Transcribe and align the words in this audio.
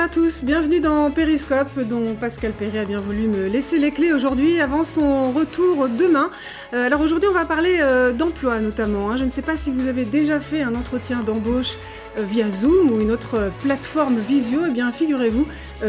à 0.00 0.08
tous, 0.08 0.44
bienvenue 0.44 0.80
dans 0.80 1.10
Périscope 1.10 1.78
dont 1.80 2.14
Pascal 2.14 2.52
Perret 2.52 2.78
a 2.78 2.84
bien 2.86 3.00
voulu 3.00 3.26
me 3.26 3.48
laisser 3.48 3.78
les 3.78 3.90
clés 3.90 4.14
aujourd'hui 4.14 4.58
avant 4.58 4.82
son 4.82 5.30
retour 5.30 5.90
demain. 5.90 6.30
Euh, 6.72 6.86
alors 6.86 7.02
aujourd'hui 7.02 7.28
on 7.28 7.34
va 7.34 7.44
parler 7.44 7.80
euh, 7.80 8.14
d'emploi 8.14 8.60
notamment. 8.60 9.10
Hein. 9.10 9.16
Je 9.16 9.26
ne 9.26 9.30
sais 9.30 9.42
pas 9.42 9.56
si 9.56 9.70
vous 9.70 9.88
avez 9.88 10.06
déjà 10.06 10.40
fait 10.40 10.62
un 10.62 10.74
entretien 10.74 11.18
d'embauche 11.18 11.76
euh, 12.16 12.22
via 12.22 12.50
Zoom 12.50 12.90
ou 12.90 13.02
une 13.02 13.10
autre 13.10 13.52
plateforme 13.62 14.18
visio. 14.20 14.60
Eh 14.68 14.70
bien 14.70 14.90
figurez-vous 14.90 15.46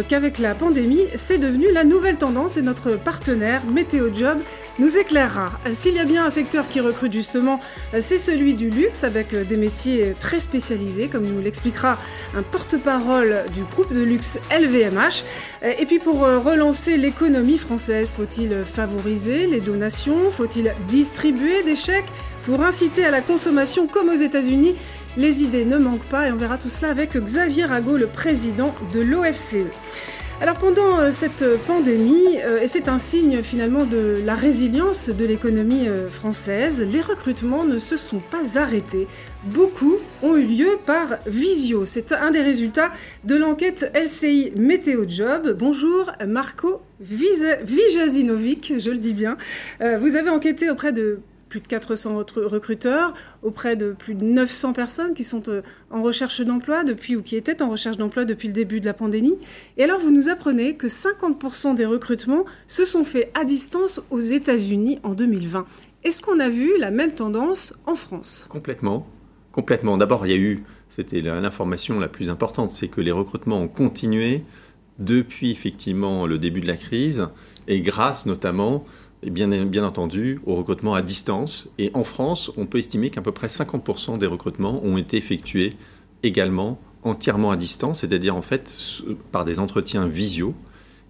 qu'avec 0.08 0.40
la 0.40 0.56
pandémie 0.56 1.06
c'est 1.16 1.38
devenu 1.38 1.72
la 1.72 1.86
nouvelle 1.86 2.18
tendance 2.18 2.58
et 2.58 2.62
notre 2.62 2.98
partenaire 2.98 3.62
Météo 3.66 4.10
Job 4.14 4.40
nous 4.80 4.98
éclairera. 4.98 5.52
S'il 5.72 5.96
y 5.96 6.00
a 6.00 6.06
bien 6.06 6.26
un 6.26 6.30
secteur 6.30 6.68
qui 6.68 6.80
recrute 6.80 7.12
justement, 7.12 7.60
c'est 8.00 8.18
celui 8.18 8.54
du 8.54 8.70
luxe 8.70 9.04
avec 9.04 9.36
des 9.36 9.58
métiers 9.58 10.14
très 10.18 10.40
spécialisés 10.40 11.10
comme 11.10 11.26
nous 11.26 11.42
l'expliquera 11.42 11.98
un 12.38 12.42
porte-parole 12.42 13.44
du 13.54 13.64
groupe 13.64 13.94
de 13.94 14.01
luxe 14.04 14.40
LVMH. 14.52 15.24
Et 15.80 15.86
puis 15.86 16.00
pour 16.00 16.20
relancer 16.20 16.98
l'économie 16.98 17.58
française, 17.58 18.14
faut-il 18.16 18.64
favoriser 18.64 19.48
les 19.48 19.60
donations? 19.60 20.30
Faut-il 20.30 20.74
distribuer 20.88 21.64
des 21.64 21.76
chèques 21.76 22.10
pour 22.44 22.62
inciter 22.62 23.06
à 23.06 23.12
la 23.12 23.22
consommation? 23.22 23.88
Comme 23.88 24.10
aux 24.10 24.14
États-Unis 24.14 24.76
Les 25.18 25.44
idées 25.44 25.66
ne 25.66 25.78
manquent 25.78 26.08
pas 26.10 26.28
et 26.28 26.32
on 26.32 26.38
verra 26.38 26.58
tout 26.58 26.70
cela 26.70 26.92
avec 26.92 27.16
Xavier 27.16 27.66
Rago, 27.66 27.98
le 27.98 28.08
président 28.08 28.74
de 28.94 29.02
l'OFCE. 29.02 29.68
Alors 30.42 30.56
pendant 30.56 30.98
euh, 30.98 31.12
cette 31.12 31.46
pandémie, 31.68 32.40
euh, 32.44 32.62
et 32.62 32.68
c'est 32.68 32.90
un 32.90 32.98
signe 32.98 33.44
finalement 33.44 33.86
de 33.86 34.24
la 34.26 34.34
résilience 34.34 35.10
de 35.10 35.24
l'économie 35.24 35.88
euh, 35.88 36.10
française, 36.10 36.84
les 36.92 37.00
recrutements 37.00 37.64
ne 37.64 37.78
se 37.78 37.96
sont 37.96 38.18
pas 38.32 38.58
arrêtés. 38.58 39.08
Beaucoup 39.44 39.98
ont 40.22 40.38
eu 40.38 40.46
lieu 40.46 40.78
par 40.86 41.18
visio. 41.26 41.86
C'est 41.86 42.12
un 42.12 42.30
des 42.30 42.42
résultats 42.42 42.92
de 43.24 43.36
l'enquête 43.36 43.92
LCI 43.96 44.52
Météo 44.56 45.06
Job. 45.08 45.56
Bonjour 45.58 46.12
Marco 46.28 46.82
Vijazinovic, 47.00 48.74
je 48.78 48.92
le 48.92 48.98
dis 48.98 49.14
bien. 49.14 49.38
Vous 49.80 50.16
avez 50.16 50.30
enquêté 50.30 50.70
auprès 50.70 50.92
de 50.92 51.22
plus 51.52 51.60
de 51.60 51.68
400 51.68 52.24
recruteurs, 52.36 53.14
auprès 53.44 53.76
de 53.76 53.92
plus 53.92 54.16
de 54.16 54.24
900 54.24 54.72
personnes 54.72 55.14
qui 55.14 55.26
sont 55.26 55.50
euh, 55.50 55.62
en 55.92 56.02
recherche 56.02 56.40
d'emploi 56.40 56.86
depuis 56.86 57.18
ou 57.18 57.22
qui 57.22 57.36
étaient 57.36 57.62
en 57.62 57.70
recherche 57.70 57.98
d'emploi 57.98 58.24
depuis 58.24 58.48
le 58.48 58.54
début 58.54 58.80
de 58.80 58.86
la 58.86 58.94
pandémie. 58.94 59.36
Et 59.78 59.84
alors 59.84 60.00
vous 60.00 60.12
nous 60.12 60.30
apprenez 60.30 60.76
que 60.76 60.88
50% 60.88 61.76
des 61.76 61.86
recrutements 61.86 62.46
se 62.68 62.86
sont 62.86 63.04
faits 63.04 63.30
à 63.38 63.44
distance 63.44 64.02
aux 64.12 64.22
États-Unis 64.22 65.00
en 65.04 65.14
2020. 65.14 65.66
Est-ce 66.06 66.22
qu'on 66.22 66.40
a 66.40 66.48
vu 66.48 66.78
la 66.80 66.90
même 66.90 67.12
tendance 67.12 67.74
en 67.86 67.96
France? 67.96 68.48
Complètement, 68.50 69.06
complètement. 69.52 69.98
D'abord, 69.98 70.26
il 70.26 70.32
y 70.32 70.36
a 70.36 70.38
eu, 70.38 70.64
c'était 70.90 71.22
l'information 71.22 72.00
la 72.00 72.08
plus 72.08 72.30
importante, 72.30 72.72
c'est 72.72 72.88
que 72.88 73.02
les 73.02 73.12
recrutements 73.12 73.62
ont 73.62 73.68
continué 73.68 74.44
depuis 75.00 75.52
effectivement 75.52 76.26
le 76.26 76.38
début 76.38 76.62
de 76.62 76.68
la 76.68 76.78
crise 76.78 77.28
et 77.68 77.82
grâce 77.82 78.26
notamment 78.26 78.86
et 79.24 79.30
bien, 79.30 79.48
bien 79.66 79.84
entendu 79.84 80.40
au 80.46 80.56
recrutement 80.56 80.94
à 80.94 81.02
distance. 81.02 81.74
Et 81.78 81.92
en 81.94 82.04
France, 82.04 82.52
on 82.58 82.66
peut 82.66 82.80
estimer 82.80 83.10
qu'à 83.10 83.22
peu 83.22 83.32
près 83.32 83.48
50% 83.48 84.18
des 84.18 84.26
recrutements 84.26 84.84
ont 84.84 84.98
été 84.98 85.18
effectués 85.18 85.74
également 86.24 86.80
entièrement 87.04 87.52
à 87.52 87.56
distance, 87.56 88.02
c'est-à-dire 88.02 88.36
en 88.36 88.42
fait 88.42 88.74
par 89.32 89.46
des 89.46 89.60
entretiens 89.60 90.08
visio. 90.08 90.54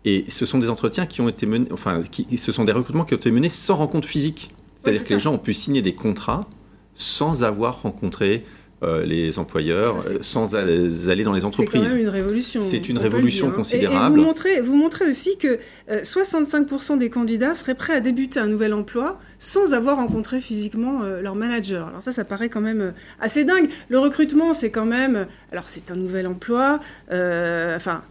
Et 0.03 0.25
ce 0.29 0.45
sont 0.45 0.57
des 0.57 0.69
entretiens 0.69 1.05
qui 1.05 1.21
ont 1.21 1.29
été 1.29 1.45
menés, 1.45 1.67
enfin, 1.71 2.01
qui, 2.09 2.37
ce 2.37 2.51
sont 2.51 2.63
des 2.63 2.71
recrutements 2.71 3.05
qui 3.05 3.13
ont 3.13 3.17
été 3.17 3.31
menés 3.31 3.49
sans 3.49 3.75
rencontre 3.75 4.07
physique. 4.07 4.53
C'est-à-dire 4.77 5.03
que 5.03 5.13
les 5.13 5.19
gens 5.19 5.33
ont 5.33 5.37
pu 5.37 5.53
signer 5.53 5.81
des 5.81 5.93
contrats 5.93 6.47
sans 6.93 7.43
avoir 7.43 7.81
rencontré 7.81 8.43
euh, 8.83 9.05
les 9.05 9.37
employeurs 9.37 9.97
euh, 9.97 10.17
sans 10.21 10.55
aller 10.55 11.23
dans 11.23 11.33
les 11.33 11.45
entreprises. 11.45 11.81
C'est 11.83 11.89
quand 11.89 11.93
même 11.93 12.01
une 12.01 12.09
révolution. 12.09 12.61
C'est 12.63 12.89
une 12.89 12.97
révolution 12.97 13.49
hein. 13.49 13.51
considérable. 13.51 14.17
Et, 14.17 14.19
vous, 14.19 14.25
montrez, 14.25 14.61
vous 14.61 14.75
montrez 14.75 15.07
aussi 15.07 15.37
que 15.37 15.59
65% 15.87 16.93
euh, 16.93 16.97
des 16.97 17.11
candidats 17.11 17.53
seraient 17.53 17.75
prêts 17.75 17.93
à 17.93 17.99
débuter 17.99 18.39
un 18.39 18.47
nouvel 18.47 18.73
emploi 18.73 19.19
sans 19.37 19.75
avoir 19.75 19.97
rencontré 19.97 20.41
physiquement 20.41 21.01
leur 21.03 21.35
manager. 21.35 21.89
Alors 21.89 22.01
ça, 22.01 22.11
ça 22.11 22.25
paraît 22.25 22.49
quand 22.49 22.59
même 22.61 22.95
assez 23.19 23.45
dingue. 23.45 23.69
Le 23.89 23.99
recrutement, 23.99 24.51
c'est 24.51 24.71
quand 24.71 24.87
même... 24.87 25.27
Alors 25.51 25.69
c'est 25.69 25.91
un 25.91 25.95
nouvel 25.95 26.25
emploi, 26.25 26.79
enfin 27.11 28.01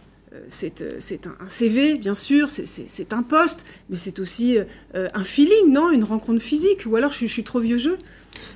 c'est 0.47 0.81
un, 0.81 1.49
CV, 1.49 1.95
bien 1.95 2.15
sûr, 2.15 2.49
c'est 2.49 3.11
un 3.11 3.23
poste, 3.23 3.65
mais 3.89 3.97
c'est 3.97 4.19
aussi 4.19 4.57
un 4.93 5.23
feeling, 5.25 5.73
non? 5.73 5.91
Une 5.91 6.05
rencontre 6.05 6.41
physique 6.41 6.85
Ou 6.85 6.95
alors 6.95 7.11
je, 7.11 7.19
je 7.19 7.25
suis 7.25 7.43
trop 7.43 7.59
vieux 7.59 7.77
jeu? 7.77 7.97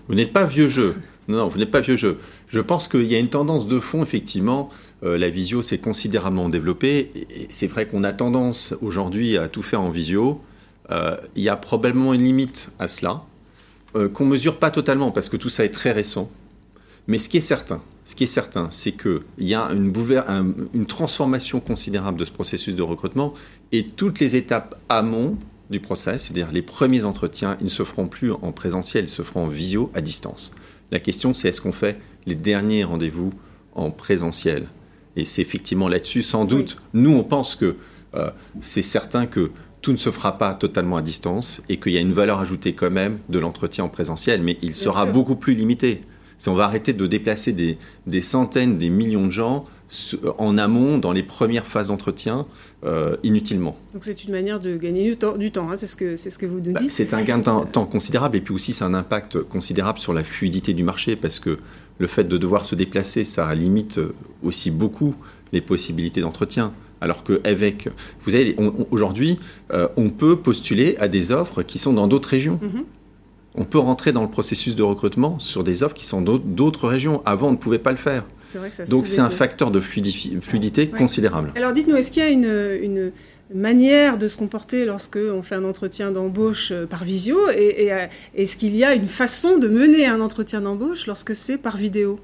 Vous 0.08 0.16
n'êtes 0.16 0.34
pas 0.34 0.46
vieux 0.46 0.68
jeu. 0.68 0.96
Non, 1.28 1.48
vous 1.48 1.58
n'êtes 1.58 1.72
pas 1.72 1.82
vieux 1.82 1.96
jeu. 1.96 2.18
Je 2.50 2.60
pense 2.60 2.88
qu'il 2.88 3.12
y 3.12 3.16
a 3.16 3.20
une 3.20 3.30
tendance 3.30 3.68
de 3.68 3.80
fond, 3.80 4.04
effectivement. 4.04 4.70
Euh, 5.04 5.18
la 5.18 5.30
visio 5.30 5.62
s'est 5.62 5.80
considérablement 5.80 6.50
développée. 6.50 7.12
C'est 7.50 7.68
vrai 7.68 7.88
qu'on 7.88 8.04
a 8.04 8.14
tendance 8.14 8.76
aujourd'hui 8.82 9.38
à 9.38 9.48
tout 9.48 9.64
faire 9.64 9.82
en 9.82 9.90
visio. 9.90 10.42
Euh, 10.92 11.16
il 11.36 11.44
y 11.44 11.50
a 11.50 11.56
probablement 11.56 12.14
une 12.14 12.24
limite 12.24 12.70
à 12.78 12.88
cela, 12.88 13.24
euh, 13.96 14.08
qu'on 14.08 14.26
ne 14.26 14.30
mesure 14.30 14.58
pas 14.58 14.70
totalement, 14.70 15.12
parce 15.12 15.30
que 15.30 15.38
tout 15.38 15.50
ça 15.50 15.66
est 15.66 15.70
très 15.70 15.92
récent. 15.92 16.30
Mais 17.08 17.18
ce 17.18 17.28
qui 17.28 17.38
est 17.38 17.42
certain, 17.42 17.82
ce 18.04 18.16
qui 18.16 18.24
est 18.24 18.28
certain, 18.28 18.68
c'est 18.70 18.92
qu'il 18.92 19.22
y 19.40 19.56
a 19.56 19.70
une, 19.72 19.92
une 20.74 20.86
transformation 20.86 21.60
considérable 21.60 22.20
de 22.20 22.26
ce 22.26 22.32
processus 22.32 22.76
de 22.76 22.82
recrutement 22.82 23.34
et 23.72 23.88
toutes 23.88 24.20
les 24.20 24.36
étapes 24.36 24.80
amont 24.90 25.38
du 25.70 25.80
process, 25.80 26.24
c'est-à-dire 26.24 26.52
les 26.52 26.62
premiers 26.62 27.06
entretiens, 27.06 27.58
ils 27.60 27.66
ne 27.66 27.70
se 27.70 27.84
feront 27.84 28.08
plus 28.08 28.32
en 28.32 28.52
présentiel, 28.52 29.06
ils 29.06 29.10
se 29.10 29.22
feront 29.22 29.46
en 29.46 29.48
visio 29.48 29.92
à 29.94 30.02
distance. 30.02 30.54
La 30.92 31.00
question, 31.00 31.34
c'est 31.34 31.50
est-ce 31.50 31.62
qu'on 31.62 31.72
fait 31.72 32.00
les 32.26 32.36
derniers 32.36 32.84
rendez-vous 32.84 33.32
en 33.74 33.92
présentiel? 33.92 34.68
Et 35.16 35.26
c'est 35.26 35.42
effectivement 35.42 35.88
là-dessus, 35.88 36.22
sans 36.22 36.46
doute, 36.46 36.78
nous, 36.94 37.12
on 37.12 37.24
pense 37.24 37.56
que 37.56 37.76
euh, 38.16 38.30
c'est 38.62 38.82
certain 38.82 39.26
que 39.26 39.52
tout 39.82 39.92
ne 39.92 39.98
se 39.98 40.12
fera 40.12 40.38
pas 40.38 40.54
totalement 40.54 40.98
à 40.98 41.02
distance 41.02 41.62
et 41.70 41.78
qu'il 41.78 41.94
y 41.94 41.98
a 41.98 42.02
une 42.02 42.14
valeur 42.14 42.40
ajoutée 42.40 42.74
quand 42.74 42.92
même 42.92 43.20
de 43.30 43.40
l'entretien 43.40 43.84
en 43.84 43.90
présentiel, 43.90 44.42
mais 44.42 44.58
il 44.62 44.76
sera 44.76 45.06
beaucoup 45.06 45.36
plus 45.36 45.54
limité. 45.54 46.04
Si 46.38 46.50
on 46.50 46.56
va 46.56 46.66
arrêter 46.66 46.92
de 46.92 47.08
déplacer 47.08 47.54
des 47.54 48.22
centaines, 48.22 48.78
des 48.78 48.90
millions 48.90 49.28
de 49.28 49.32
gens 49.32 49.66
en 50.38 50.58
amont, 50.58 50.98
dans 50.98 51.12
les 51.12 51.24
premières 51.24 51.66
phases 51.66 51.88
d'entretien, 51.88 52.46
euh, 52.84 53.16
inutilement. 53.24 53.78
Donc 53.94 54.04
c'est 54.04 54.24
une 54.24 54.32
manière 54.32 54.60
de 54.60 54.78
gagner 54.78 55.04
du 55.04 55.18
temps, 55.18 55.38
du 55.38 55.52
temps 55.52 55.70
hein, 55.70 55.76
c'est 55.76 55.88
ce, 55.88 55.96
que, 55.96 56.16
ce 56.16 56.38
que 56.38 56.46
vous 56.46 56.60
nous 56.60 56.74
bah, 56.74 56.80
dites 56.80 56.92
C'est 56.92 57.14
un 57.14 57.24
gain 57.24 57.38
de 57.38 57.44
temps, 57.44 57.86
considérable 57.86 58.38
et 58.38 58.42
puis 58.42 58.54
aussi 58.54 58.74
c'est 58.74 58.84
un 58.84 58.94
impact 58.94 59.42
considérable 59.42 60.00
sur 60.00 60.14
la 60.14 60.24
fluidité 60.24 60.74
du 60.74 60.84
marché 60.84 61.16
parce 61.16 61.40
que 61.40 61.60
le 61.98 62.08
fait 62.08 62.26
de 62.26 62.38
devoir 62.38 62.66
se 62.66 62.76
déplacer, 62.76 63.24
ça 63.24 63.54
limite 63.56 64.00
aussi 64.44 64.72
beaucoup 64.72 65.16
les 65.54 65.62
possibilités 65.62 66.22
d'entretien. 66.22 66.74
Alors 67.02 67.24
qu'avec, 67.24 67.90
vous 68.24 68.32
savez, 68.32 68.56
aujourd'hui, 68.90 69.38
euh, 69.72 69.88
on 69.96 70.10
peut 70.10 70.38
postuler 70.38 70.96
à 71.00 71.08
des 71.08 71.32
offres 71.32 71.62
qui 71.62 71.78
sont 71.78 71.94
dans 71.94 72.08
d'autres 72.08 72.30
régions. 72.30 72.60
Mm-hmm 72.64 72.84
on 73.58 73.64
peut 73.64 73.80
rentrer 73.80 74.12
dans 74.12 74.22
le 74.22 74.30
processus 74.30 74.76
de 74.76 74.84
recrutement 74.84 75.40
sur 75.40 75.64
des 75.64 75.84
offres 75.84 75.96
qui 75.96 76.06
sont 76.06 76.22
d'autres 76.22 76.88
régions. 76.88 77.22
Avant, 77.26 77.50
on 77.50 77.52
ne 77.52 77.58
pouvait 77.58 77.80
pas 77.80 77.92
le 77.92 77.98
faire. 77.98 78.26
Donc 78.90 79.08
c'est 79.08 79.22
un 79.22 79.30
facteur 79.30 79.72
de 79.72 79.80
fluidité 79.80 80.88
considérable. 80.90 81.52
Alors 81.56 81.74
dites-nous, 81.74 81.96
est-ce 81.96 82.12
qu'il 82.12 82.24
y 82.24 82.26
a 82.26 82.30
une, 82.30 83.12
manière 83.54 84.18
de 84.18 84.28
se 84.28 84.38
comporter 84.38 84.86
lorsque 84.86 85.18
on 85.18 85.44
fait 85.44 85.54
un 85.54 85.64
entretien 85.66 86.10
d'embauche 86.10 86.72
euh, 86.72 86.88
par 86.88 87.04
visio 87.04 87.38
et, 87.56 87.94
euh, 87.94 88.08
est-ce 88.34 88.58
qu'il 88.58 88.76
y 88.76 88.84
a 88.84 88.96
une 88.96 89.06
façon 89.06 89.60
de 89.60 89.68
mener 89.68 90.08
un 90.08 90.20
entretien 90.20 90.62
d'embauche 90.62 91.06
lorsque 91.06 91.36
c'est 91.36 91.60
par 91.60 91.78
vidéo? 91.78 92.20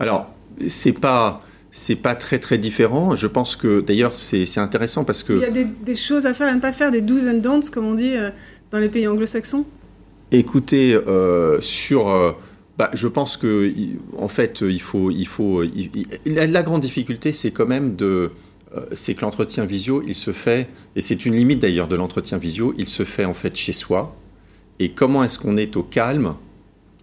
Alors, 0.00 0.34
c'est 0.58 0.92
pas 0.92 1.40
c'est 1.70 1.94
pas 1.94 2.16
très 2.16 2.40
très 2.40 2.58
différent. 2.58 3.14
Je 3.14 3.28
pense 3.28 3.54
que 3.54 3.80
d'ailleurs 3.80 4.16
c'est 4.16 4.58
intéressant 4.58 5.04
parce 5.04 5.22
que 5.22 5.34
il 5.34 5.40
y 5.40 5.44
a 5.44 5.50
des, 5.50 5.94
choses 5.94 6.26
à 6.26 6.34
faire 6.34 6.48
et 6.48 6.50
à 6.50 6.54
ne 6.56 6.60
pas 6.60 6.72
faire, 6.72 6.90
des 6.90 7.00
do's 7.00 7.28
and 7.28 7.38
don'ts 7.38 7.70
comme 7.72 7.86
on 7.86 7.94
dit 7.94 8.16
euh, 8.16 8.30
dans 8.72 8.78
les 8.78 8.88
pays 8.88 9.06
anglo-saxons? 9.06 9.64
Écoutez, 10.34 10.94
euh, 10.94 11.60
sur, 11.60 12.08
euh, 12.08 12.32
bah, 12.76 12.90
je 12.92 13.06
pense 13.06 13.36
que 13.36 13.72
en 14.18 14.26
fait, 14.26 14.62
il 14.62 14.80
faut, 14.80 15.12
il 15.12 15.28
faut, 15.28 15.62
la, 16.26 16.62
grande 16.64 16.80
difficulté, 16.80 17.32
c'est 17.32 17.52
quand 17.52 17.66
même 17.66 17.94
de, 17.94 18.32
euh, 18.76 18.84
c'est 18.96 19.14
que 19.14 19.20
l'entretien 19.20 19.64
visio, 19.64 20.02
il 20.04 20.16
se 20.16 20.32
fait, 20.32 20.68
et 20.96 21.02
c'est 21.02 21.24
une 21.24 21.36
limite 21.36 21.60
d'ailleurs 21.60 21.86
de 21.86 21.94
l'entretien 21.94 22.36
visio, 22.36 22.74
il 22.76 22.88
se 22.88 23.04
fait 23.04 23.24
en 23.24 23.34
fait 23.34 23.54
chez 23.54 23.72
soi. 23.72 24.16
Et 24.80 24.90
comment 24.90 25.22
est-ce 25.22 25.38
qu'on 25.38 25.56
est 25.56 25.76
au 25.76 25.84
calme? 25.84 26.34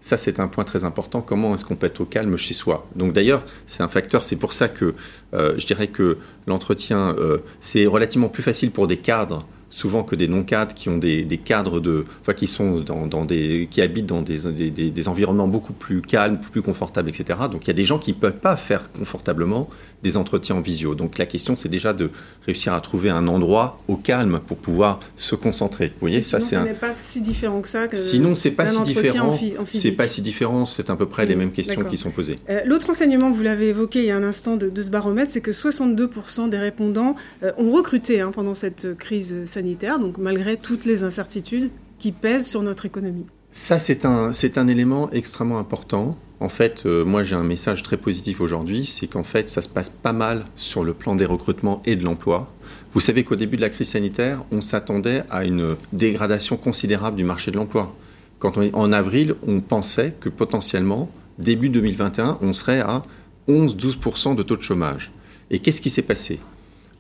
Ça, 0.02 0.18
c'est 0.18 0.42
un 0.42 0.50
point 0.50 0.66
très 0.66 0.84
important. 0.84 1.22
Comment 1.22 1.56
est-ce 1.56 1.64
qu'on 1.64 1.78
peut 1.78 1.88
être 1.88 2.02
au 2.02 2.06
calme 2.06 2.36
chez 2.36 2.54
soi? 2.54 2.86
Donc 2.98 3.14
d'ailleurs, 3.14 3.46
c'est 3.66 3.82
un 3.82 3.88
facteur. 3.88 4.26
C'est 4.26 4.36
pour 4.36 4.52
ça 4.52 4.68
que 4.68 4.94
je 5.32 5.66
dirais 5.66 5.88
que 5.88 6.18
l'entretien, 6.48 7.16
c'est 7.62 7.86
relativement 7.86 8.28
plus 8.28 8.44
facile 8.44 8.72
pour 8.72 8.88
des 8.88 8.98
cadres 8.98 9.46
souvent 9.72 10.04
que 10.04 10.16
des 10.16 10.28
non-cadres 10.28 10.76
qui 10.76 10.90
ont 10.90 10.98
des, 10.98 11.26
cadres 11.44 11.80
de, 11.80 12.06
qui 12.36 12.46
sont 12.46 12.82
dans, 12.82 13.26
des, 13.26 13.68
qui 13.72 13.82
habitent 13.82 14.06
dans 14.06 14.22
des, 14.22 14.70
des, 14.70 15.08
environnements 15.08 15.48
beaucoup 15.48 15.74
plus 15.74 16.02
calmes, 16.02 16.40
plus 16.40 16.62
confortables, 16.62 17.10
etc. 17.10 17.40
Donc 17.52 17.66
il 17.66 17.68
y 17.68 17.72
a 17.72 17.74
des 17.74 17.86
gens 17.86 17.98
qui 17.98 18.12
ne 18.12 18.18
peuvent 18.18 18.38
pas 18.38 18.58
faire 18.58 18.92
confortablement 18.92 19.70
des 20.04 20.18
entretiens 20.18 20.56
en 20.56 20.62
visio. 20.62 20.96
Donc 20.96 21.18
la 21.18 21.26
question, 21.26 21.56
c'est 21.56 21.70
déjà 21.70 21.94
de 21.94 22.10
réussir 22.46 22.74
à 22.74 22.82
trouver 22.82 23.10
un 23.10 23.28
endroit 23.28 23.80
au 23.88 23.96
calme 23.96 24.40
pour 24.46 24.58
pouvoir 24.58 25.00
se 25.16 25.36
concentrer. 25.36 25.88
Vous 25.88 26.02
voyez, 26.02 26.22
ça 26.22 26.40
c'est. 26.40 26.62
n'est 26.62 26.74
pas 26.74 26.94
si 26.96 27.22
différent 27.22 27.62
que 27.62 27.68
ça. 27.68 27.88
Que 27.88 27.98
sinon, 27.98 28.36
c'est 28.36 28.52
pas 28.52 28.68
si 28.68 28.82
différent. 28.84 29.38
C'est 29.66 29.92
pas 29.92 30.08
si 30.08 30.22
différent. 30.22 30.66
C'est 30.66 30.90
à 30.90 30.96
peu 30.96 31.06
près 31.06 31.26
les 31.26 31.36
mêmes 31.36 31.52
questions 31.52 31.84
qui 31.84 31.98
sont 31.98 32.12
posées. 32.12 32.40
Euh, 32.50 32.62
l'autre 32.66 32.90
enseignement, 32.90 33.32
vous 33.32 33.44
l'avez 33.44 33.70
évoqué 33.70 34.00
il 34.00 34.06
y 34.06 34.12
a 34.12 34.18
un 34.18 34.24
instant 34.24 34.58
de, 34.58 34.82
ce 34.82 34.90
baromètre, 34.90 35.32
c'est 35.32 35.42
que 35.42 35.52
62% 35.52 36.50
des 36.50 36.58
répondants 36.58 37.16
euh, 37.44 37.52
ont 37.58 37.72
recruté 37.72 38.22
hein, 38.22 38.32
pendant 38.34 38.54
cette 38.54 38.96
crise 38.98 39.46
sanitaire. 39.46 40.00
Donc 40.00 40.18
malgré 40.18 40.58
toutes 40.58 40.86
les 40.86 41.04
incertitudes 41.04 41.70
qui 42.00 42.12
pèsent 42.12 42.48
sur 42.48 42.64
notre 42.64 42.86
économie. 42.86 43.26
Ça, 43.52 43.78
c'est 43.80 44.06
un, 44.06 44.34
c'est 44.34 44.58
un 44.58 44.68
élément 44.68 45.10
extrêmement 45.12 45.60
important. 45.60 46.18
En 46.42 46.50
fait, 46.50 46.88
euh, 46.88 47.06
moi 47.06 47.24
j'ai 47.24 47.36
un 47.36 47.44
message 47.44 47.84
très 47.84 47.98
positif 47.98 48.42
aujourd'hui, 48.42 48.88
c'est 48.88 49.06
qu'en 49.06 49.24
fait 49.24 49.48
ça 49.48 49.62
se 49.62 49.70
passe 49.70 49.92
pas 49.92 50.12
mal 50.12 50.46
sur 50.56 50.84
le 50.84 50.94
plan 50.96 51.14
des 51.14 51.26
recrutements 51.26 51.84
et 51.86 51.96
de 51.96 52.04
l'emploi. 52.04 52.52
Vous 52.96 53.00
savez 53.00 53.24
qu'au 53.24 53.36
début 53.36 53.58
de 53.58 53.62
la 53.62 53.70
crise 53.70 53.90
sanitaire, 53.90 54.44
on 54.52 54.60
s'attendait 54.60 55.22
à 55.30 55.46
une 55.46 55.76
dégradation 55.94 56.58
considérable 56.58 57.16
du 57.16 57.24
marché 57.24 57.52
de 57.52 57.58
l'emploi. 57.58 57.96
Quand 58.40 58.58
on 58.58 58.68
en 58.74 58.92
avril, 58.92 59.36
on 59.46 59.62
pensait 59.62 60.16
que 60.20 60.30
potentiellement, 60.30 61.12
début 61.38 61.70
2021, 61.70 62.40
on 62.42 62.54
serait 62.54 62.80
à 62.80 63.04
11-12% 63.48 64.34
de 64.34 64.42
taux 64.42 64.58
de 64.58 64.64
chômage. 64.64 65.12
Et 65.52 65.60
qu'est-ce 65.60 65.80
qui 65.80 65.92
s'est 65.92 66.02
passé? 66.02 66.40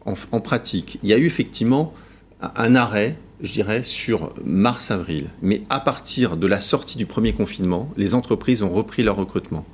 En, 0.05 0.39
pratique 0.39 0.99
Il 1.01 1.09
y 1.09 1.13
a 1.13 1.17
eu 1.17 1.25
effectivement 1.25 1.95
un 2.41 2.75
arrêt 2.75 3.17
je 3.41 3.51
dirais, 3.51 3.83
sur 3.83 4.33
mars-avril. 4.43 5.27
Mais 5.41 5.63
à 5.69 5.79
partir 5.79 6.37
de 6.37 6.47
la 6.47 6.61
sortie 6.61 6.97
du 6.97 7.05
premier 7.05 7.33
confinement, 7.33 7.91
les 7.97 8.15
entreprises 8.15 8.63
ont 8.63 8.69
repris 8.69 9.03
leur 9.03 9.15
recrutement. 9.15 9.65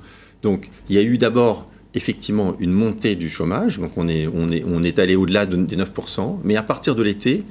Donc 0.42 0.70
il 0.88 0.96
y 0.96 0.98
a 0.98 1.02
eu 1.02 1.18
d'abord 1.18 1.66
effectivement 1.94 2.54
une 2.58 2.72
montée 2.72 3.16
du 3.16 3.28
chômage, 3.28 3.78
donc 3.78 3.92
on 3.96 4.08
est, 4.08 4.26
on 4.26 4.48
est, 4.48 4.64
on 4.66 4.82
est 4.82 4.98
allé 4.98 5.16
au-delà 5.16 5.46
des 5.46 5.76
9%, 5.76 6.38
mais 6.44 6.56
à 6.56 6.62
partir 6.62 6.94
de 6.94 7.02
l'été, 7.02 7.44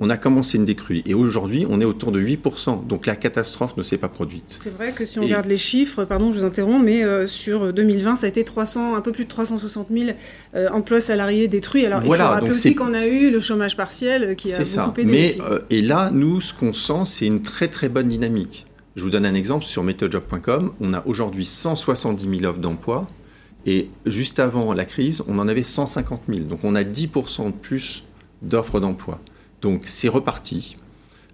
on 0.00 0.10
a 0.10 0.16
commencé 0.16 0.58
une 0.58 0.64
décrue. 0.64 1.02
Et 1.06 1.14
aujourd'hui, 1.14 1.66
on 1.68 1.80
est 1.80 1.84
autour 1.84 2.12
de 2.12 2.20
8%. 2.20 2.86
Donc 2.86 3.06
la 3.06 3.14
catastrophe 3.14 3.76
ne 3.76 3.82
s'est 3.82 3.98
pas 3.98 4.08
produite. 4.08 4.44
C'est 4.48 4.74
vrai 4.74 4.92
que 4.92 5.04
si 5.04 5.18
on 5.18 5.22
regarde 5.22 5.46
les 5.46 5.56
chiffres, 5.56 6.04
pardon, 6.04 6.32
je 6.32 6.40
vous 6.40 6.44
interromps, 6.44 6.82
mais 6.84 7.04
euh, 7.04 7.26
sur 7.26 7.72
2020, 7.72 8.16
ça 8.16 8.26
a 8.26 8.28
été 8.28 8.42
300, 8.42 8.94
un 8.94 9.00
peu 9.00 9.12
plus 9.12 9.24
de 9.24 9.28
360 9.28 9.88
000 9.90 10.10
euh, 10.54 10.68
emplois 10.70 11.00
salariés 11.00 11.46
détruits. 11.46 11.86
Alors 11.86 12.00
il 12.02 12.06
faut 12.06 12.18
rappeler 12.18 12.50
aussi 12.50 12.74
qu'on 12.74 12.94
a 12.94 13.06
eu 13.06 13.30
le 13.30 13.40
chômage 13.40 13.76
partiel 13.76 14.22
euh, 14.22 14.34
qui 14.34 14.52
a 14.52 14.58
beaucoup 14.58 14.68
ça. 14.68 14.92
aidé. 14.96 15.04
Mais, 15.10 15.36
et 15.70 15.82
là, 15.82 16.10
nous, 16.12 16.40
ce 16.40 16.54
qu'on 16.54 16.72
sent, 16.72 17.04
c'est 17.04 17.26
une 17.26 17.42
très 17.42 17.68
très 17.68 17.88
bonne 17.88 18.08
dynamique. 18.08 18.66
Je 18.96 19.02
vous 19.02 19.10
donne 19.10 19.24
un 19.24 19.34
exemple 19.34 19.64
sur 19.64 19.82
MethodJob.com. 19.82 20.72
On 20.80 20.94
a 20.94 21.02
aujourd'hui 21.06 21.46
170 21.46 22.38
000 22.40 22.50
offres 22.50 22.60
d'emploi. 22.60 23.06
Et 23.64 23.90
juste 24.06 24.40
avant 24.40 24.72
la 24.72 24.84
crise, 24.84 25.22
on 25.28 25.38
en 25.38 25.48
avait 25.48 25.62
150 25.62 26.22
000. 26.28 26.40
Donc 26.40 26.60
on 26.64 26.74
a 26.74 26.82
10% 26.82 27.46
de 27.46 27.50
plus 27.52 28.04
d'offres 28.42 28.80
d'emploi. 28.80 29.20
Donc 29.62 29.84
c'est 29.86 30.08
reparti. 30.08 30.76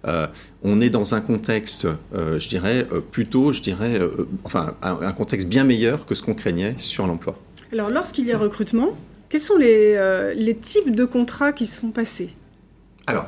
Euh, 0.07 0.27
on 0.63 0.79
est 0.81 0.89
dans 0.89 1.13
un 1.13 1.21
contexte, 1.21 1.87
euh, 2.15 2.39
je 2.39 2.47
dirais, 2.47 2.85
euh, 2.93 3.01
plutôt, 3.01 3.51
je 3.51 3.61
dirais, 3.61 3.99
enfin, 4.43 4.75
un, 4.81 5.11
contexte 5.11 5.47
bien 5.47 5.63
meilleur 5.63 6.05
que 6.05 6.15
ce 6.15 6.23
qu'on 6.23 6.35
craignait 6.35 6.75
sur 6.77 7.05
l'emploi. 7.07 7.37
Alors, 7.73 7.89
lorsqu'il 7.89 8.25
y 8.25 8.31
a 8.31 8.37
recrutement, 8.37 8.97
quels 9.27 9.41
sont 9.41 9.57
les, 9.57 10.33
les, 10.35 10.55
types 10.55 10.95
de 10.95 11.05
contrats 11.05 11.51
qui 11.51 11.65
sont 11.65 11.89
passés? 11.89 12.29
Alors, 13.07 13.27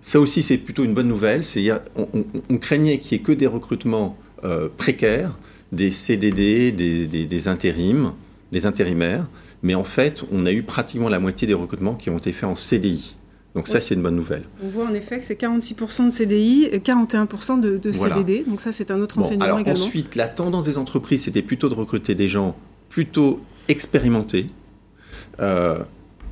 ça 0.00 0.18
aussi, 0.18 0.42
c'est 0.42 0.58
plutôt 0.58 0.84
une 0.84 0.94
bonne 0.94 1.08
nouvelle. 1.08 1.44
C'est 1.44 1.70
on, 1.94 2.08
on, 2.50 2.58
craignait 2.58 2.98
qu'il 2.98 3.16
n'y 3.16 3.22
ait 3.22 3.24
que 3.24 3.32
des 3.32 3.46
recrutements 3.46 4.18
précaires, 4.76 5.30
des 5.70 5.90
CDD, 5.90 6.72
des, 6.72 7.06
des, 7.06 7.48
intérims, 7.48 8.12
des 8.50 8.66
intérimaires. 8.66 9.26
Mais 9.62 9.74
en 9.74 9.84
fait, 9.84 10.24
on 10.32 10.44
a 10.44 10.52
eu 10.52 10.64
pratiquement 10.64 11.08
la 11.08 11.20
moitié 11.20 11.46
des 11.46 11.54
recrutements 11.54 11.94
qui 11.94 12.10
ont 12.10 12.18
été 12.18 12.32
faits 12.32 12.48
en 12.48 12.56
CDI. 12.56 13.16
Donc 13.54 13.68
ça, 13.68 13.80
c'est 13.80 13.94
une 13.94 14.02
bonne 14.02 14.14
nouvelle. 14.14 14.44
On 14.62 14.68
voit 14.68 14.86
en 14.86 14.94
effet 14.94 15.18
que 15.18 15.24
c'est 15.24 15.38
46% 15.38 16.06
de 16.06 16.10
CDI 16.10 16.64
et 16.72 16.78
41% 16.78 17.60
de, 17.60 17.92
CDD. 17.92 18.44
Donc 18.46 18.60
ça, 18.60 18.72
c'est 18.72 18.90
un 18.90 19.00
autre 19.00 19.18
enseignement 19.18 19.58
également. 19.58 19.80
Ensuite, 19.80 20.16
la 20.16 20.28
tendance 20.28 20.64
des 20.64 20.78
entreprises, 20.78 21.24
c'était 21.24 21.42
plutôt 21.42 21.68
de 21.68 21.74
recruter 21.74 22.14
des 22.14 22.28
gens 22.28 22.56
plutôt 22.88 23.40
expérimentés. 23.68 24.46
Euh, 25.40 25.78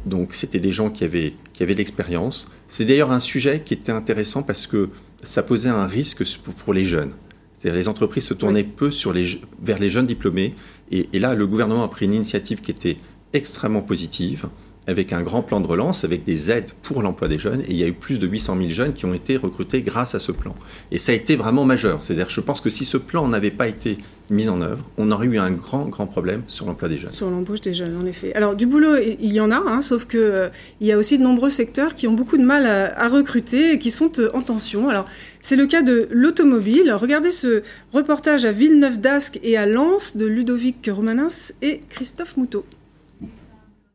donc 0.06 0.34
c'était 0.34 0.60
des 0.60 0.72
gens 0.72 0.88
qui 0.88 1.04
avaient, 1.04 1.34
qui 1.52 1.62
avaient 1.62 1.74
de 1.74 1.78
l'expérience. 1.78 2.50
C'est 2.68 2.86
d'ailleurs 2.86 3.10
un 3.10 3.20
sujet 3.20 3.62
qui 3.62 3.74
était 3.74 3.92
intéressant 3.92 4.42
parce 4.42 4.66
que 4.66 4.88
ça 5.22 5.42
posait 5.42 5.68
un 5.68 5.86
risque 5.86 6.24
pour, 6.64 6.72
les 6.72 6.86
jeunes. 6.86 7.12
C'est-à-dire 7.58 7.78
les 7.78 7.88
entreprises 7.88 8.24
se 8.24 8.32
tournaient 8.32 8.64
peu 8.64 8.90
sur 8.90 9.12
les, 9.12 9.38
vers 9.62 9.78
les 9.78 9.90
jeunes 9.90 10.06
diplômés. 10.06 10.54
Et, 10.90 11.10
et 11.12 11.18
là, 11.18 11.34
le 11.34 11.46
gouvernement 11.46 11.84
a 11.84 11.88
pris 11.88 12.06
une 12.06 12.14
initiative 12.14 12.62
qui 12.62 12.70
était 12.70 12.96
extrêmement 13.34 13.82
positive 13.82 14.48
avec 14.86 15.12
un 15.12 15.22
grand 15.22 15.42
plan 15.42 15.60
de 15.60 15.66
relance, 15.66 16.04
avec 16.04 16.24
des 16.24 16.50
aides 16.50 16.72
pour 16.82 17.02
l'emploi 17.02 17.28
des 17.28 17.38
jeunes. 17.38 17.60
Et 17.62 17.70
il 17.70 17.76
y 17.76 17.84
a 17.84 17.86
eu 17.86 17.92
plus 17.92 18.18
de 18.18 18.26
800 18.26 18.56
000 18.56 18.70
jeunes 18.70 18.92
qui 18.92 19.04
ont 19.06 19.14
été 19.14 19.36
recrutés 19.36 19.82
grâce 19.82 20.14
à 20.14 20.18
ce 20.18 20.32
plan. 20.32 20.54
Et 20.90 20.98
ça 20.98 21.12
a 21.12 21.14
été 21.14 21.36
vraiment 21.36 21.64
majeur. 21.64 22.02
C'est-à-dire, 22.02 22.30
je 22.30 22.40
pense 22.40 22.60
que 22.60 22.70
si 22.70 22.84
ce 22.84 22.96
plan 22.96 23.28
n'avait 23.28 23.50
pas 23.50 23.68
été 23.68 23.98
mis 24.30 24.48
en 24.48 24.60
œuvre, 24.62 24.84
on 24.96 25.10
aurait 25.10 25.26
eu 25.26 25.38
un 25.38 25.50
grand, 25.50 25.86
grand 25.86 26.06
problème 26.06 26.42
sur 26.46 26.66
l'emploi 26.66 26.88
des 26.88 26.98
jeunes. 26.98 27.12
Sur 27.12 27.30
l'embauche 27.30 27.60
des 27.60 27.74
jeunes, 27.74 27.96
en 28.00 28.06
effet. 28.06 28.32
Alors, 28.34 28.56
du 28.56 28.66
boulot, 28.66 28.96
il 28.96 29.32
y 29.32 29.40
en 29.40 29.50
a, 29.50 29.56
hein, 29.56 29.80
sauf 29.80 30.06
qu'il 30.06 30.20
euh, 30.20 30.48
y 30.80 30.92
a 30.92 30.98
aussi 30.98 31.18
de 31.18 31.22
nombreux 31.22 31.50
secteurs 31.50 31.94
qui 31.94 32.06
ont 32.06 32.12
beaucoup 32.12 32.36
de 32.36 32.44
mal 32.44 32.66
à, 32.66 33.08
recruter 33.08 33.72
et 33.72 33.78
qui 33.78 33.90
sont 33.90 34.12
euh, 34.18 34.30
en 34.34 34.42
tension. 34.42 34.88
Alors, 34.88 35.06
c'est 35.40 35.56
le 35.56 35.66
cas 35.66 35.82
de 35.82 36.08
l'automobile. 36.10 36.92
Regardez 36.92 37.30
ce 37.30 37.62
reportage 37.92 38.44
à 38.44 38.52
Villeneuve 38.52 39.00
d'Ascq 39.00 39.40
et 39.42 39.56
à 39.56 39.66
Lens 39.66 40.16
de 40.16 40.26
Ludovic 40.26 40.88
Romanins 40.92 41.52
et 41.60 41.80
Christophe 41.88 42.36
Moutot. 42.36 42.64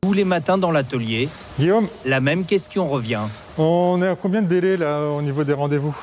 Tous 0.05 0.13
les 0.13 0.23
matins 0.23 0.59
dans 0.59 0.69
l'atelier, 0.69 1.27
Guillaume, 1.57 1.87
la 2.05 2.19
même 2.19 2.45
question 2.45 2.87
revient. 2.87 3.21
On 3.57 3.99
est 4.03 4.07
à 4.07 4.15
combien 4.15 4.43
de 4.43 4.47
délai 4.47 4.77
là 4.77 4.99
au 4.99 5.19
niveau 5.23 5.43
des 5.43 5.53
rendez-vous 5.53 5.95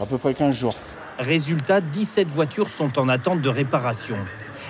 À 0.00 0.06
peu 0.06 0.16
près 0.16 0.32
15 0.32 0.54
jours. 0.54 0.74
Résultat, 1.18 1.82
17 1.82 2.28
voitures 2.28 2.70
sont 2.70 2.98
en 2.98 3.10
attente 3.10 3.42
de 3.42 3.50
réparation. 3.50 4.16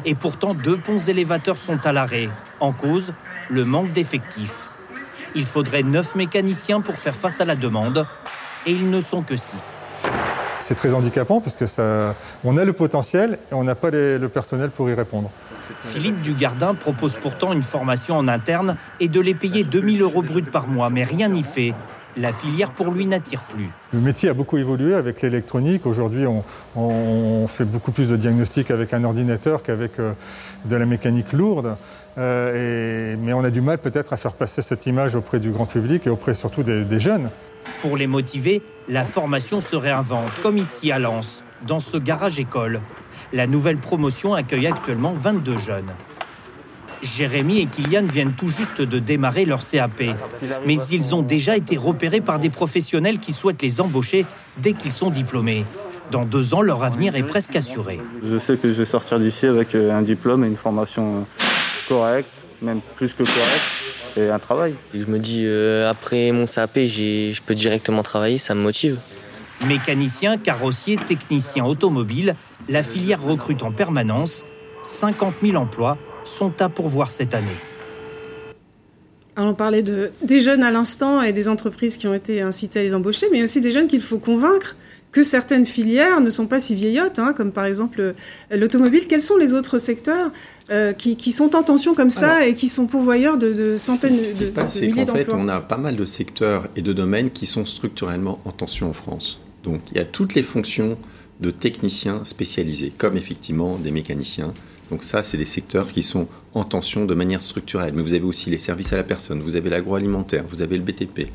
Et 0.05 0.17
pourtant, 0.17 0.55
deux 0.55 0.77
ponts 0.77 0.99
élévateurs 0.99 1.57
sont 1.57 1.79
à 1.87 1.93
l'arrêt. 1.93 2.31
En 2.59 2.73
cause, 2.73 3.13
le 3.49 3.65
manque 3.65 3.93
d'effectifs. 3.93 4.69
Il 5.37 5.47
faudrait 5.47 5.85
9 5.85 6.17
mécaniciens 6.17 6.81
pour 6.81 6.97
faire 6.97 7.15
face 7.15 7.41
à 7.41 7.45
la 7.45 7.55
demande, 7.55 8.05
et 8.67 8.73
ils 8.73 8.91
ne 8.91 9.01
sont 9.01 9.23
que 9.23 9.37
6. 9.37 9.83
C'est 10.59 10.75
très 10.75 10.95
handicapant 10.95 11.41
parce 11.41 11.55
que 11.55 11.69
ça, 11.69 12.17
on 12.43 12.57
a 12.57 12.65
le 12.65 12.73
potentiel 12.73 13.39
et 13.53 13.55
on 13.55 13.63
n'a 13.63 13.77
pas 13.77 13.91
le 13.93 14.27
personnel 14.27 14.71
pour 14.71 14.91
y 14.91 14.95
répondre. 14.95 15.31
Philippe 15.81 16.23
Dugardin 16.23 16.75
propose 16.75 17.15
pourtant 17.15 17.53
une 17.53 17.63
formation 17.63 18.17
en 18.17 18.29
interne 18.29 18.77
et 19.01 19.09
de 19.09 19.21
les 19.21 19.35
payer 19.35 19.65
2000 19.65 20.03
euros 20.03 20.23
bruts 20.23 20.43
par 20.43 20.69
mois, 20.69 20.91
mais 20.91 21.05
rien 21.05 21.29
n'y 21.29 21.43
fait. 21.43 21.75
La 22.17 22.33
filière 22.33 22.73
pour 22.73 22.91
lui 22.91 23.07
n'attire 23.07 23.43
plus. 23.43 23.71
Le 23.93 24.01
métier 24.01 24.29
a 24.29 24.35
beaucoup 24.35 24.59
évolué 24.59 24.95
avec 24.95 25.23
l'électronique. 25.23 25.87
Aujourd'hui, 25.87 26.25
on, 26.27 27.47
fait 27.47 27.65
beaucoup 27.65 27.93
plus 27.93 28.11
de 28.11 28.17
diagnostics 28.17 28.71
avec 28.71 28.93
un 28.93 29.05
ordinateur 29.05 29.62
qu'avec 29.62 29.99
euh, 29.99 30.12
de 30.65 30.77
la 30.77 30.87
mécanique 30.87 31.33
lourde. 31.33 31.77
Euh, 32.19 33.15
mais 33.21 33.33
on 33.33 33.45
a 33.45 33.50
du 33.50 33.61
mal 33.61 33.79
peut-être 33.79 34.12
à 34.12 34.17
faire 34.17 34.33
passer 34.33 34.61
cette 34.61 34.87
image 34.87 35.15
auprès 35.15 35.39
du 35.39 35.50
grand 35.50 35.67
public 35.67 36.07
et 36.07 36.11
auprès 36.11 36.35
surtout 36.35 36.65
des, 36.65 36.85
des 36.85 37.00
jeunes. 37.00 37.31
Pour 37.81 37.97
les 37.97 38.09
motiver, 38.09 38.62
la 38.89 39.05
formation 39.05 39.61
se 39.61 39.77
réinvente, 39.77 40.31
comme 40.43 40.59
ici 40.59 40.91
à 40.91 40.99
Lens, 40.99 41.45
dans 41.67 41.81
ce 41.81 41.97
garage-école. 41.97 42.81
La 43.33 43.47
nouvelle 43.47 43.77
promotion 43.77 44.35
accueille 44.35 44.67
actuellement 44.67 45.13
22 45.13 45.59
jeunes. 45.59 45.91
Jérémy 47.03 47.61
et 47.61 47.67
Kylian 47.67 48.05
viennent 48.05 48.33
tout 48.33 48.49
juste 48.49 48.83
de 48.83 48.99
démarrer 48.99 49.45
leur 49.45 49.67
CAP, 49.67 50.03
mais 50.67 50.75
ils 50.91 51.15
ont 51.15 51.23
déjà 51.23 51.57
été 51.57 51.77
repérés 51.77 52.21
par 52.21 52.39
des 52.39 52.51
professionnels 52.51 53.21
qui 53.21 53.33
souhaitent 53.33 53.63
les 53.63 53.81
embaucher 53.81 54.27
dès 54.59 54.73
qu'ils 54.73 54.91
sont 54.91 55.11
diplômés. 55.11 55.65
Dans 56.11 56.25
deux 56.25 56.55
ans, 56.55 56.61
leur 56.61 56.83
avenir 56.83 57.15
est 57.15 57.23
presque 57.23 57.55
assuré. 57.55 58.01
Je 58.25 58.39
sais 58.39 58.57
que 58.57 58.73
je 58.73 58.79
vais 58.79 58.85
sortir 58.85 59.21
d'ici 59.21 59.47
avec 59.47 59.75
euh, 59.75 59.97
un 59.97 60.03
diplôme 60.03 60.45
et 60.45 60.49
une 60.49 60.57
formation 60.57 61.25
correcte, 61.89 62.29
même 62.61 62.81
plus 62.97 63.13
que 63.13 63.23
correcte, 63.23 64.17
et 64.17 64.29
un 64.29 64.41
travail. 64.41 64.75
Je 64.93 65.05
me 65.05 65.21
dis, 65.21 65.45
euh, 65.45 65.89
après 65.89 66.33
mon 66.33 66.47
CAP, 66.47 66.79
je 66.79 67.41
peux 67.43 67.55
directement 67.55 68.03
travailler, 68.03 68.39
ça 68.39 68.57
me 68.57 68.61
motive. 68.61 68.99
Mécanicien, 69.69 70.37
carrossier, 70.37 70.97
technicien 70.97 71.65
automobile, 71.65 72.35
la 72.71 72.83
filière 72.83 73.23
recrute 73.23 73.62
en 73.62 73.73
permanence. 73.73 74.45
50 74.83 75.35
000 75.43 75.57
emplois 75.57 75.99
sont 76.25 76.62
à 76.62 76.69
pourvoir 76.69 77.11
cette 77.11 77.35
année. 77.35 77.49
on 79.37 79.55
parlait 79.55 79.83
de, 79.83 80.12
des 80.23 80.39
jeunes 80.39 80.62
à 80.62 80.71
l'instant 80.71 81.21
et 81.21 81.33
des 81.33 81.49
entreprises 81.49 81.97
qui 81.97 82.07
ont 82.07 82.15
été 82.15 82.41
incitées 82.41 82.79
à 82.79 82.83
les 82.83 82.95
embaucher, 82.95 83.27
mais 83.33 83.43
aussi 83.43 83.61
des 83.61 83.73
jeunes 83.73 83.89
qu'il 83.89 84.00
faut 84.00 84.19
convaincre 84.19 84.77
que 85.12 85.25
certaines 85.25 85.67
filières 85.67 86.21
ne 86.21 86.31
sont 86.31 86.47
pas 86.47 86.61
si 86.61 86.77
vieillottes, 86.77 87.19
hein, 87.19 87.35
comme 87.37 87.50
par 87.50 87.65
exemple 87.65 88.15
l'automobile. 88.53 89.09
Quels 89.09 89.21
sont 89.21 89.37
les 89.37 89.53
autres 89.53 89.79
secteurs 89.79 90.31
qui, 90.97 91.33
sont 91.33 91.57
en 91.57 91.65
tension 91.65 91.95
comme 91.95 92.12
ça 92.12 92.47
et 92.47 92.55
qui 92.55 92.69
sont 92.69 92.87
pourvoyeurs 92.87 93.37
de, 93.37 93.77
centaines 93.77 94.19
de, 94.19 94.23
Ce 94.23 94.35
qui 94.35 94.47
se 94.47 94.53
passe, 94.53 94.75
c'est 94.75 94.89
qu'en 94.91 95.07
fait, 95.07 95.33
on 95.33 95.49
a 95.49 95.61
pas 95.61 95.79
mal 95.79 95.97
de 95.97 96.05
secteurs 96.05 96.69
et 96.77 96.83
de 96.83 96.93
domaines 96.93 97.31
qui 97.31 97.47
sont 97.47 97.67
structurellement 97.67 98.39
en 98.45 98.53
tension 98.53 98.89
en 98.89 98.93
France. 98.93 99.41
Donc, 99.65 99.81
il 99.91 99.99
y 99.99 100.00
a 100.00 100.05
toutes 100.05 100.35
les 100.35 100.45
fonctions 100.45 100.97
de 101.40 101.50
techniciens 101.50 102.25
spécialisés, 102.25 102.92
comme 102.97 103.16
effectivement 103.16 103.76
des 103.76 103.90
mécaniciens. 103.90 104.52
Donc 104.90 105.04
ça, 105.04 105.23
c'est 105.23 105.37
des 105.37 105.44
secteurs 105.44 105.88
qui 105.88 106.02
sont 106.02 106.26
en 106.52 106.64
tension 106.64 107.04
de 107.04 107.14
manière 107.14 107.42
structurelle. 107.42 107.92
Mais 107.94 108.02
vous 108.02 108.14
avez 108.14 108.25
aussi 108.25 108.50
les 108.50 108.59
services 108.59 108.92
à 108.92 108.97
la 108.97 109.04
personne, 109.04 109.40
vous 109.40 109.56
avez 109.56 109.70
l'agroalimentaire, 109.70 110.44
vous 110.49 110.62
avez 110.62 110.76
le 110.76 110.82
BTP, 110.82 111.28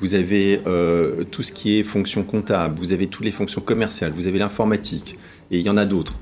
vous 0.00 0.14
avez 0.14 0.60
euh, 0.66 1.24
tout 1.24 1.42
ce 1.42 1.52
qui 1.52 1.78
est 1.78 1.82
fonction 1.82 2.24
comptable, 2.24 2.78
vous 2.78 2.92
avez 2.92 3.06
toutes 3.06 3.24
les 3.24 3.30
fonctions 3.30 3.60
commerciales, 3.60 4.12
vous 4.12 4.26
avez 4.26 4.38
l'informatique, 4.38 5.18
et 5.50 5.58
il 5.58 5.66
y 5.66 5.70
en 5.70 5.76
a 5.76 5.84
d'autres. 5.84 6.14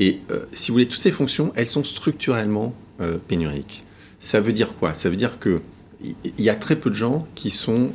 Et 0.00 0.20
euh, 0.30 0.46
si 0.52 0.70
vous 0.70 0.76
voulez, 0.76 0.88
toutes 0.88 1.00
ces 1.00 1.12
fonctions, 1.12 1.52
elles 1.56 1.66
sont 1.66 1.84
structurellement 1.84 2.74
euh, 3.00 3.18
pénuriques. 3.28 3.84
Ça 4.18 4.40
veut 4.40 4.52
dire 4.52 4.74
quoi? 4.74 4.94
Ça 4.94 5.10
veut 5.10 5.16
dire 5.16 5.38
que 5.38 5.60
il 6.02 6.42
y 6.42 6.48
a 6.48 6.54
très 6.54 6.76
peu 6.76 6.88
de 6.88 6.94
gens 6.94 7.26
qui 7.34 7.50
sont, 7.50 7.92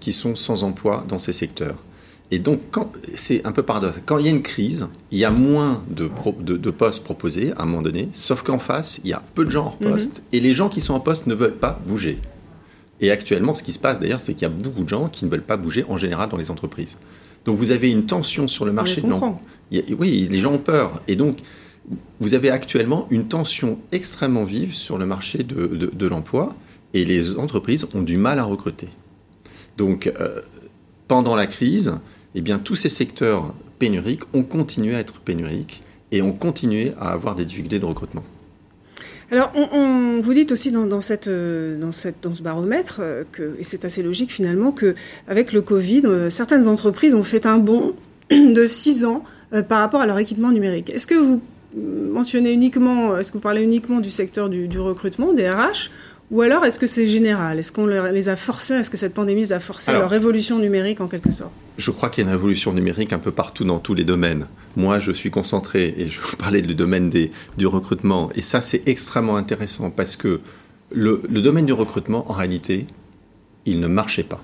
qui 0.00 0.12
sont 0.12 0.34
sans 0.34 0.64
emploi 0.64 1.04
dans 1.08 1.20
ces 1.20 1.32
secteurs. 1.32 1.76
Et 2.32 2.38
donc, 2.38 2.60
c'est 3.14 3.44
un 3.44 3.52
peu 3.52 3.62
paradoxal. 3.62 4.02
Quand 4.06 4.18
il 4.18 4.26
y 4.26 4.28
a 4.28 4.30
une 4.30 4.42
crise, 4.42 4.86
il 5.10 5.18
y 5.18 5.24
a 5.24 5.30
moins 5.30 5.82
de, 5.90 6.08
de, 6.40 6.70
postes 6.70 7.02
proposés 7.02 7.52
à 7.56 7.62
un 7.62 7.66
moment 7.66 7.82
donné, 7.82 8.08
sauf 8.12 8.42
qu'en 8.42 8.60
face, 8.60 9.00
il 9.02 9.10
y 9.10 9.12
a 9.12 9.22
peu 9.34 9.44
de 9.44 9.50
gens 9.50 9.76
en 9.80 9.84
mhm. 9.84 9.92
poste, 9.92 10.22
et 10.32 10.38
les 10.38 10.52
gens 10.52 10.68
qui 10.68 10.80
sont 10.80 10.94
en 10.94 11.00
poste 11.00 11.26
ne 11.26 11.34
veulent 11.34 11.56
pas 11.56 11.80
bouger. 11.86 12.18
Et 13.00 13.10
actuellement, 13.10 13.54
ce 13.54 13.62
qui 13.62 13.72
se 13.72 13.78
passe 13.78 13.98
d'ailleurs, 13.98 14.20
c'est 14.20 14.34
qu'il 14.34 14.42
y 14.42 14.46
a 14.46 14.50
beaucoup 14.50 14.84
de 14.84 14.88
gens 14.88 15.08
qui 15.08 15.24
ne 15.24 15.30
veulent 15.30 15.42
pas 15.42 15.56
bouger 15.56 15.84
en 15.88 15.96
général 15.96 16.28
dans 16.28 16.36
les 16.36 16.50
entreprises. 16.50 16.98
Donc 17.44 17.58
vous 17.58 17.70
avez 17.72 17.90
une 17.90 18.06
tension 18.06 18.46
sur 18.46 18.64
le 18.64 18.72
marché 18.72 19.00
de 19.00 19.08
l'emploi. 19.08 19.40
Oui, 19.98 20.28
les 20.30 20.40
gens 20.40 20.52
ont 20.52 20.58
peur. 20.58 21.00
Et 21.08 21.16
donc, 21.16 21.38
vous 22.20 22.34
avez 22.34 22.50
actuellement 22.50 23.06
une 23.10 23.26
tension 23.26 23.78
extrêmement 23.90 24.44
vive 24.44 24.74
sur 24.74 24.98
le 24.98 25.06
marché 25.06 25.42
de, 25.42 25.90
de 25.92 26.06
l'emploi, 26.06 26.54
et 26.94 27.04
les 27.04 27.36
entreprises 27.36 27.86
ont 27.94 28.02
du 28.02 28.16
mal 28.16 28.38
à 28.38 28.44
recruter. 28.44 28.88
Donc, 29.76 30.06
euh, 30.06 30.40
pendant 31.08 31.34
la 31.34 31.46
crise, 31.46 31.94
eh 32.34 32.40
bien, 32.40 32.58
tous 32.58 32.76
ces 32.76 32.88
secteurs 32.88 33.54
pénuriques 33.78 34.22
ont 34.34 34.42
continué 34.42 34.94
à 34.94 35.00
être 35.00 35.20
pénuriques 35.20 35.82
et 36.12 36.22
ont 36.22 36.32
continué 36.32 36.92
à 36.98 37.12
avoir 37.12 37.34
des 37.34 37.44
difficultés 37.44 37.78
de 37.78 37.84
recrutement. 37.84 38.24
Alors, 39.32 39.52
on, 39.54 40.20
vous 40.20 40.34
dites 40.34 40.50
aussi 40.50 40.72
dans, 40.72 40.86
dans 40.86 41.00
ce 41.00 42.42
baromètre, 42.42 42.96
euh, 43.00 43.24
et 43.58 43.62
c'est 43.62 43.84
assez 43.84 44.02
logique 44.02 44.32
finalement, 44.32 44.72
qu'avec 44.72 45.52
le 45.52 45.62
Covid, 45.62 46.02
euh, 46.04 46.28
certaines 46.28 46.66
entreprises 46.66 47.14
ont 47.14 47.22
fait 47.22 47.46
un 47.46 47.58
bond 47.58 47.94
de 48.30 48.64
6 48.64 49.04
ans 49.04 49.22
euh, 49.52 49.62
par 49.62 49.80
rapport 49.80 50.00
à 50.00 50.06
leur 50.06 50.18
équipement 50.18 50.50
numérique. 50.50 50.90
Est-ce 50.90 51.06
que 51.06 51.14
vous 51.14 51.40
mentionnez 51.76 52.52
uniquement, 52.52 53.16
est-ce 53.16 53.30
que 53.30 53.36
vous 53.36 53.42
parlez 53.42 53.62
uniquement 53.62 54.00
du 54.00 54.10
secteur 54.10 54.48
du, 54.48 54.66
du 54.66 54.80
recrutement, 54.80 55.32
des 55.32 55.48
RH, 55.48 55.90
ou 56.30 56.42
alors, 56.42 56.64
est-ce 56.64 56.78
que 56.78 56.86
c'est 56.86 57.08
général? 57.08 57.58
Est-ce 57.58 57.72
qu'on 57.72 57.86
les 57.86 58.28
a 58.28 58.36
forcés? 58.36 58.74
Est-ce 58.74 58.90
que 58.90 58.96
cette 58.96 59.14
pandémie 59.14 59.40
les 59.40 59.52
a 59.52 59.58
forcés 59.58 59.90
à 59.90 59.98
leur 59.98 60.10
révolution 60.10 60.60
numérique 60.60 61.00
en 61.00 61.08
quelque 61.08 61.32
sorte? 61.32 61.50
Je 61.76 61.90
crois 61.90 62.08
qu'il 62.08 62.22
y 62.22 62.26
a 62.26 62.30
une 62.30 62.36
révolution 62.36 62.72
numérique 62.72 63.12
un 63.12 63.18
peu 63.18 63.32
partout 63.32 63.64
dans 63.64 63.80
tous 63.80 63.94
les 63.94 64.04
domaines. 64.04 64.46
Moi, 64.76 65.00
je 65.00 65.10
suis 65.10 65.32
concentré, 65.32 65.92
et 65.98 66.08
je 66.08 66.20
vous 66.20 66.36
parlais 66.36 66.62
du 66.62 66.76
domaine 66.76 67.10
des, 67.10 67.32
du 67.56 67.66
recrutement, 67.66 68.30
et 68.36 68.42
ça, 68.42 68.60
c'est 68.60 68.88
extrêmement 68.88 69.36
intéressant 69.36 69.90
parce 69.90 70.14
que 70.14 70.40
le, 70.92 71.20
domaine 71.28 71.66
du 71.66 71.72
recrutement, 71.72 72.30
en 72.30 72.34
réalité, 72.34 72.86
il 73.66 73.80
ne 73.80 73.88
marchait 73.88 74.22
pas. 74.22 74.40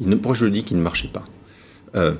Il 0.00 0.08
ne, 0.08 0.16
pourquoi 0.16 0.34
je 0.34 0.46
le 0.46 0.50
dis 0.50 0.62
qu'il 0.62 0.78
ne 0.78 0.82
marchait 0.82 1.08
pas? 1.08 1.26
Euh, 1.94 2.14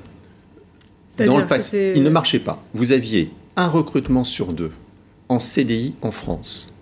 Dans 1.19 1.39
le 1.39 1.47
passé, 1.47 1.95
il 1.97 2.03
ne 2.03 2.11
marchait 2.11 2.41
pas. 2.41 2.63
Vous 2.75 2.93
aviez 2.93 3.31
un 3.57 3.69
recrutement 3.69 4.25
sur 4.25 4.53
deux 4.53 4.71
en 5.31 5.41
CDI 5.41 5.95
en 6.03 6.11
France 6.11 6.74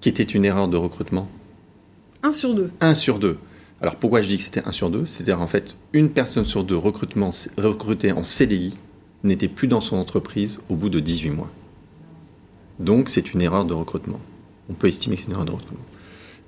qui 0.00 0.08
était 0.08 0.22
une 0.22 0.44
erreur 0.44 0.68
de 0.68 0.76
recrutement 0.76 1.28
Un 2.22 2.32
sur 2.32 2.54
deux. 2.54 2.70
Un 2.80 2.94
sur 2.94 3.18
deux. 3.18 3.38
Alors 3.80 3.96
pourquoi 3.96 4.22
je 4.22 4.28
dis 4.28 4.36
que 4.36 4.42
c'était 4.42 4.66
un 4.66 4.72
sur 4.72 4.90
deux? 4.90 5.06
C'est-à-dire 5.06 5.40
en 5.40 5.46
fait, 5.46 5.76
une 5.92 6.10
personne 6.10 6.44
sur 6.44 6.64
deux 6.64 6.76
recrutement, 6.76 7.30
recrutée 7.56 8.12
en 8.12 8.24
CDI 8.24 8.76
n'était 9.24 9.48
plus 9.48 9.68
dans 9.68 9.80
son 9.80 9.96
entreprise 9.96 10.58
au 10.68 10.76
bout 10.76 10.90
de 10.90 11.00
18 11.00 11.30
mois. 11.30 11.50
Donc 12.78 13.08
c'est 13.08 13.32
une 13.32 13.42
erreur 13.42 13.64
de 13.64 13.74
recrutement. 13.74 14.20
On 14.68 14.74
peut 14.74 14.88
estimer 14.88 15.16
que 15.16 15.22
c'est 15.22 15.28
une 15.28 15.34
erreur 15.34 15.46
de 15.46 15.52
recrutement. 15.52 15.84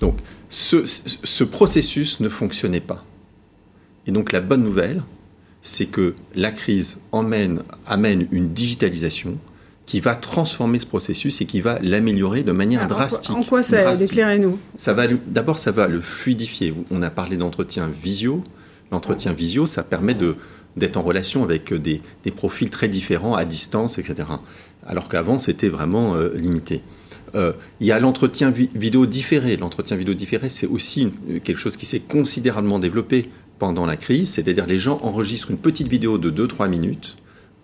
Donc 0.01 0.19
ce, 0.49 0.85
ce 0.87 1.45
processus 1.45 2.21
ne 2.21 2.29
fonctionnait 2.29 2.81
pas. 2.81 3.05
Et 4.07 4.13
donc 4.13 4.33
la 4.33 4.41
bonne 4.41 4.63
nouvelle, 4.63 5.03
c'est 5.61 5.87
que 5.87 6.15
la 6.35 6.51
crise 6.51 6.99
emmène, 7.13 7.63
amène 7.87 8.27
une 8.33 8.53
digitalisation 8.53 9.39
qui 9.87 10.01
va 10.01 10.15
transformer 10.15 10.79
ce 10.79 10.87
processus 10.87 11.41
et 11.41 11.47
qui 11.47 11.61
va 11.61 11.79
l'améliorer 11.83 12.43
de 12.43 12.53
manière 12.53 12.87
drastique. 12.87 13.37
En 13.37 13.43
quoi 13.43 13.63
ça 13.63 13.95
Éclairez-nous? 13.95 14.59
Ça 14.75 14.93
va 14.93 15.07
d'abord, 15.27 15.59
ça 15.59 15.73
va 15.73 15.89
le 15.89 16.01
fluidifier. 16.01 16.73
On 16.91 17.03
a 17.03 17.11
parlé 17.11 17.37
d'entretien 17.37 17.91
visio. 18.03 18.43
L'entretien 18.91 19.33
visio, 19.33 19.67
ça 19.67 19.83
permet 19.83 20.15
de 20.15 20.37
d'être 20.75 20.97
en 20.97 21.03
relation 21.03 21.43
avec 21.43 21.75
des, 21.75 22.01
des, 22.25 22.31
profils 22.31 22.71
très 22.71 22.89
différents 22.89 23.35
à 23.35 23.45
distance, 23.45 23.99
etc. 23.99 24.27
Alors 24.87 25.09
qu'avant, 25.09 25.39
c'était 25.39 25.69
vraiment 25.69 26.15
euh, 26.15 26.31
limité. 26.35 26.81
Euh, 27.35 27.53
il 27.81 27.87
y 27.87 27.93
a 27.93 28.01
l'entretien 28.01 28.51
vidéo 28.51 29.07
différé. 29.07 29.57
L'entretien 29.57 29.97
vidéo 29.97 30.15
différé, 30.15 30.49
c'est 30.49 30.67
aussi 30.67 31.13
quelque 31.45 31.59
chose 31.59 31.77
qui 31.77 31.87
s'est 31.87 32.01
considérablement 32.01 32.79
développé 32.79 33.31
pendant 33.59 33.87
la 33.87 33.97
crise. 33.97 34.31
C'est-à-dire 34.31 34.67
les 34.67 34.79
gens 34.79 34.99
enregistrent 35.03 35.51
une 35.51 35.59
petite 35.59 35.89
vidéo 35.89 36.19
de 36.19 36.31
2-3 36.31 36.69
minutes 36.69 37.17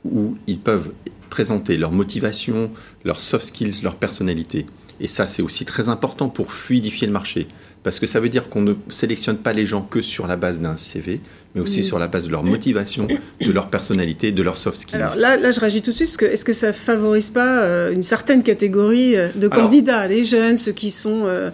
où 0.04 0.36
ils 0.46 0.58
peuvent 0.58 0.92
présenter 1.28 1.76
leur 1.76 1.92
motivation, 1.92 2.70
leurs 3.04 3.20
soft 3.20 3.44
skills, 3.44 3.82
leur 3.82 3.96
personnalité. 3.96 4.66
Et 5.00 5.06
ça, 5.06 5.26
c'est 5.26 5.42
aussi 5.42 5.64
très 5.64 5.88
important 5.88 6.28
pour 6.28 6.52
fluidifier 6.52 7.06
le 7.06 7.12
marché. 7.12 7.46
Parce 7.84 8.00
que 8.00 8.06
ça 8.06 8.18
veut 8.18 8.28
dire 8.28 8.48
qu'on 8.48 8.60
ne 8.60 8.74
sélectionne 8.88 9.36
pas 9.36 9.52
les 9.52 9.64
gens 9.64 9.82
que 9.82 10.02
sur 10.02 10.26
la 10.26 10.36
base 10.36 10.60
d'un 10.60 10.76
CV, 10.76 11.20
mais 11.54 11.60
aussi 11.60 11.84
sur 11.84 11.98
la 11.98 12.08
base 12.08 12.26
de 12.26 12.30
leur 12.30 12.42
motivation, 12.42 13.06
de 13.40 13.52
leur 13.52 13.70
personnalité, 13.70 14.32
de 14.32 14.42
leurs 14.42 14.58
soft 14.58 14.76
skills. 14.76 14.96
Alors 14.96 15.14
là, 15.14 15.36
là 15.36 15.52
je 15.52 15.60
réagis 15.60 15.80
tout 15.80 15.92
de 15.92 15.96
suite, 15.96 16.08
parce 16.08 16.16
que 16.16 16.24
est-ce 16.26 16.44
que 16.44 16.52
ça 16.52 16.72
favorise 16.72 17.30
pas 17.30 17.62
euh, 17.62 17.92
une 17.92 18.02
certaine 18.02 18.42
catégorie 18.42 19.16
euh, 19.16 19.28
de 19.34 19.46
candidats, 19.46 20.08
les 20.08 20.24
jeunes, 20.24 20.56
ceux 20.56 20.72
qui 20.72 20.90
sont 20.90 21.22
euh, 21.26 21.50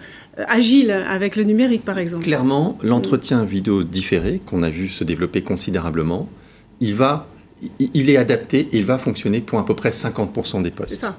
agiles 0.47 0.91
avec 0.91 1.35
le 1.35 1.43
numérique, 1.43 1.85
par 1.85 1.99
exemple? 1.99 2.23
Clairement, 2.23 2.77
l'entretien 2.81 3.45
vidéo 3.45 3.83
différé, 3.83 4.41
qu'on 4.45 4.63
a 4.63 4.69
vu 4.71 4.89
se 4.89 5.03
développer 5.03 5.43
considérablement, 5.43 6.27
il 6.81 6.95
va 6.95 7.27
il 7.79 8.09
est 8.09 8.17
adapté 8.17 8.69
et 8.71 8.77
il 8.77 8.85
va 8.85 8.97
fonctionner 8.97 9.41
pour 9.41 9.59
à 9.59 9.65
peu 9.65 9.75
près 9.75 9.89
50% 9.89 10.61
des 10.61 10.71
postes. 10.71 10.89
C'est 10.89 10.95
ça. 10.95 11.17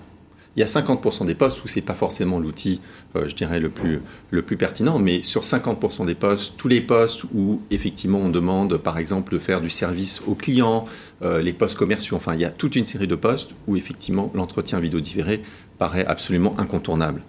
Il 0.56 0.60
y 0.60 0.62
a 0.62 0.66
50% 0.66 1.26
des 1.26 1.34
postes 1.34 1.62
où 1.62 1.68
c'est 1.68 1.82
pas 1.82 1.94
forcément 1.94 2.38
l'outil, 2.38 2.80
euh, 3.14 3.28
je 3.28 3.34
dirais, 3.34 3.60
le 3.60 3.68
plus, 3.68 4.00
le 4.30 4.40
plus 4.40 4.56
pertinent, 4.56 4.98
mais 4.98 5.22
sur 5.22 5.42
50% 5.42 6.06
des 6.06 6.14
postes, 6.14 6.54
tous 6.56 6.68
les 6.68 6.80
postes 6.80 7.24
où 7.34 7.58
effectivement 7.70 8.18
on 8.18 8.30
demande, 8.30 8.78
par 8.78 8.96
exemple, 8.96 9.34
de 9.34 9.38
faire 9.38 9.60
du 9.60 9.68
service 9.68 10.22
aux 10.26 10.34
clients, 10.34 10.86
euh, 11.20 11.42
les 11.42 11.52
postes 11.52 11.76
commerciaux, 11.76 12.16
enfin, 12.16 12.34
il 12.34 12.40
y 12.40 12.46
a 12.46 12.50
toute 12.50 12.74
une 12.74 12.86
série 12.86 13.06
de 13.06 13.14
postes 13.14 13.50
où 13.66 13.76
effectivement 13.76 14.32
l'entretien 14.34 14.80
vidéo 14.80 15.00
différé 15.00 15.42
paraît 15.76 16.06
absolument 16.06 16.54
incontournable. 16.58 17.20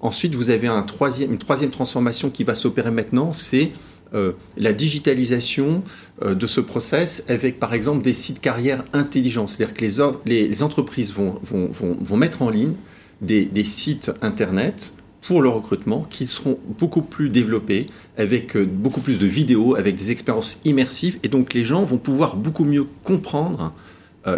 Ensuite, 0.00 0.36
vous 0.36 0.50
avez 0.50 0.68
un 0.68 0.82
troisième, 0.82 1.32
une 1.32 1.38
troisième 1.38 1.70
transformation 1.70 2.30
qui 2.30 2.44
va 2.44 2.54
s'opérer 2.54 2.92
maintenant, 2.92 3.32
c'est 3.32 3.72
euh, 4.14 4.32
la 4.56 4.72
digitalisation 4.72 5.82
euh, 6.22 6.34
de 6.34 6.46
ce 6.46 6.60
process 6.60 7.24
avec 7.28 7.58
par 7.58 7.74
exemple 7.74 8.04
des 8.04 8.12
sites 8.12 8.40
carrières 8.40 8.84
intelligents. 8.92 9.48
C'est-à-dire 9.48 9.74
que 9.74 9.84
les, 10.24 10.62
entreprises 10.62 11.12
vont, 11.12 12.16
mettre 12.16 12.42
en 12.42 12.50
ligne 12.50 12.74
des, 13.20 13.64
sites 13.64 14.12
Internet 14.22 14.92
pour 15.22 15.42
le 15.42 15.48
recrutement 15.48 16.06
qui 16.08 16.28
seront 16.28 16.58
beaucoup 16.78 17.02
plus 17.02 17.30
développés, 17.30 17.86
avec 18.16 18.56
euh, 18.56 18.64
beaucoup 18.64 19.00
plus 19.00 19.18
de 19.18 19.26
vidéos, 19.26 19.74
avec 19.74 19.96
des 19.96 20.12
expériences 20.12 20.60
immersives. 20.64 21.18
Et 21.24 21.28
donc 21.28 21.52
les 21.52 21.64
gens 21.64 21.82
vont 21.82 21.98
pouvoir 21.98 22.36
beaucoup 22.36 22.64
mieux 22.64 22.86
comprendre 23.04 23.74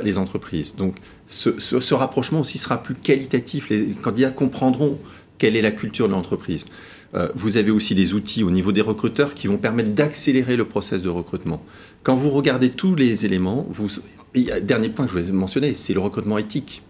les 0.05 0.19
entreprises. 0.19 0.77
Donc 0.77 0.97
ce, 1.27 1.95
rapprochement 1.95 2.41
aussi 2.41 2.59
sera 2.59 2.83
plus 2.83 2.95
qualitatif. 2.95 3.71
Les 3.71 3.87
candidats 4.03 4.29
comprendront 4.29 4.99
quelle 5.39 5.57
est 5.57 5.63
la 5.63 5.71
culture 5.71 6.09
de 6.09 6.13
l'entreprise. 6.13 6.67
Euh, 7.15 7.29
vous 7.35 7.57
avez 7.57 7.71
aussi 7.71 7.95
des 7.95 8.13
outils 8.13 8.45
au 8.45 8.51
niveau 8.51 8.73
des 8.73 8.83
recruteurs 8.83 9.35
qui 9.35 9.47
vont 9.47 9.57
permettre 9.57 9.93
d'accélérer 9.93 10.57
le 10.57 10.67
process 10.67 11.03
de 11.03 11.09
recrutement. 11.09 11.63
Quand 12.03 12.17
vous 12.17 12.31
regardez 12.31 12.71
tous 12.71 12.95
les 12.95 13.25
éléments, 13.25 13.67
vous... 13.71 13.89
dernier 14.63 14.91
point 14.91 15.07
que 15.07 15.13
je 15.13 15.19
voulais 15.19 15.33
mentionner, 15.33 15.75
c'est 15.75 15.95
le 15.95 16.01
recrutement 16.01 16.39
éthique. 16.39 16.83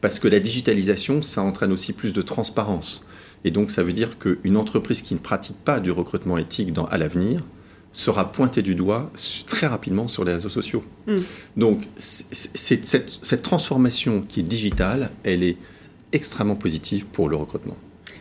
Parce 0.00 0.18
que 0.18 0.28
la 0.28 0.40
digitalisation, 0.40 1.22
ça 1.22 1.42
entraîne 1.42 1.72
aussi 1.72 1.92
plus 1.92 2.12
de 2.12 2.22
transparence. 2.22 3.04
Et 3.44 3.50
donc, 3.50 3.70
ça 3.70 3.82
veut 3.82 3.92
dire 3.92 4.18
qu'une 4.18 4.56
entreprise 4.56 5.02
qui 5.02 5.14
ne 5.14 5.18
pratique 5.18 5.56
pas 5.64 5.80
du 5.80 5.90
recrutement 5.90 6.38
éthique 6.38 6.72
dans, 6.72 6.84
à 6.84 6.98
l'avenir 6.98 7.40
sera 7.92 8.30
pointée 8.30 8.62
du 8.62 8.74
doigt 8.74 9.10
très 9.46 9.66
rapidement 9.66 10.06
sur 10.06 10.24
les 10.24 10.34
réseaux 10.34 10.50
sociaux. 10.50 10.84
Mm. 11.06 11.16
Donc, 11.56 11.88
cette, 11.96 12.86
cette 12.86 13.42
transformation 13.42 14.22
qui 14.22 14.40
est 14.40 14.42
digitale, 14.42 15.10
elle 15.24 15.42
est 15.42 15.56
extrêmement 16.12 16.56
positive 16.56 17.06
pour 17.06 17.28
le 17.28 17.36
recrutement. 17.36 17.76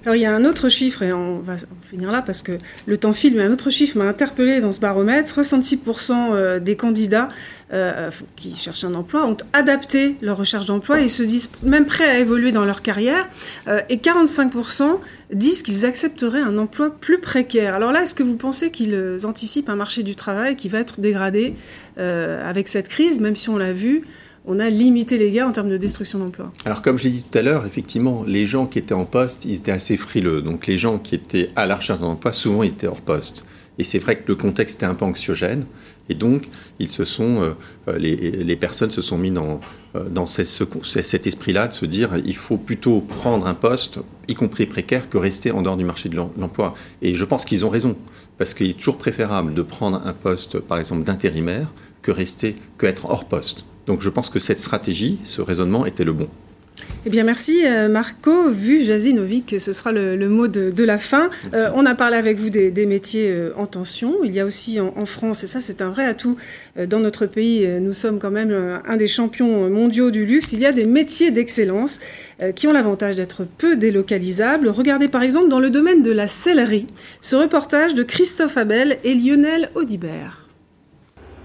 Alors 0.05 0.15
il 0.15 0.21
y 0.21 0.25
a 0.25 0.35
un 0.35 0.45
autre 0.45 0.69
chiffre, 0.69 1.01
et 1.01 1.11
on 1.11 1.39
va 1.39 1.55
finir 1.81 2.11
là 2.11 2.21
parce 2.21 2.43
que 2.43 2.51
le 2.85 2.97
temps 2.97 3.13
file, 3.13 3.35
mais 3.35 3.43
un 3.43 3.51
autre 3.51 3.71
chiffre 3.71 3.97
m'a 3.97 4.03
interpellé 4.03 4.61
dans 4.61 4.71
ce 4.71 4.79
baromètre. 4.79 5.27
66% 5.27 6.11
euh, 6.11 6.59
des 6.59 6.75
candidats 6.75 7.29
euh, 7.73 8.11
qui 8.35 8.55
cherchent 8.55 8.83
un 8.83 8.93
emploi 8.93 9.25
ont 9.25 9.37
adapté 9.51 10.15
leur 10.21 10.37
recherche 10.37 10.67
d'emploi 10.67 11.01
et 11.01 11.07
se 11.07 11.23
disent 11.23 11.49
même 11.63 11.87
prêts 11.87 12.07
à 12.07 12.19
évoluer 12.19 12.51
dans 12.51 12.65
leur 12.65 12.83
carrière. 12.83 13.27
Euh, 13.67 13.81
et 13.89 13.97
45% 13.97 14.99
disent 15.33 15.63
qu'ils 15.63 15.87
accepteraient 15.87 16.41
un 16.41 16.59
emploi 16.59 16.91
plus 16.91 17.19
précaire. 17.19 17.73
Alors 17.73 17.91
là, 17.91 18.03
est-ce 18.03 18.13
que 18.13 18.21
vous 18.21 18.37
pensez 18.37 18.69
qu'ils 18.69 19.25
anticipent 19.25 19.69
un 19.69 19.75
marché 19.75 20.03
du 20.03 20.15
travail 20.15 20.55
qui 20.55 20.69
va 20.69 20.79
être 20.79 21.01
dégradé 21.01 21.55
avec 21.97 22.67
cette 22.67 22.89
crise, 22.89 23.21
même 23.21 23.37
si 23.37 23.47
on 23.47 23.57
l'a 23.57 23.71
vu 23.71 24.03
on 24.47 24.59
a 24.59 24.69
limité 24.69 25.17
les 25.17 25.31
gains 25.31 25.47
en 25.47 25.51
termes 25.51 25.69
de 25.69 25.77
destruction 25.77 26.19
d'emplois. 26.19 26.51
Alors 26.65 26.81
comme 26.81 26.97
je 26.97 27.05
l'ai 27.05 27.09
dit 27.09 27.23
tout 27.23 27.37
à 27.37 27.41
l'heure, 27.41 27.65
effectivement, 27.65 28.23
les 28.27 28.45
gens 28.45 28.65
qui 28.65 28.79
étaient 28.79 28.93
en 28.93 29.05
poste, 29.05 29.45
ils 29.45 29.55
étaient 29.55 29.71
assez 29.71 29.97
frileux. 29.97 30.41
Donc 30.41 30.67
les 30.67 30.77
gens 30.77 30.97
qui 30.97 31.15
étaient 31.15 31.49
à 31.55 31.65
la 31.65 31.75
recherche 31.75 31.99
d'un 31.99 32.07
emploi, 32.07 32.31
souvent 32.31 32.63
ils 32.63 32.71
étaient 32.71 32.87
hors 32.87 33.01
poste. 33.01 33.45
Et 33.77 33.83
c'est 33.83 33.99
vrai 33.99 34.17
que 34.17 34.23
le 34.27 34.35
contexte 34.35 34.77
était 34.77 34.85
un 34.85 34.93
peu 34.93 35.05
anxiogène. 35.05 35.65
Et 36.07 36.13
donc, 36.13 36.47
ils 36.79 36.89
se 36.89 37.03
sont, 37.03 37.41
euh, 37.41 37.53
euh, 37.87 37.97
les, 37.97 38.55
personnes 38.55 38.91
se 38.91 39.01
sont 39.01 39.17
mis 39.17 39.31
dans, 39.31 39.59
euh, 39.95 40.25
cet 40.25 41.27
esprit-là 41.27 41.67
de 41.67 41.73
se 41.73 41.85
dire 41.85 42.11
il 42.23 42.35
faut 42.35 42.57
plutôt 42.57 43.01
prendre 43.01 43.47
un 43.47 43.53
poste, 43.53 43.99
y 44.27 44.35
compris 44.35 44.65
précaire, 44.65 45.09
que 45.09 45.17
rester 45.17 45.51
en 45.51 45.61
dehors 45.61 45.77
du 45.77 45.83
marché 45.83 46.09
de 46.09 46.15
l'emploi. 46.15 46.75
Et 47.01 47.15
je 47.15 47.25
pense 47.25 47.43
qu'ils 47.43 47.65
ont 47.65 47.69
raison, 47.69 47.97
parce 48.37 48.53
qu'il 48.53 48.69
est 48.69 48.77
toujours 48.77 48.97
préférable 48.97 49.53
de 49.53 49.61
prendre 49.61 50.01
un 50.05 50.13
poste, 50.13 50.59
par 50.59 50.77
exemple, 50.77 51.03
d'intérimaire, 51.03 51.73
que 52.01 52.11
rester, 52.11 52.55
que 52.77 52.85
être 52.85 53.09
hors 53.09 53.25
poste. 53.25 53.65
Donc 53.87 54.01
je 54.01 54.09
pense 54.09 54.29
que 54.29 54.39
cette 54.39 54.59
stratégie, 54.59 55.19
ce 55.23 55.41
raisonnement 55.41 55.85
était 55.85 56.03
le 56.03 56.13
bon. 56.13 56.27
Eh 57.07 57.11
bien, 57.11 57.23
merci 57.23 57.61
euh, 57.65 57.87
Marco. 57.87 58.49
Vu 58.49 58.83
Jazinovic, 58.83 59.57
ce 59.59 59.73
sera 59.73 59.91
le, 59.91 60.27
mot 60.27 60.47
de, 60.47 60.83
la 60.83 60.97
fin. 60.97 61.29
Euh, 61.53 61.69
on 61.75 61.85
a 61.85 61.93
parlé 61.93 62.17
avec 62.17 62.37
vous 62.39 62.49
des, 62.49 62.85
métiers 62.87 63.29
euh, 63.29 63.53
en 63.57 63.67
tension. 63.67 64.23
Il 64.23 64.33
y 64.33 64.39
a 64.39 64.45
aussi 64.45 64.79
en, 64.79 65.05
France, 65.05 65.43
et 65.43 65.47
ça 65.47 65.59
c'est 65.59 65.83
un 65.83 65.89
vrai 65.89 66.05
atout 66.05 66.35
dans 66.87 66.99
notre 66.99 67.27
pays, 67.27 67.67
nous 67.79 67.93
sommes 67.93 68.17
quand 68.17 68.31
même 68.31 68.81
un 68.85 68.97
des 68.97 69.05
champions 69.05 69.69
mondiaux 69.69 70.09
du 70.09 70.25
luxe, 70.25 70.51
il 70.53 70.59
y 70.59 70.65
a 70.65 70.71
des 70.71 70.85
métiers 70.85 71.29
d'excellence 71.29 71.99
qui 72.55 72.67
ont 72.67 72.73
l'avantage 72.73 73.15
d'être 73.15 73.45
peu 73.45 73.75
délocalisables. 73.75 74.67
Regardez 74.67 75.07
par 75.07 75.21
exemple 75.21 75.49
dans 75.49 75.59
le 75.59 75.69
domaine 75.69 76.01
de 76.01 76.11
la 76.11 76.25
sellerie, 76.25 76.87
ce 77.21 77.35
reportage 77.35 77.93
de 77.93 78.01
Christophe 78.01 78.57
Abel 78.57 78.97
et 79.03 79.13
Lionel 79.13 79.69
Audibert. 79.75 80.47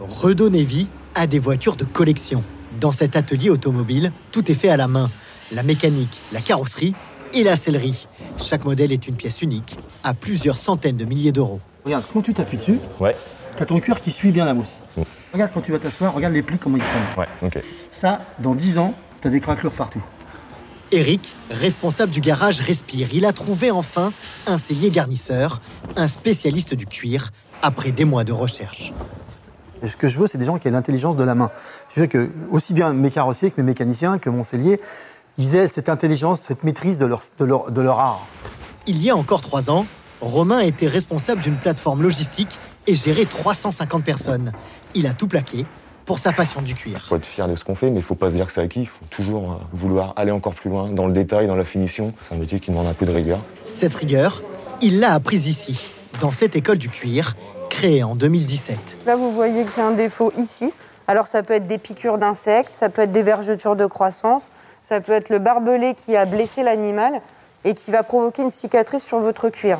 Redonner 0.00 0.64
vie 0.64 0.86
à 1.14 1.26
des 1.26 1.38
voitures 1.38 1.76
de 1.76 1.84
collection. 1.84 2.42
Dans 2.80 2.92
cet 2.92 3.16
atelier 3.16 3.50
automobile, 3.50 4.12
tout 4.32 4.50
est 4.50 4.54
fait 4.54 4.68
à 4.68 4.76
la 4.76 4.88
main. 4.88 5.10
La 5.52 5.62
mécanique, 5.62 6.16
la 6.32 6.40
carrosserie 6.40 6.94
et 7.34 7.42
la 7.42 7.56
sellerie. 7.56 8.06
Chaque 8.42 8.64
modèle 8.64 8.92
est 8.92 9.08
une 9.08 9.16
pièce 9.16 9.42
unique, 9.42 9.76
à 10.02 10.14
plusieurs 10.14 10.56
centaines 10.56 10.96
de 10.96 11.04
milliers 11.04 11.32
d'euros. 11.32 11.60
Regarde, 11.84 12.04
quand 12.12 12.22
tu 12.22 12.34
t'appuies 12.34 12.58
dessus, 12.58 12.78
ouais. 13.00 13.14
tu 13.56 13.62
as 13.62 13.66
ton 13.66 13.80
cuir 13.80 14.00
qui 14.00 14.10
suit 14.10 14.30
bien 14.30 14.44
la 14.44 14.54
mousse. 14.54 14.68
Mm. 14.96 15.02
Regarde 15.32 15.50
quand 15.52 15.60
tu 15.60 15.72
vas 15.72 15.78
t'asseoir, 15.78 16.14
regarde 16.14 16.34
les 16.34 16.42
plis 16.42 16.58
comment 16.58 16.76
ils 16.76 16.82
prennent. 16.82 17.24
Ouais, 17.24 17.48
ok. 17.48 17.62
Ça, 17.90 18.20
dans 18.38 18.54
10 18.54 18.78
ans, 18.78 18.94
tu 19.20 19.28
as 19.28 19.30
des 19.30 19.40
craquelures 19.40 19.72
partout. 19.72 20.02
Eric, 20.92 21.34
responsable 21.50 22.10
du 22.10 22.20
garage 22.20 22.58
Respire, 22.58 23.08
il 23.12 23.24
a 23.24 23.32
trouvé 23.32 23.70
enfin 23.70 24.12
un 24.46 24.58
sellier 24.58 24.90
garnisseur, 24.90 25.60
un 25.96 26.08
spécialiste 26.08 26.74
du 26.74 26.86
cuir, 26.86 27.30
après 27.62 27.92
des 27.92 28.04
mois 28.04 28.24
de 28.24 28.32
recherche 28.32 28.92
ce 29.88 29.96
que 29.96 30.08
je 30.08 30.18
veux, 30.18 30.26
c'est 30.26 30.38
des 30.38 30.46
gens 30.46 30.58
qui 30.58 30.68
aient 30.68 30.72
l'intelligence 30.72 31.16
de 31.16 31.24
la 31.24 31.34
main. 31.34 31.50
Je 31.94 32.00
veux 32.00 32.06
que, 32.06 32.30
aussi 32.50 32.74
bien 32.74 32.92
mes 32.92 33.10
carrossiers 33.10 33.50
que 33.50 33.60
mes 33.60 33.66
mécaniciens, 33.66 34.18
que 34.18 34.30
mon 34.30 34.44
cellier, 34.44 34.80
ils 35.38 35.56
aient 35.56 35.68
cette 35.68 35.88
intelligence, 35.88 36.40
cette 36.40 36.64
maîtrise 36.64 36.98
de 36.98 37.06
leur, 37.06 37.22
de 37.38 37.80
leur, 37.80 37.98
art. 37.98 38.26
Il 38.86 39.02
y 39.02 39.10
a 39.10 39.16
encore 39.16 39.40
trois 39.40 39.70
ans, 39.70 39.86
Romain 40.20 40.60
était 40.60 40.86
responsable 40.86 41.40
d'une 41.40 41.56
plateforme 41.56 42.02
logistique 42.02 42.58
et 42.86 42.94
gérait 42.94 43.24
350 43.24 44.04
personnes. 44.04 44.52
Il 44.94 45.06
a 45.06 45.14
tout 45.14 45.28
plaqué 45.28 45.64
pour 46.04 46.18
sa 46.18 46.32
passion 46.32 46.60
du 46.60 46.74
cuir. 46.74 46.96
Il 46.96 47.08
faut 47.08 47.16
être 47.16 47.24
fier 47.24 47.48
de 47.48 47.54
ce 47.54 47.64
qu'on 47.64 47.74
fait, 47.74 47.86
mais 47.86 47.96
il 47.96 48.02
ne 48.02 48.04
faut 48.04 48.16
pas 48.16 48.30
se 48.30 48.34
dire 48.34 48.46
que 48.46 48.52
c'est 48.52 48.60
acquis. 48.60 48.82
Il 48.82 48.88
faut 48.88 49.04
toujours 49.08 49.52
euh, 49.52 49.54
vouloir 49.72 50.12
aller 50.16 50.32
encore 50.32 50.54
plus 50.54 50.68
loin 50.68 50.90
dans 50.90 51.06
le 51.06 51.12
détail, 51.12 51.46
dans 51.46 51.54
la 51.54 51.64
finition. 51.64 52.12
C'est 52.20 52.34
un 52.34 52.38
métier 52.38 52.58
qui 52.60 52.70
demande 52.70 52.88
un 52.88 52.94
peu 52.94 53.06
de 53.06 53.12
rigueur. 53.12 53.38
Cette 53.66 53.94
rigueur, 53.94 54.42
il 54.82 54.98
l'a 54.98 55.14
apprise 55.14 55.46
ici, 55.46 55.90
dans 56.20 56.32
cette 56.32 56.56
école 56.56 56.78
du 56.78 56.88
cuir, 56.88 57.36
créé 57.70 58.02
en 58.02 58.14
2017. 58.14 58.98
Là, 59.06 59.16
vous 59.16 59.32
voyez 59.32 59.64
qu'il 59.64 59.78
y 59.78 59.80
a 59.80 59.86
un 59.86 59.92
défaut 59.92 60.30
ici. 60.36 60.70
Alors, 61.08 61.26
ça 61.26 61.42
peut 61.42 61.54
être 61.54 61.66
des 61.66 61.78
piqûres 61.78 62.18
d'insectes, 62.18 62.72
ça 62.74 62.90
peut 62.90 63.02
être 63.02 63.12
des 63.12 63.22
vergetures 63.22 63.76
de 63.76 63.86
croissance, 63.86 64.50
ça 64.82 65.00
peut 65.00 65.12
être 65.12 65.30
le 65.30 65.38
barbelé 65.38 65.94
qui 65.94 66.14
a 66.16 66.26
blessé 66.26 66.62
l'animal 66.62 67.22
et 67.64 67.74
qui 67.74 67.90
va 67.90 68.02
provoquer 68.02 68.42
une 68.42 68.50
cicatrice 68.50 69.04
sur 69.04 69.18
votre 69.20 69.48
cuir. 69.48 69.78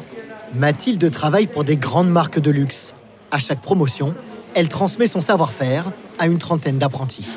Mathilde 0.54 1.10
travaille 1.10 1.46
pour 1.46 1.64
des 1.64 1.76
grandes 1.76 2.10
marques 2.10 2.40
de 2.40 2.50
luxe. 2.50 2.94
À 3.30 3.38
chaque 3.38 3.60
promotion, 3.60 4.14
elle 4.54 4.68
transmet 4.68 5.06
son 5.06 5.20
savoir-faire 5.20 5.92
à 6.18 6.26
une 6.26 6.38
trentaine 6.38 6.78
d'apprentis. 6.78 7.28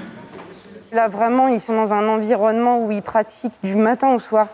Là, 0.92 1.08
vraiment, 1.08 1.48
ils 1.48 1.62
sont 1.62 1.76
dans 1.76 1.94
un 1.94 2.08
environnement 2.08 2.84
où 2.84 2.92
ils 2.92 3.02
pratiquent 3.02 3.54
du 3.63 3.76
matin 3.76 4.13
au 4.13 4.20
soir. 4.20 4.48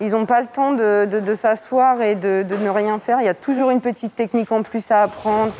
Ils 0.00 0.10
n'ont 0.10 0.26
pas 0.26 0.40
le 0.40 0.46
temps 0.46 0.72
de, 0.72 1.34
s'asseoir 1.34 2.00
et 2.02 2.14
de, 2.14 2.44
ne 2.62 2.68
rien 2.68 2.98
faire. 2.98 3.20
Il 3.20 3.24
y 3.24 3.28
a 3.28 3.34
toujours 3.34 3.70
une 3.70 3.80
petite 3.80 4.14
technique 4.14 4.52
en 4.52 4.62
plus 4.62 4.90
à 4.90 5.02
apprendre. 5.02 5.52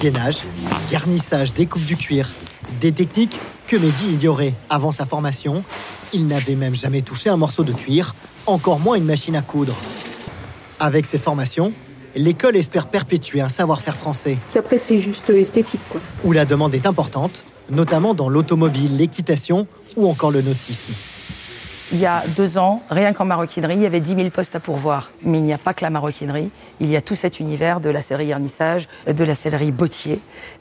Gainage, 0.00 0.42
garnissage, 0.90 1.52
découpe 1.52 1.84
du 1.84 1.96
cuir. 1.96 2.28
Des 2.80 2.90
techniques 2.90 3.38
que 3.68 3.76
Mehdi 3.76 4.14
ignorait 4.14 4.54
avant 4.68 4.90
sa 4.90 5.06
formation. 5.06 5.62
Il 6.12 6.26
n'avait 6.26 6.56
même 6.56 6.74
jamais 6.74 7.02
touché 7.02 7.30
un 7.30 7.36
morceau 7.36 7.62
de 7.62 7.72
cuir, 7.72 8.14
encore 8.46 8.80
moins 8.80 8.96
une 8.96 9.04
machine 9.04 9.36
à 9.36 9.42
coudre. 9.42 9.78
Avec 10.80 11.06
ses 11.06 11.18
formations, 11.18 11.72
l'école 12.16 12.56
espère 12.56 12.88
perpétuer 12.88 13.40
un 13.40 13.48
savoir-faire 13.48 13.96
français. 13.96 14.36
après, 14.58 14.78
c'est 14.78 15.00
juste 15.00 15.30
esthétique. 15.30 15.80
Quoi. 15.90 16.00
Où 16.24 16.32
la 16.32 16.44
demande 16.44 16.74
est 16.74 16.86
importante, 16.86 17.44
notamment 17.70 18.14
dans 18.14 18.28
l'automobile, 18.28 18.96
l'équitation 18.96 19.68
ou 19.96 20.08
encore 20.08 20.32
le 20.32 20.42
nautisme. 20.42 20.92
Il 21.92 21.98
y 21.98 22.06
a 22.06 22.22
deux 22.36 22.56
ans, 22.56 22.82
rien 22.88 23.12
qu'en 23.12 23.26
maroquinerie, 23.26 23.74
il 23.74 23.82
y 23.82 23.86
avait 23.86 24.00
10 24.00 24.14
000 24.14 24.30
postes 24.30 24.56
à 24.56 24.60
pourvoir. 24.60 25.10
Mais 25.22 25.38
il 25.38 25.44
n'y 25.44 25.52
a 25.52 25.58
pas 25.58 25.74
que 25.74 25.84
la 25.84 25.90
maroquinerie. 25.90 26.50
Il 26.80 26.88
y 26.88 26.96
a 26.96 27.02
tout 27.02 27.14
cet 27.14 27.38
univers 27.38 27.80
de 27.80 27.90
la 27.90 28.00
sellerie 28.00 28.28
garnissage, 28.28 28.88
de 29.06 29.24
la 29.24 29.34
sellerie 29.34 29.72
bottier, 29.72 30.18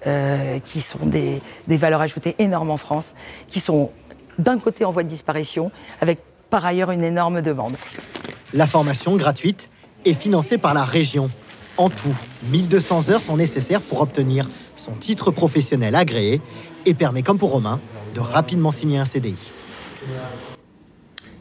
euh, 0.08 0.60
qui 0.66 0.82
sont 0.82 1.06
des, 1.06 1.42
des, 1.68 1.78
valeurs 1.78 2.02
ajoutées 2.02 2.36
énormes 2.40 2.70
en 2.70 2.78
France, 2.78 3.16
qui 3.48 3.62
sont 3.62 3.92
d'un 4.40 4.60
côté 4.60 4.84
en 4.84 4.92
voie 4.92 5.04
de 5.04 5.08
disparition, 5.08 5.72
avec 6.02 6.20
par 6.50 6.66
ailleurs 6.66 6.92
une 6.92 7.04
énorme 7.04 7.42
demande. 7.42 7.78
La 8.54 8.68
formation 8.68 9.16
gratuite 9.16 9.70
est 10.04 10.14
financée 10.14 10.58
par 10.58 10.74
la 10.74 10.84
région. 10.84 11.30
En 11.78 11.90
tout, 11.90 12.16
1200 12.52 13.10
heures 13.10 13.22
sont 13.22 13.38
nécessaires 13.38 13.82
pour 13.82 14.02
obtenir 14.02 14.50
son 14.76 14.92
titre 14.92 15.32
professionnel 15.32 15.96
agréé 15.96 16.42
et 16.86 16.94
permet, 16.94 17.22
comme 17.22 17.38
pour 17.38 17.52
Romain, 17.52 17.80
de 18.14 18.20
rapidement 18.20 18.72
signer 18.72 18.98
un 18.98 19.06
CDI. 19.06 19.38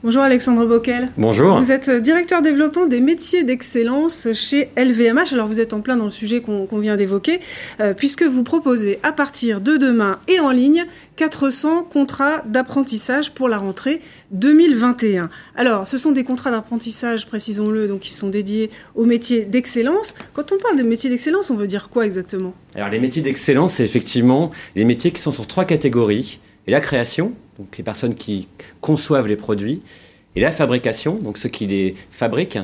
Bonjour 0.03 0.23
Alexandre 0.23 0.65
Bockel. 0.65 1.11
Bonjour. 1.19 1.61
Vous 1.61 1.73
êtes 1.73 1.91
directeur 1.91 2.41
développement 2.41 2.87
des 2.87 3.03
métiers 3.03 3.45
d'excellence 3.45 4.29
chez 4.33 4.71
LVMH. 4.75 5.35
Alors 5.35 5.47
vous 5.47 5.61
êtes 5.61 5.75
en 5.75 5.83
plein 5.83 5.99
dans 5.99 6.07
le 6.07 6.11
sujet 6.11 6.41
qu'on 6.41 6.79
vient 6.79 6.97
d'évoquer, 6.97 7.39
euh, 7.81 7.93
puisque 7.93 8.23
vous 8.23 8.43
proposez 8.43 8.99
à 9.03 9.13
partir 9.13 9.61
de 9.61 9.77
demain 9.77 10.19
et 10.27 10.41
en 10.41 10.53
ligne 10.53 10.87
400 11.17 11.83
contrats 11.83 12.43
d'apprentissage 12.47 13.33
pour 13.35 13.51
la 13.51 13.59
rentrée 13.59 14.01
2021. 14.31 15.29
Alors 15.55 15.87
ce 15.87 15.99
sont 15.99 16.13
des 16.13 16.25
contrats 16.25 16.51
d'apprentissage, 16.51 17.27
précisons-le, 17.27 17.87
donc 17.87 18.01
qui 18.01 18.11
sont 18.11 18.31
dédiés 18.31 18.71
aux 18.95 19.05
métiers 19.05 19.45
d'excellence. 19.45 20.15
Quand 20.33 20.51
on 20.53 20.57
parle 20.57 20.79
de 20.79 20.83
métiers 20.83 21.11
d'excellence, 21.11 21.51
on 21.51 21.57
veut 21.57 21.67
dire 21.67 21.91
quoi 21.91 22.07
exactement? 22.07 22.55
Alors 22.75 22.89
les 22.89 23.01
métiers 23.01 23.21
d'excellence, 23.21 23.75
c'est 23.75 23.85
effectivement 23.85 24.51
les 24.77 24.87
métiers 24.87 25.11
qui 25.11 25.21
sont 25.21 25.33
sur 25.33 25.47
trois 25.47 25.67
catégories. 25.67 26.41
Et 26.67 26.71
la 26.71 26.81
création, 26.81 27.33
donc 27.61 27.77
les 27.77 27.85
personnes 27.85 28.15
qui 28.15 28.49
conçoivent 28.81 29.27
les 29.27 29.37
produits, 29.37 29.83
et 30.35 30.41
la 30.41 30.51
fabrication, 30.51 31.17
donc 31.17 31.39
ceux 31.39 31.49
qui 31.49 31.67
les 31.67 31.95
fabriquent, 32.11 32.59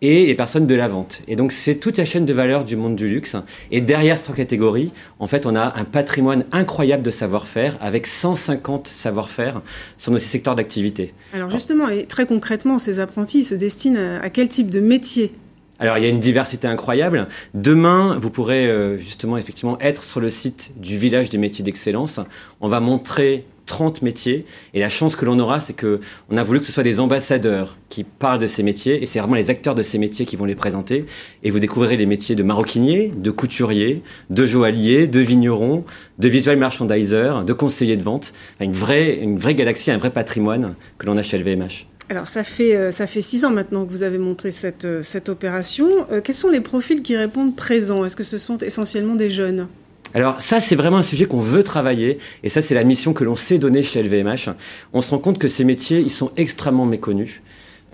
et 0.00 0.26
les 0.26 0.34
personnes 0.34 0.66
de 0.66 0.74
la 0.74 0.88
vente. 0.88 1.22
Et 1.26 1.36
donc 1.36 1.52
c'est 1.52 1.74
toute 1.74 1.98
la 1.98 2.04
chaîne 2.04 2.24
de 2.24 2.32
valeur 2.32 2.64
du 2.64 2.76
monde 2.76 2.96
du 2.96 3.08
luxe. 3.08 3.36
Et 3.70 3.80
derrière 3.80 4.16
cette 4.16 4.32
catégorie, 4.34 4.92
en 5.18 5.26
fait, 5.26 5.44
on 5.44 5.56
a 5.56 5.76
un 5.76 5.84
patrimoine 5.84 6.44
incroyable 6.52 7.02
de 7.02 7.10
savoir-faire 7.10 7.76
avec 7.80 8.06
150 8.06 8.86
savoir-faire 8.86 9.60
sur 9.98 10.12
nos 10.12 10.18
secteurs 10.18 10.54
d'activité. 10.54 11.12
Alors 11.34 11.50
justement, 11.50 11.88
et 11.88 12.06
très 12.06 12.26
concrètement, 12.26 12.78
ces 12.78 13.00
apprentis 13.00 13.42
se 13.42 13.54
destinent 13.56 14.20
à 14.22 14.30
quel 14.30 14.48
type 14.48 14.70
de 14.70 14.80
métier? 14.80 15.32
Alors 15.80 15.98
il 15.98 16.04
y 16.04 16.06
a 16.06 16.10
une 16.10 16.20
diversité 16.20 16.66
incroyable. 16.66 17.28
Demain, 17.54 18.18
vous 18.20 18.30
pourrez 18.30 18.66
euh, 18.66 18.98
justement 18.98 19.36
effectivement 19.36 19.78
être 19.80 20.02
sur 20.02 20.20
le 20.20 20.30
site 20.30 20.72
du 20.76 20.96
village 20.96 21.28
des 21.28 21.38
métiers 21.38 21.64
d'excellence. 21.64 22.20
On 22.60 22.68
va 22.68 22.80
montrer 22.80 23.46
30 23.68 24.02
métiers. 24.02 24.44
Et 24.74 24.80
la 24.80 24.88
chance 24.88 25.14
que 25.14 25.24
l'on 25.24 25.38
aura, 25.38 25.60
c'est 25.60 25.74
que 25.74 26.00
on 26.28 26.36
a 26.36 26.42
voulu 26.42 26.58
que 26.58 26.66
ce 26.66 26.72
soit 26.72 26.82
des 26.82 26.98
ambassadeurs 26.98 27.76
qui 27.88 28.02
parlent 28.02 28.40
de 28.40 28.48
ces 28.48 28.64
métiers. 28.64 29.00
Et 29.00 29.06
c'est 29.06 29.20
vraiment 29.20 29.36
les 29.36 29.50
acteurs 29.50 29.76
de 29.76 29.82
ces 29.82 29.98
métiers 29.98 30.26
qui 30.26 30.34
vont 30.34 30.44
les 30.44 30.56
présenter. 30.56 31.06
Et 31.44 31.52
vous 31.52 31.60
découvrirez 31.60 31.96
les 31.96 32.06
métiers 32.06 32.34
de 32.34 32.42
maroquinier, 32.42 33.12
de 33.16 33.30
couturier, 33.30 34.02
de 34.30 34.44
joaillier, 34.44 35.06
de 35.06 35.20
vigneron, 35.20 35.84
de 36.18 36.28
visual 36.28 36.56
merchandiser, 36.56 37.44
de 37.46 37.52
conseiller 37.52 37.96
de 37.96 38.02
vente. 38.02 38.32
une 38.60 38.72
vraie, 38.72 39.16
une 39.16 39.38
vraie 39.38 39.54
galaxie, 39.54 39.92
un 39.92 39.98
vrai 39.98 40.10
patrimoine 40.10 40.74
que 40.98 41.06
l'on 41.06 41.16
a 41.16 41.22
chez 41.22 41.38
LVMH. 41.38 41.86
Alors 42.10 42.26
ça 42.26 42.42
fait, 42.42 42.74
euh, 42.74 42.90
ça 42.90 43.06
fait 43.06 43.20
six 43.20 43.44
ans 43.44 43.50
maintenant 43.50 43.84
que 43.84 43.90
vous 43.90 44.02
avez 44.02 44.16
montré 44.16 44.50
cette, 44.50 44.86
euh, 44.86 45.02
cette 45.02 45.28
opération. 45.28 45.88
Euh, 46.10 46.22
quels 46.22 46.34
sont 46.34 46.48
les 46.48 46.62
profils 46.62 47.02
qui 47.02 47.16
répondent 47.16 47.54
présents? 47.54 48.04
Est-ce 48.04 48.16
que 48.16 48.24
ce 48.24 48.38
sont 48.38 48.56
essentiellement 48.58 49.14
des 49.14 49.28
jeunes? 49.28 49.68
Alors 50.14 50.40
ça, 50.40 50.60
c'est 50.60 50.76
vraiment 50.76 50.98
un 50.98 51.02
sujet 51.02 51.26
qu'on 51.26 51.40
veut 51.40 51.62
travailler, 51.62 52.18
et 52.42 52.48
ça, 52.48 52.62
c'est 52.62 52.74
la 52.74 52.84
mission 52.84 53.12
que 53.12 53.24
l'on 53.24 53.36
s'est 53.36 53.58
donnée 53.58 53.82
chez 53.82 54.02
LVMH. 54.02 54.50
On 54.92 55.00
se 55.00 55.10
rend 55.10 55.18
compte 55.18 55.38
que 55.38 55.48
ces 55.48 55.64
métiers, 55.64 56.00
ils 56.00 56.10
sont 56.10 56.30
extrêmement 56.36 56.86
méconnus. 56.86 57.42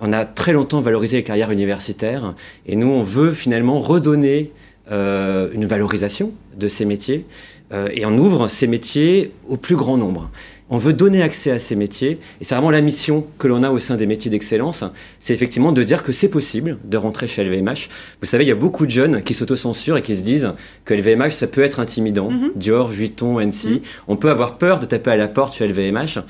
On 0.00 0.12
a 0.12 0.24
très 0.24 0.52
longtemps 0.52 0.80
valorisé 0.80 1.18
les 1.18 1.24
carrières 1.24 1.50
universitaires, 1.50 2.34
et 2.66 2.76
nous, 2.76 2.88
on 2.88 3.02
veut 3.02 3.32
finalement 3.32 3.80
redonner 3.80 4.52
euh, 4.90 5.48
une 5.52 5.66
valorisation 5.66 6.32
de 6.56 6.68
ces 6.68 6.84
métiers, 6.84 7.24
euh, 7.72 7.88
et 7.92 8.06
on 8.06 8.16
ouvre 8.16 8.48
ces 8.48 8.66
métiers 8.66 9.32
au 9.48 9.56
plus 9.56 9.76
grand 9.76 9.96
nombre. 9.96 10.30
On 10.70 10.78
veut 10.78 10.94
donner 10.94 11.22
accès 11.22 11.50
à 11.50 11.58
ces 11.58 11.76
métiers, 11.76 12.18
et 12.40 12.44
c'est 12.44 12.54
vraiment 12.54 12.70
la 12.70 12.80
mission 12.80 13.24
que 13.38 13.46
l'on 13.46 13.62
a 13.62 13.70
au 13.70 13.78
sein 13.78 13.96
des 13.96 14.06
métiers 14.06 14.30
d'excellence, 14.30 14.82
c'est 15.20 15.34
effectivement 15.34 15.72
de 15.72 15.82
dire 15.82 16.02
que 16.02 16.10
c'est 16.10 16.28
possible 16.28 16.78
de 16.84 16.96
rentrer 16.96 17.28
chez 17.28 17.44
LVMH. 17.44 17.88
Vous 18.22 18.26
savez, 18.26 18.44
il 18.44 18.48
y 18.48 18.52
a 18.52 18.56
beaucoup 18.56 18.86
de 18.86 18.90
jeunes 18.90 19.22
qui 19.22 19.34
s'autocensurent 19.34 19.98
et 19.98 20.02
qui 20.02 20.16
se 20.16 20.22
disent 20.22 20.52
que 20.86 20.94
LVMH, 20.94 21.32
ça 21.32 21.48
peut 21.48 21.62
être 21.62 21.80
intimidant. 21.80 22.30
Mhm. 22.30 22.52
Dior, 22.56 22.88
Vuitton, 22.88 23.40
NC, 23.40 23.82
on 24.08 24.16
peut 24.16 24.30
avoir 24.30 24.56
peur 24.56 24.78
de 24.78 24.86
taper 24.86 25.10
à 25.10 25.16
la 25.16 25.28
porte 25.28 25.54
chez 25.54 25.66
LVMH. 25.68 26.20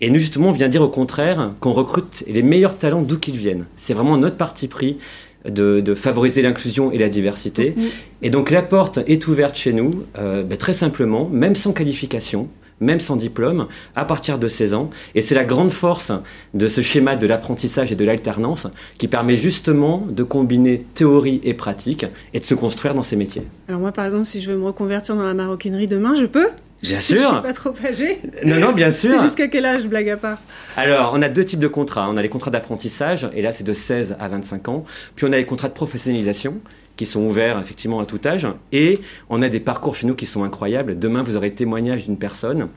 Et 0.00 0.08
nous, 0.10 0.18
justement, 0.18 0.48
on 0.48 0.52
vient 0.52 0.70
dire 0.70 0.82
au 0.82 0.88
contraire 0.88 1.52
qu'on 1.60 1.72
recrute 1.72 2.24
les 2.26 2.42
meilleurs 2.42 2.78
talents 2.78 3.02
d'où 3.02 3.18
qu'ils 3.18 3.36
viennent. 3.36 3.66
C'est 3.76 3.92
vraiment 3.92 4.16
notre 4.16 4.36
parti 4.36 4.68
pris 4.68 4.98
de, 5.48 5.80
de 5.80 5.94
favoriser 5.94 6.40
l'inclusion 6.40 6.92
et 6.92 6.98
la 6.98 7.08
diversité. 7.08 7.74
Et 8.22 8.30
donc 8.30 8.50
la 8.50 8.62
porte 8.62 9.00
est 9.06 9.26
ouverte 9.26 9.56
chez 9.56 9.72
nous, 9.72 9.90
euh, 10.18 10.42
ben, 10.42 10.56
très 10.56 10.72
simplement, 10.72 11.28
même 11.28 11.54
sans 11.54 11.72
qualification, 11.72 12.48
même 12.82 13.00
sans 13.00 13.16
diplôme, 13.16 13.66
à 13.96 14.04
partir 14.04 14.38
de 14.38 14.48
16 14.48 14.74
ans. 14.74 14.90
Et 15.14 15.22
c'est 15.22 15.34
la 15.34 15.44
grande 15.44 15.72
force 15.72 16.12
de 16.52 16.68
ce 16.68 16.82
schéma 16.82 17.16
de 17.16 17.26
l'apprentissage 17.26 17.92
et 17.92 17.96
de 17.96 18.04
l'alternance 18.04 18.66
qui 18.98 19.08
permet 19.08 19.36
justement 19.36 20.06
de 20.08 20.22
combiner 20.22 20.84
théorie 20.94 21.40
et 21.44 21.54
pratique 21.54 22.04
et 22.34 22.40
de 22.40 22.44
se 22.44 22.54
construire 22.54 22.94
dans 22.94 23.02
ces 23.02 23.16
métiers. 23.16 23.42
Alors 23.68 23.80
moi, 23.80 23.92
par 23.92 24.04
exemple, 24.04 24.26
si 24.26 24.40
je 24.40 24.50
veux 24.50 24.58
me 24.58 24.64
reconvertir 24.66 25.16
dans 25.16 25.24
la 25.24 25.34
maroquinerie 25.34 25.86
demain, 25.86 26.14
je 26.14 26.26
peux 26.26 26.48
Bien 26.82 26.96
Je 26.98 27.02
suis 27.02 27.18
sûr. 27.20 27.42
pas 27.42 27.52
trop 27.52 27.72
âgée. 27.86 28.18
Non, 28.44 28.58
non, 28.58 28.72
bien 28.72 28.90
sûr. 28.90 29.10
C'est 29.10 29.22
jusqu'à 29.22 29.46
quel 29.46 29.64
âge, 29.64 29.86
blague 29.86 30.08
à 30.08 30.16
part? 30.16 30.38
Alors, 30.76 31.12
on 31.14 31.22
a 31.22 31.28
deux 31.28 31.44
types 31.44 31.60
de 31.60 31.68
contrats. 31.68 32.08
On 32.10 32.16
a 32.16 32.22
les 32.22 32.28
contrats 32.28 32.50
d'apprentissage, 32.50 33.28
et 33.34 33.40
là, 33.40 33.52
c'est 33.52 33.62
de 33.62 33.72
16 33.72 34.16
à 34.18 34.26
25 34.26 34.68
ans. 34.68 34.84
Puis, 35.14 35.24
on 35.24 35.32
a 35.32 35.36
les 35.36 35.44
contrats 35.44 35.68
de 35.68 35.74
professionnalisation, 35.74 36.54
qui 37.02 37.06
sont 37.06 37.22
ouverts 37.22 37.58
effectivement 37.58 37.98
à 37.98 38.06
tout 38.06 38.20
âge. 38.24 38.46
Et 38.70 39.00
on 39.28 39.42
a 39.42 39.48
des 39.48 39.58
parcours 39.58 39.96
chez 39.96 40.06
nous 40.06 40.14
qui 40.14 40.24
sont 40.24 40.44
incroyables. 40.44 40.96
Demain, 40.96 41.24
vous 41.24 41.36
aurez 41.36 41.50
témoignage 41.50 42.04
d'une 42.04 42.16
personne, 42.16 42.68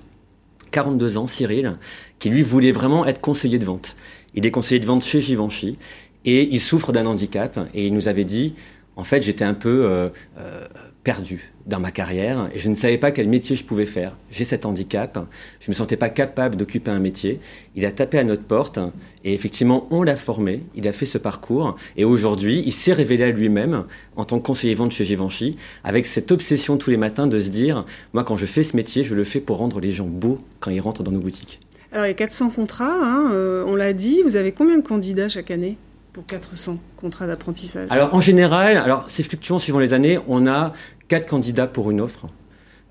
42 0.72 1.20
ans, 1.20 1.28
Cyril, 1.28 1.74
qui 2.18 2.32
lui 2.32 2.42
voulait 2.42 2.72
vraiment 2.72 3.06
être 3.06 3.22
conseiller 3.22 3.60
de 3.60 3.66
vente. 3.66 3.96
Il 4.34 4.48
est 4.48 4.52
conseiller 4.52 4.80
de 4.80 4.88
vente 4.88 5.04
chez 5.04 5.22
Givenchy, 5.22 5.78
et 6.26 6.50
il 6.52 6.60
souffre 6.60 6.92
d'un 6.92 7.06
handicap. 7.06 7.60
Et 7.76 7.86
il 7.86 7.94
nous 7.94 8.08
avait 8.08 8.26
dit, 8.26 8.56
en 8.96 9.04
fait, 9.04 9.22
j'étais 9.22 9.46
un 9.46 9.54
peu 9.54 9.86
euh, 9.86 10.10
euh, 10.40 10.66
perdu 11.06 11.54
dans 11.66 11.80
ma 11.80 11.92
carrière 11.92 12.50
et 12.54 12.60
je 12.60 12.68
ne 12.68 12.76
savais 12.76 12.98
pas 12.98 13.12
quel 13.12 13.30
métier 13.30 13.56
je 13.56 13.64
pouvais 13.64 13.86
faire. 13.86 14.18
J'ai 14.32 14.44
cet 14.44 14.66
handicap, 14.66 15.18
je 15.60 15.70
ne 15.70 15.72
me 15.72 15.76
sentais 15.76 15.96
pas 15.96 16.10
capable 16.10 16.58
d'occuper 16.58 16.92
un 16.92 17.00
métier. 17.00 17.40
Il 17.76 17.86
a 17.86 17.92
tapé 17.94 18.18
à 18.18 18.24
notre 18.24 18.44
porte 18.44 18.80
et 19.24 19.34
effectivement, 19.34 19.88
on 19.92 20.04
l'a 20.04 20.18
formé, 20.18 20.64
il 20.76 20.88
a 20.88 20.92
fait 20.92 21.06
ce 21.06 21.18
parcours 21.18 21.78
et 21.96 22.04
aujourd'hui, 22.04 22.64
il 22.66 22.74
s'est 22.74 22.92
révélé 22.92 23.24
à 23.24 23.32
lui-même 23.32 23.86
en 24.18 24.26
tant 24.26 24.40
que 24.40 24.46
conseiller 24.46 24.76
vente 24.76 24.92
chez 24.92 25.06
Givenchy 25.06 25.56
avec 25.84 26.08
cette 26.08 26.32
obsession 26.32 26.78
tous 26.78 26.90
les 26.90 26.98
matins 26.98 27.28
de 27.28 27.40
se 27.40 27.50
dire, 27.50 27.86
moi 28.14 28.24
quand 28.24 28.36
je 28.36 28.48
fais 28.48 28.64
ce 28.64 28.76
métier, 28.76 29.04
je 29.04 29.14
le 29.16 29.24
fais 29.24 29.40
pour 29.40 29.58
rendre 29.58 29.80
les 29.80 29.92
gens 29.92 30.08
beaux 30.08 30.40
quand 30.60 30.72
ils 30.72 30.82
rentrent 30.82 31.04
dans 31.04 31.12
nos 31.12 31.22
boutiques. 31.22 31.62
Alors, 31.92 32.08
il 32.08 32.10
y 32.10 32.12
a 32.12 32.16
400 32.16 32.50
contrats, 32.50 32.92
hein, 32.92 33.30
euh, 33.32 33.64
on 33.66 33.76
l'a 33.76 33.94
dit. 33.94 34.22
Vous 34.22 34.36
avez 34.36 34.52
combien 34.52 34.78
de 34.78 34.86
candidats 34.86 35.30
chaque 35.30 35.50
année 35.50 35.78
pour 36.12 36.26
400 36.26 36.78
contrats 36.98 37.28
d'apprentissage? 37.28 37.88
Alors 37.90 38.14
en 38.14 38.22
général, 38.22 38.78
alors 38.78 39.04
c'est 39.08 39.24
fluctuant 39.24 39.60
suivant 39.60 39.80
les 39.80 39.94
années, 39.94 40.20
on 40.28 40.48
a 40.48 40.74
quatre 41.08 41.30
candidats 41.30 41.68
pour 41.68 41.92
une 41.92 42.02
offre. 42.02 42.28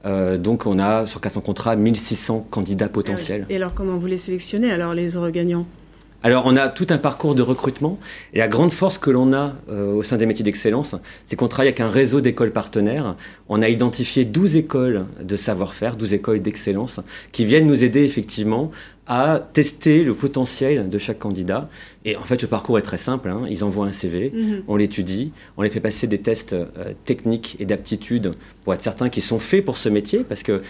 Euh, 0.07 0.37
donc 0.37 0.67
on 0.67 0.79
a 0.79 1.07
sur 1.07 1.21
400 1.21 1.41
contrats 1.41 1.77
1600 1.77 2.47
candidats 2.51 2.89
potentiels. 2.89 3.47
Et 3.49 3.57
alors, 3.57 3.75
comment 3.75 3.97
vous 3.97 4.07
les 4.07 4.19
sélectionnez, 4.19 4.71
alors, 4.71 4.95
les 4.95 5.17
heureux 5.17 5.31
gagnants? 5.31 5.67
Alors 6.25 6.45
on 6.47 6.57
a 6.57 6.71
tout 6.71 6.87
un 6.89 6.97
parcours 6.97 7.35
de 7.35 7.43
recrutement 7.43 7.99
et 8.33 8.39
la 8.39 8.49
grande 8.49 8.73
force 8.73 8.97
que 8.97 9.11
l'on 9.11 9.35
a 9.35 9.57
euh, 9.69 9.93
au 9.93 10.03
sein 10.03 10.17
des 10.17 10.25
métiers 10.25 10.43
d'excellence, 10.43 10.97
c'est 11.27 11.37
qu'on 11.37 11.49
travaille 11.49 11.69
avec 11.69 11.81
un 11.81 11.91
réseau 11.91 12.23
d'écoles 12.23 12.51
partenaires. 12.51 13.15
On 13.51 13.61
a 13.61 13.69
identifié 13.69 14.25
12 14.25 14.57
écoles 14.57 15.05
de 15.23 15.37
savoir-faire, 15.37 15.97
12 15.97 16.15
écoles 16.15 16.41
d'excellence 16.41 17.01
qui 17.33 17.45
viennent 17.45 17.67
nous 17.67 17.85
aider 17.85 18.05
effectivement 18.05 18.71
à 19.07 19.47
tester 19.53 20.03
le 20.05 20.15
potentiel 20.15 20.89
de 20.89 20.99
chaque 20.99 21.19
candidat. 21.19 21.69
Et 22.05 22.17
en 22.17 22.23
fait, 22.23 22.41
le 22.43 22.49
parcours 22.49 22.79
est 22.79 22.83
très 22.83 22.97
simple. 22.99 23.29
hein. 23.29 23.43
Ils 23.51 23.63
envoient 23.65 23.87
un 23.87 23.93
CV, 23.93 24.31
Mhm. 24.35 24.63
on 24.67 24.77
l'étudie, 24.77 25.33
on 25.57 25.63
les 25.63 25.71
fait 25.71 25.81
passer 25.81 26.07
des 26.07 26.19
tests 26.19 26.55
euh, 26.55 26.67
techniques 27.05 27.57
et 27.61 27.67
d'aptitude 27.67 28.31
pour 28.65 28.73
être 28.75 28.83
certains 28.83 29.09
qu'ils 29.11 29.23
sont 29.23 29.39
faits 29.39 29.65
pour 29.65 29.77
ce 29.77 29.89
métier, 29.91 30.21
parce 30.27 30.43
que 30.43 30.63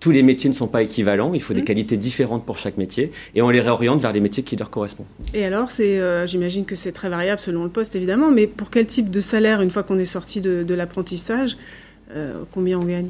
tous 0.00 0.10
les 0.10 0.22
métiers 0.22 0.50
ne 0.50 0.54
sont 0.54 0.66
pas 0.66 0.82
équivalents, 0.82 1.32
il 1.34 1.40
faut 1.40 1.54
des 1.54 1.64
qualités 1.64 1.96
différentes 1.96 2.44
pour 2.44 2.58
chaque 2.58 2.76
métier, 2.76 3.10
et 3.34 3.40
on 3.42 3.48
les 3.48 3.60
réoriente 3.60 4.00
vers 4.02 4.12
les 4.12 4.20
métiers 4.20 4.42
qui 4.42 4.54
leur 4.56 4.68
correspondent. 4.70 5.06
Et 5.32 5.44
alors, 5.46 5.70
c'est, 5.70 5.98
euh, 5.98 6.26
j'imagine 6.26 6.64
que 6.66 6.74
c'est 6.74 6.92
très 6.92 7.08
variable 7.08 7.40
selon 7.40 7.64
le 7.64 7.70
poste, 7.70 7.96
évidemment, 7.96 8.30
mais 8.30 8.46
pour 8.46 8.68
quel 8.70 8.86
type 8.86 9.10
de 9.10 9.20
salaire, 9.20 9.62
une 9.62 9.70
fois 9.70 9.82
qu'on 9.82 9.98
est 9.98 10.04
sorti 10.04 10.40
de, 10.42 10.62
de 10.62 10.74
l'apprentissage, 10.74 11.56
euh, 12.14 12.34
combien 12.52 12.78
on 12.78 12.84
gagne? 12.84 13.08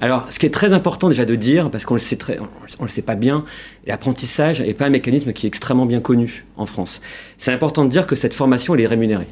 Alors, 0.00 0.26
ce 0.30 0.38
qui 0.38 0.46
est 0.46 0.50
très 0.50 0.72
important 0.72 1.08
déjà 1.08 1.24
de 1.24 1.34
dire, 1.34 1.70
parce 1.70 1.84
qu'on 1.84 1.94
le 1.94 2.00
sait 2.00 2.16
très, 2.16 2.38
on 2.78 2.84
le 2.84 2.88
sait 2.88 3.02
pas 3.02 3.14
bien, 3.14 3.44
l'apprentissage 3.86 4.60
n'est 4.60 4.74
pas 4.74 4.86
un 4.86 4.90
mécanisme 4.90 5.32
qui 5.32 5.46
est 5.46 5.48
extrêmement 5.48 5.86
bien 5.86 6.00
connu 6.00 6.44
en 6.56 6.66
France. 6.66 7.00
C'est 7.38 7.52
important 7.52 7.84
de 7.84 7.90
dire 7.90 8.06
que 8.06 8.16
cette 8.16 8.34
formation, 8.34 8.74
elle 8.74 8.82
est 8.82 8.86
rémunérée. 8.86 9.28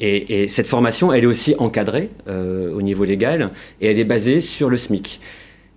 Et, 0.00 0.42
et 0.42 0.48
cette 0.48 0.66
formation, 0.66 1.12
elle 1.12 1.24
est 1.24 1.28
aussi 1.28 1.54
encadrée 1.58 2.10
euh, 2.28 2.72
au 2.74 2.82
niveau 2.82 3.04
légal, 3.04 3.50
et 3.80 3.86
elle 3.90 3.98
est 3.98 4.04
basée 4.04 4.40
sur 4.40 4.68
le 4.68 4.76
SMIC. 4.76 5.20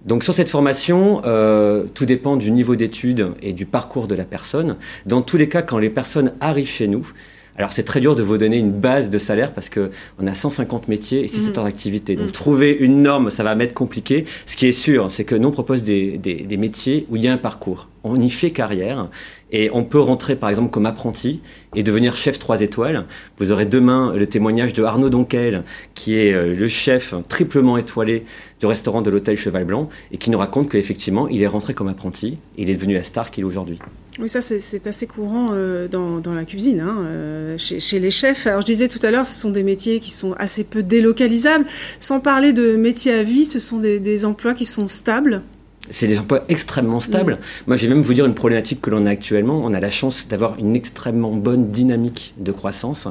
Donc 0.05 0.23
sur 0.23 0.35
cette 0.35 0.49
formation, 0.49 1.21
euh, 1.25 1.85
tout 1.93 2.05
dépend 2.05 2.35
du 2.35 2.51
niveau 2.51 2.75
d'études 2.75 3.31
et 3.41 3.53
du 3.53 3.65
parcours 3.65 4.07
de 4.07 4.13
la 4.13 4.25
personne. 4.25 4.77
Dans 5.07 5.23
tous 5.23 5.37
les 5.37 5.49
cas, 5.49 5.63
quand 5.63 5.79
les 5.79 5.89
personnes 5.89 6.33
arrivent 6.41 6.69
chez 6.69 6.87
nous, 6.87 7.11
alors 7.57 7.71
c'est 7.71 7.83
très 7.83 8.01
dur 8.01 8.15
de 8.15 8.23
vous 8.23 8.37
donner 8.37 8.57
une 8.57 8.71
base 8.71 9.09
de 9.09 9.17
salaire 9.17 9.53
parce 9.53 9.69
que 9.69 9.91
on 10.19 10.27
a 10.27 10.33
150 10.33 10.87
métiers 10.87 11.23
et 11.23 11.27
6 11.27 11.49
Mhm. 11.49 11.57
heures 11.57 11.63
d'activité. 11.65 12.15
Donc 12.15 12.27
Mhm. 12.27 12.31
trouver 12.31 12.71
une 12.71 13.01
norme, 13.01 13.29
ça 13.31 13.43
va 13.43 13.55
m'être 13.55 13.73
compliqué. 13.73 14.25
Ce 14.45 14.55
qui 14.55 14.67
est 14.67 14.71
sûr, 14.71 15.11
c'est 15.11 15.23
que 15.23 15.35
nous 15.35 15.47
on 15.47 15.51
propose 15.51 15.83
des, 15.83 16.17
des- 16.17 16.35
des 16.43 16.57
métiers 16.57 17.05
où 17.09 17.15
il 17.15 17.23
y 17.23 17.27
a 17.27 17.33
un 17.33 17.37
parcours. 17.37 17.87
On 18.03 18.19
y 18.21 18.29
fait 18.29 18.51
carrière 18.51 19.09
et 19.51 19.69
on 19.73 19.83
peut 19.83 19.99
rentrer 19.99 20.35
par 20.35 20.49
exemple 20.49 20.69
comme 20.69 20.85
apprenti 20.85 21.39
et 21.75 21.81
devenir 21.81 22.15
chef 22.15 22.37
3 22.39 22.61
étoiles. 22.61 23.05
Vous 23.39 23.51
aurez 23.51 23.65
demain 23.65 24.13
le 24.15 24.27
témoignage 24.27 24.73
de 24.73 24.83
Arnaud 24.83 25.09
Donquel, 25.09 25.63
qui 25.95 26.15
est 26.15 26.33
euh, 26.33 26.53
le 26.53 26.67
chef 26.67 27.13
triplement 27.29 27.77
étoilé 27.77 28.25
du 28.59 28.65
restaurant 28.67 29.01
de 29.01 29.09
l'hôtel 29.09 29.37
Cheval 29.37 29.65
Blanc 29.65 29.89
et 30.11 30.17
qui 30.17 30.29
nous 30.29 30.37
raconte 30.37 30.69
qu'effectivement 30.69 31.27
il 31.27 31.41
est 31.41 31.47
rentré 31.47 31.73
comme 31.73 31.87
apprenti 31.87 32.37
et 32.57 32.63
il 32.63 32.69
est 32.69 32.75
devenu 32.75 32.93
la 32.93 33.03
star 33.03 33.31
qu'il 33.31 33.41
est 33.43 33.47
aujourd'hui. 33.47 33.79
Oui, 34.19 34.29
ça 34.29 34.39
c'est, 34.39 34.87
assez 34.87 35.07
courant 35.07 35.49
euh, 35.51 35.89
dans, 35.89 36.19
dans 36.19 36.33
la 36.33 36.45
cuisine, 36.45 36.79
hein, 36.79 36.95
euh, 36.99 37.57
chez, 37.57 37.81
chez 37.81 37.99
les 37.99 38.11
chefs. 38.11 38.47
Alors 38.47 38.61
je 38.61 38.65
disais 38.65 38.87
tout 38.87 38.99
à 39.03 39.11
l'heure, 39.11 39.25
ce 39.25 39.37
sont 39.37 39.49
des 39.49 39.63
métiers 39.63 39.99
qui 39.99 40.11
sont 40.11 40.33
assez 40.39 40.63
peu 40.63 40.83
délocalisables. 40.83 41.65
Sans 41.99 42.21
parler 42.21 42.53
de 42.53 42.77
métiers 42.77 43.13
à 43.13 43.23
vie, 43.23 43.43
ce 43.43 43.59
sont 43.59 43.77
des, 43.77 43.99
des 43.99 44.23
emplois 44.23 44.53
qui 44.53 44.63
sont 44.63 44.87
stables. 44.87 45.41
C'est 45.89 46.07
des 46.07 46.17
emplois 46.17 46.43
extrêmement 46.49 46.99
stables. 46.99 47.39
Moi, 47.67 47.75
je 47.75 47.83
vais 47.83 47.93
même 47.93 48.01
vous 48.01 48.13
dire 48.13 48.25
une 48.25 48.33
problématique 48.33 48.81
que 48.81 48.89
l'on 48.89 49.05
a 49.05 49.11
actuellement. 49.11 49.61
On 49.63 49.73
a 49.73 49.79
la 49.79 49.91
chance 49.91 50.27
d'avoir 50.27 50.57
une 50.57 50.75
extrêmement 50.75 51.33
bonne 51.33 51.67
dynamique 51.67 52.33
de 52.37 52.51
croissance. 52.51 53.07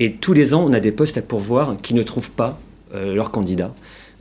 Et 0.00 0.14
tous 0.14 0.32
les 0.32 0.52
ans, 0.52 0.64
on 0.66 0.72
a 0.72 0.80
des 0.80 0.90
postes 0.90 1.18
à 1.18 1.22
pourvoir 1.22 1.76
qui 1.80 1.94
ne 1.94 2.02
trouvent 2.02 2.32
pas 2.32 2.58
euh, 2.94 3.14
leurs 3.14 3.30
candidats. 3.30 3.74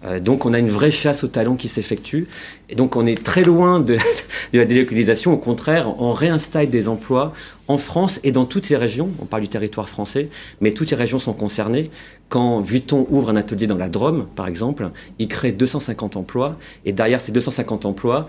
Euh, 0.06 0.20
donc, 0.20 0.46
on 0.46 0.54
a 0.54 0.60
une 0.60 0.70
vraie 0.70 0.92
chasse 0.92 1.24
aux 1.24 1.28
talents 1.28 1.56
qui 1.56 1.68
s'effectue. 1.68 2.28
Et 2.70 2.76
donc, 2.76 2.96
on 2.96 3.06
est 3.06 3.24
très 3.24 3.44
loin 3.44 3.80
de 3.80 3.96
la, 3.96 4.04
de 4.54 4.60
la 4.60 4.66
délocalisation. 4.66 5.34
Au 5.34 5.38
contraire, 5.38 6.00
on 6.02 6.14
réinstalle 6.14 6.70
des 6.70 6.88
emplois 6.88 7.34
en 7.68 7.78
France 7.78 8.20
et 8.24 8.32
dans 8.32 8.46
toutes 8.46 8.70
les 8.70 8.78
régions. 8.78 9.10
On 9.22 9.26
parle 9.26 9.42
du 9.42 9.50
territoire 9.50 9.90
français, 9.90 10.30
mais 10.62 10.72
toutes 10.72 10.92
les 10.92 10.98
régions 10.98 11.20
sont 11.20 11.34
concernées. 11.34 11.90
Quand 12.30 12.62
Vuitton 12.62 13.08
ouvre 13.10 13.30
un 13.30 13.36
atelier 13.36 13.68
dans 13.68 13.78
la 13.78 13.90
Drôme, 13.90 14.28
par 14.36 14.48
exemple, 14.48 14.90
il 15.20 15.28
crée 15.28 15.52
250 15.52 16.16
emplois. 16.16 16.58
Et 16.86 16.94
derrière 16.94 17.22
ces 17.22 17.32
250 17.32 17.86
emplois, 17.86 18.28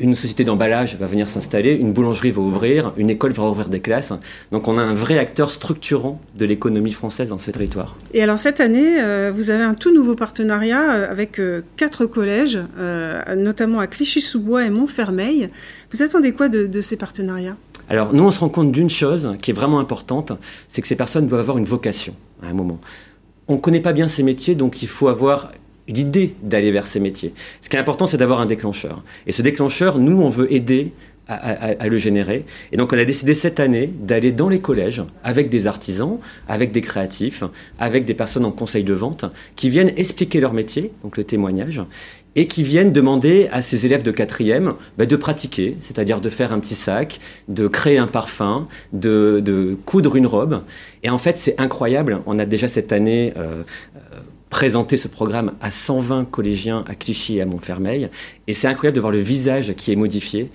une 0.00 0.14
société 0.14 0.44
d'emballage 0.44 0.96
va 0.96 1.06
venir 1.06 1.28
s'installer, 1.28 1.74
une 1.74 1.92
boulangerie 1.92 2.30
va 2.30 2.40
ouvrir, 2.40 2.92
une 2.96 3.10
école 3.10 3.32
va 3.32 3.44
ouvrir 3.44 3.68
des 3.68 3.80
classes. 3.80 4.12
Donc 4.50 4.66
on 4.66 4.78
a 4.78 4.82
un 4.82 4.94
vrai 4.94 5.18
acteur 5.18 5.50
structurant 5.50 6.20
de 6.36 6.46
l'économie 6.46 6.92
française 6.92 7.28
dans 7.28 7.38
ces 7.38 7.52
territoires. 7.52 7.96
Et 8.12 8.22
alors 8.22 8.38
cette 8.38 8.60
année, 8.60 9.00
euh, 9.00 9.30
vous 9.34 9.50
avez 9.50 9.64
un 9.64 9.74
tout 9.74 9.92
nouveau 9.94 10.14
partenariat 10.14 10.92
euh, 10.92 11.10
avec 11.10 11.38
euh, 11.38 11.62
quatre 11.76 12.06
collèges, 12.06 12.58
euh, 12.78 13.34
notamment 13.36 13.80
à 13.80 13.86
Clichy-sous-Bois 13.86 14.64
et 14.64 14.70
Montfermeil. 14.70 15.48
Vous 15.92 16.02
attendez 16.02 16.32
quoi 16.32 16.48
de, 16.48 16.66
de 16.66 16.80
ces 16.80 16.96
partenariats? 16.96 17.56
Alors 17.90 18.14
nous 18.14 18.22
on 18.22 18.30
se 18.30 18.40
rend 18.40 18.48
compte 18.48 18.72
d'une 18.72 18.88
chose 18.88 19.36
qui 19.42 19.50
est 19.50 19.54
vraiment 19.54 19.80
importante, 19.80 20.32
c'est 20.68 20.80
que 20.80 20.88
ces 20.88 20.96
personnes 20.96 21.26
doivent 21.26 21.42
avoir 21.42 21.58
une 21.58 21.66
vocation 21.66 22.14
à 22.42 22.46
un 22.46 22.54
moment. 22.54 22.80
On 23.48 23.56
ne 23.56 23.58
connaît 23.58 23.80
pas 23.80 23.92
bien 23.92 24.08
ces 24.08 24.22
métiers, 24.22 24.54
donc 24.54 24.82
il 24.82 24.88
faut 24.88 25.08
avoir 25.08 25.52
l'idée 25.88 26.34
d'aller 26.42 26.70
vers 26.70 26.86
ces 26.86 27.00
métiers. 27.00 27.32
Ce 27.62 27.68
qui 27.68 27.76
est 27.76 27.80
important, 27.80 28.06
c'est 28.06 28.16
d'avoir 28.16 28.40
un 28.40 28.46
déclencheur. 28.46 29.02
Et 29.26 29.32
ce 29.32 29.42
déclencheur, 29.42 29.98
nous, 29.98 30.20
on 30.20 30.30
veut 30.30 30.52
aider 30.52 30.92
à, 31.28 31.88
le 31.88 31.96
générer. 31.96 32.44
Et 32.72 32.76
donc 32.76 32.92
on 32.92 32.98
a 32.98 33.04
décidé 33.04 33.34
cette 33.34 33.60
année 33.60 33.90
d'aller 33.98 34.32
dans 34.32 34.48
les 34.48 34.60
collèges 34.60 35.02
avec 35.22 35.48
des 35.48 35.66
artisans, 35.66 36.18
avec 36.48 36.72
des 36.72 36.80
créatifs, 36.80 37.44
avec 37.78 38.04
des 38.04 38.14
personnes 38.14 38.44
en 38.44 38.50
conseil 38.50 38.84
de 38.84 38.92
vente 38.92 39.24
qui 39.56 39.70
viennent 39.70 39.92
expliquer 39.96 40.40
leur 40.40 40.52
métier, 40.52 40.92
donc 41.02 41.16
le 41.16 41.24
témoignage, 41.24 41.80
et 42.36 42.46
qui 42.46 42.62
viennent 42.62 42.92
demander 42.92 43.48
à 43.52 43.62
ces 43.62 43.86
élèves 43.86 44.02
de 44.02 44.10
quatrième 44.10 44.74
bah, 44.98 45.06
de 45.06 45.16
pratiquer, 45.16 45.76
c'est-à-dire 45.80 46.20
de 46.20 46.28
faire 46.28 46.52
un 46.52 46.58
petit 46.58 46.74
sac, 46.74 47.20
de 47.48 47.68
créer 47.68 47.96
un 47.96 48.08
parfum, 48.08 48.68
de, 48.92 49.78
coudre 49.86 50.16
une 50.16 50.26
robe. 50.26 50.62
Et 51.04 51.10
en 51.10 51.18
fait, 51.18 51.38
c'est 51.38 51.58
incroyable. 51.60 52.20
On 52.26 52.38
a 52.38 52.44
déjà 52.44 52.66
cette 52.66 52.92
année 52.92 53.32
euh, 53.36 53.62
présenté 54.54 54.96
ce 54.96 55.08
programme 55.08 55.54
à 55.60 55.72
120 55.72 56.26
collégiens 56.26 56.84
à 56.86 56.94
Clichy 56.94 57.38
et 57.38 57.40
à 57.42 57.44
Montfermeil. 57.44 58.08
Et 58.46 58.54
c'est 58.54 58.68
incroyable 58.68 58.94
de 58.94 59.00
voir 59.00 59.12
le 59.12 59.18
visage 59.18 59.74
qui 59.74 59.90
est 59.90 59.96
modifié 59.96 60.48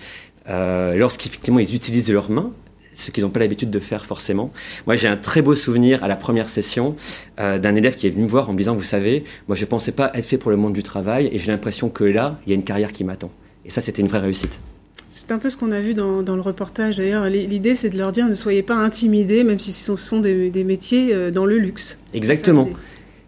euh, 0.48 0.96
lorsqu'effectivement 0.96 1.60
ils 1.60 1.76
utilisent 1.76 2.10
leurs 2.10 2.32
mains 2.32 2.54
ce 2.94 3.12
qu'ils 3.12 3.26
n'ont 3.26 3.30
pas 3.30 3.42
l'habitude 3.42 3.70
de 3.70 3.80
faire 3.80 4.06
forcément. 4.06 4.52
Moi, 4.88 4.96
j'ai 4.96 5.10
un 5.10 5.18
très 5.18 5.42
beau 5.42 5.54
souvenir 5.54 6.02
à 6.02 6.08
la 6.08 6.16
première 6.16 6.48
session 6.48 6.96
euh, 7.42 7.60
d'un 7.60 7.76
élève 7.76 7.98
qui 7.98 8.08
est 8.08 8.10
venu 8.10 8.24
me 8.24 8.30
voir 8.30 8.50
en 8.50 8.54
me 8.54 8.58
disant, 8.58 8.74
vous 8.74 8.84
savez, 8.84 9.26
moi, 9.50 9.58
je 9.58 9.64
ne 9.64 9.68
pensais 9.70 9.92
pas 9.92 10.12
être 10.14 10.26
fait 10.26 10.38
pour 10.38 10.52
le 10.52 10.58
monde 10.58 10.74
du 10.74 10.84
travail 10.84 11.30
et 11.34 11.38
j'ai 11.38 11.52
l'impression 11.52 11.90
que 11.90 12.06
là, 12.06 12.40
il 12.46 12.52
y 12.52 12.54
a 12.54 12.56
une 12.56 12.64
carrière 12.64 12.94
qui 12.94 13.04
m'attend. 13.04 13.32
Et 13.66 13.70
ça, 13.70 13.82
c'était 13.82 14.02
une 14.02 14.08
vraie 14.08 14.20
réussite. 14.20 14.62
C'est 15.10 15.32
un 15.32 15.40
peu 15.40 15.50
ce 15.50 15.58
qu'on 15.58 15.72
a 15.74 15.82
vu 15.82 15.94
dans, 15.94 16.22
le 16.22 16.42
reportage 16.42 16.98
d'ailleurs. 16.98 17.26
L'idée, 17.26 17.74
c'est 17.74 17.90
de 17.90 17.98
leur 17.98 18.14
dire 18.14 18.28
ne 18.28 18.34
soyez 18.34 18.64
pas 18.64 18.76
intimidés, 18.76 19.44
même 19.44 19.60
si 19.60 19.74
ce 19.74 19.96
sont 19.98 20.22
des, 20.22 20.64
métiers 20.64 21.14
euh, 21.14 21.32
dans 21.32 21.46
le 21.46 21.58
luxe. 21.58 22.00
Exactement. 22.14 22.70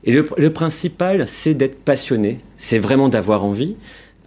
Et 0.04 0.12
le 0.12 0.50
principal, 0.54 1.28
c'est 1.28 1.54
d'être 1.54 1.84
passionné. 1.84 2.40
C'est 2.58 2.80
vraiment 2.80 3.10
d'avoir 3.10 3.44
envie. 3.44 3.76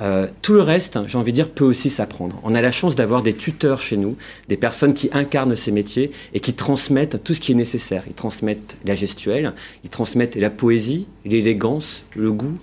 Euh, 0.00 0.26
tout 0.42 0.54
le 0.54 0.60
reste, 0.60 0.98
j'ai 1.06 1.18
envie 1.18 1.32
de 1.32 1.36
dire, 1.36 1.50
peut 1.50 1.64
aussi 1.64 1.88
s'apprendre. 1.88 2.40
On 2.42 2.54
a 2.54 2.60
la 2.60 2.72
chance 2.72 2.96
d'avoir 2.96 3.22
des 3.22 3.32
tuteurs 3.32 3.80
chez 3.80 3.96
nous, 3.96 4.16
des 4.48 4.56
personnes 4.56 4.94
qui 4.94 5.08
incarnent 5.12 5.54
ces 5.54 5.70
métiers 5.70 6.10
et 6.32 6.40
qui 6.40 6.52
transmettent 6.54 7.22
tout 7.22 7.34
ce 7.34 7.40
qui 7.40 7.52
est 7.52 7.56
nécessaire. 7.56 8.02
Ils 8.08 8.14
transmettent 8.14 8.76
la 8.84 8.94
gestuelle, 8.94 9.52
ils 9.84 9.90
transmettent 9.90 10.36
la 10.36 10.50
poésie, 10.50 11.06
l'élégance, 11.24 12.04
le 12.16 12.32
goût, 12.32 12.54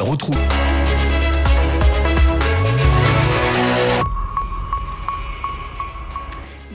Retrouve 0.00 0.38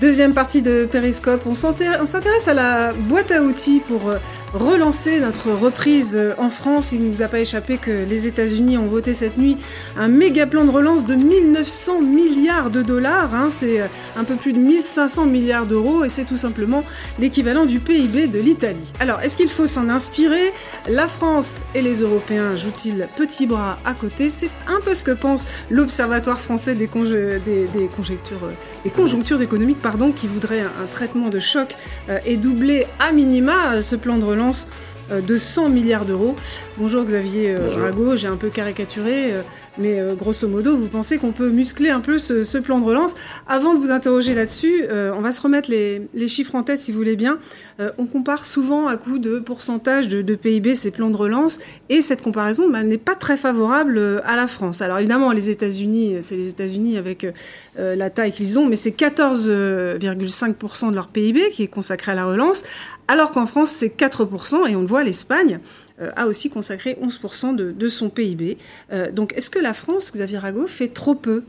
Deuxième 0.01 0.33
partie 0.33 0.63
de 0.63 0.87
Périscope, 0.87 1.43
on 1.45 1.53
s'intéresse 1.53 2.47
à 2.47 2.55
la 2.55 2.91
boîte 2.91 3.29
à 3.29 3.43
outils 3.43 3.79
pour 3.87 4.09
euh, 4.09 4.17
relancer 4.53 5.19
notre 5.19 5.51
reprise 5.51 6.13
euh, 6.15 6.33
en 6.37 6.49
France. 6.49 6.91
Il 6.91 7.03
ne 7.03 7.09
nous 7.09 7.21
a 7.21 7.27
pas 7.27 7.39
échappé 7.39 7.77
que 7.77 8.05
les 8.07 8.27
États-Unis 8.27 8.77
ont 8.77 8.87
voté 8.87 9.13
cette 9.13 9.37
nuit 9.37 9.57
un 9.97 10.07
méga 10.07 10.45
plan 10.45 10.65
de 10.65 10.69
relance 10.69 11.05
de 11.05 11.15
1900 11.15 12.01
milliards 12.01 12.69
de 12.69 12.81
dollars. 12.81 13.35
Hein. 13.35 13.49
C'est 13.49 13.81
euh, 13.81 13.87
un 14.17 14.23
peu 14.23 14.35
plus 14.35 14.53
de 14.53 14.59
1500 14.59 15.25
milliards 15.25 15.65
d'euros 15.65 16.03
et 16.03 16.09
c'est 16.09 16.25
tout 16.25 16.37
simplement 16.37 16.83
l'équivalent 17.19 17.65
du 17.65 17.79
PIB 17.79 18.27
de 18.27 18.39
l'Italie. 18.39 18.93
Alors, 18.99 19.21
est-ce 19.21 19.37
qu'il 19.37 19.49
faut 19.49 19.67
s'en 19.67 19.89
inspirer? 19.89 20.53
La 20.87 21.07
France 21.07 21.61
et 21.75 21.81
les 21.81 22.01
Européens 22.01 22.55
jouent-ils 22.57 23.07
petit 23.15 23.45
bras 23.45 23.77
à 23.85 23.93
côté? 23.93 24.29
C'est 24.29 24.49
un 24.67 24.81
peu 24.81 24.95
ce 24.95 25.03
que 25.03 25.11
pense 25.11 25.45
l'Observatoire 25.69 26.39
français 26.39 26.75
des, 26.75 26.87
des, 26.87 27.87
conjectures, 27.95 28.49
des 28.83 28.89
conjonctures 28.89 29.41
économiques 29.41 29.79
qui 30.15 30.27
voudrait 30.27 30.61
un, 30.61 30.85
traitement 30.91 31.29
de 31.29 31.39
choc 31.39 31.75
euh, 32.09 32.19
et 32.25 32.37
doubler 32.37 32.87
à 32.99 33.11
minima 33.11 33.73
euh, 33.73 33.81
ce 33.81 33.95
plan 33.95 34.17
de 34.17 34.23
relance 34.23 34.40
euh, 35.11 35.21
de 35.21 35.37
100 35.37 35.69
milliards 35.69 36.05
d'euros. 36.05 36.35
Bonjour 36.77 37.03
Xavier 37.03 37.55
Rago, 37.55 38.15
j'ai 38.15 38.27
un 38.27 38.37
peu 38.37 38.49
caricaturé, 38.49 39.33
mais 39.77 39.99
grosso 40.17 40.47
modo, 40.47 40.75
vous 40.75 40.87
pensez 40.87 41.17
qu'on 41.17 41.31
peut 41.31 41.49
muscler 41.49 41.89
un 41.89 41.99
peu 41.99 42.17
ce, 42.17 42.57
plan 42.57 42.79
de 42.79 42.85
relance 42.85 43.15
Avant 43.47 43.73
de 43.73 43.79
vous 43.79 43.91
interroger 43.91 44.33
là-dessus, 44.33 44.85
on 44.89 45.21
va 45.21 45.31
se 45.31 45.41
remettre 45.41 45.69
les, 45.69 46.27
chiffres 46.27 46.55
en 46.55 46.63
tête 46.63 46.79
si 46.79 46.91
vous 46.91 46.97
voulez 46.97 47.15
bien. 47.15 47.39
on 47.97 48.05
compare 48.05 48.45
souvent 48.45 48.87
à 48.87 48.97
coup 48.97 49.19
de 49.19 49.39
pourcentage 49.39 50.07
de, 50.07 50.35
PIB 50.35 50.75
ces 50.75 50.91
plans 50.91 51.09
de 51.09 51.17
relance, 51.17 51.59
et 51.89 52.01
cette 52.01 52.21
comparaison 52.21 52.69
bah, 52.69 52.83
n'est 52.83 52.97
pas 52.97 53.15
très 53.15 53.37
favorable 53.37 54.21
à 54.25 54.35
la 54.35 54.47
France. 54.47 54.81
Alors 54.81 54.97
évidemment, 54.97 55.31
les 55.31 55.49
États-Unis, 55.49 56.17
c'est 56.21 56.37
les 56.37 56.49
États-Unis 56.49 56.97
avec 56.97 57.27
euh, 57.79 57.95
la 57.95 58.09
taille 58.09 58.33
qu'ils 58.33 58.59
ont, 58.59 58.65
mais 58.65 58.75
c'est 58.75 58.91
14,5% 58.91 60.89
de 60.89 60.95
leur 60.95 61.07
PIB 61.07 61.51
qui 61.51 61.63
est 61.63 61.67
consacré 61.67 62.11
à 62.11 62.15
la 62.15 62.25
relance, 62.25 62.63
alors 63.07 63.31
qu'en 63.31 63.45
France 63.45 63.71
c'est 63.71 63.95
4%, 63.97 64.69
et 64.69 64.75
on 64.75 64.81
le 64.81 64.87
voit, 64.87 65.03
l'Espagne 65.03 65.59
euh, 66.01 66.11
a 66.15 66.27
aussi 66.27 66.49
consacré 66.49 66.97
11% 67.01 67.55
de, 67.55 67.87
son 67.87 68.09
PIB. 68.09 68.57
Euh, 68.91 69.11
donc 69.11 69.33
est-ce 69.35 69.49
que 69.49 69.59
la 69.59 69.73
France, 69.73 70.11
Xavier 70.11 70.39
Rago, 70.39 70.67
fait 70.67 70.89
trop 70.89 71.15
peu? 71.15 71.43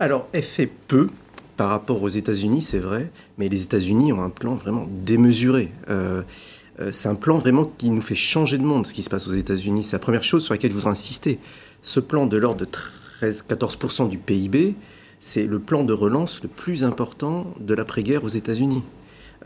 Alors, 0.00 0.28
elle 0.32 0.42
fait 0.42 0.70
peu 0.88 1.08
par 1.56 1.68
rapport 1.68 2.02
aux 2.02 2.08
États-Unis, 2.08 2.62
c'est 2.62 2.78
vrai, 2.78 3.10
mais 3.38 3.48
les 3.48 3.62
États-Unis 3.62 4.12
ont 4.12 4.22
un 4.22 4.30
plan 4.30 4.54
vraiment 4.54 4.88
démesuré. 4.90 5.70
c'est 6.90 7.08
un 7.08 7.14
plan 7.14 7.36
vraiment 7.36 7.70
qui 7.78 7.90
nous 7.90 8.00
fait 8.00 8.16
changer 8.16 8.58
de 8.58 8.64
monde, 8.64 8.86
ce 8.86 8.94
qui 8.94 9.02
se 9.02 9.10
passe 9.10 9.28
aux 9.28 9.34
États-Unis. 9.34 9.84
C'est 9.84 9.96
la 9.96 10.00
première 10.00 10.24
chose 10.24 10.44
sur 10.44 10.54
laquelle 10.54 10.70
je 10.70 10.76
voudrais 10.76 10.90
insister. 10.90 11.38
Ce 11.82 12.00
plan 12.00 12.26
de 12.26 12.36
l'ordre 12.36 12.66
de 12.66 12.68
13-14% 13.22 14.08
du 14.08 14.18
PIB, 14.18 14.74
c'est 15.20 15.46
le 15.46 15.60
plan 15.60 15.84
de 15.84 15.92
relance 15.92 16.42
le 16.42 16.48
plus 16.48 16.82
important 16.82 17.46
de 17.60 17.74
l'après-guerre 17.74 18.24
aux 18.24 18.28
États-Unis. 18.28 18.82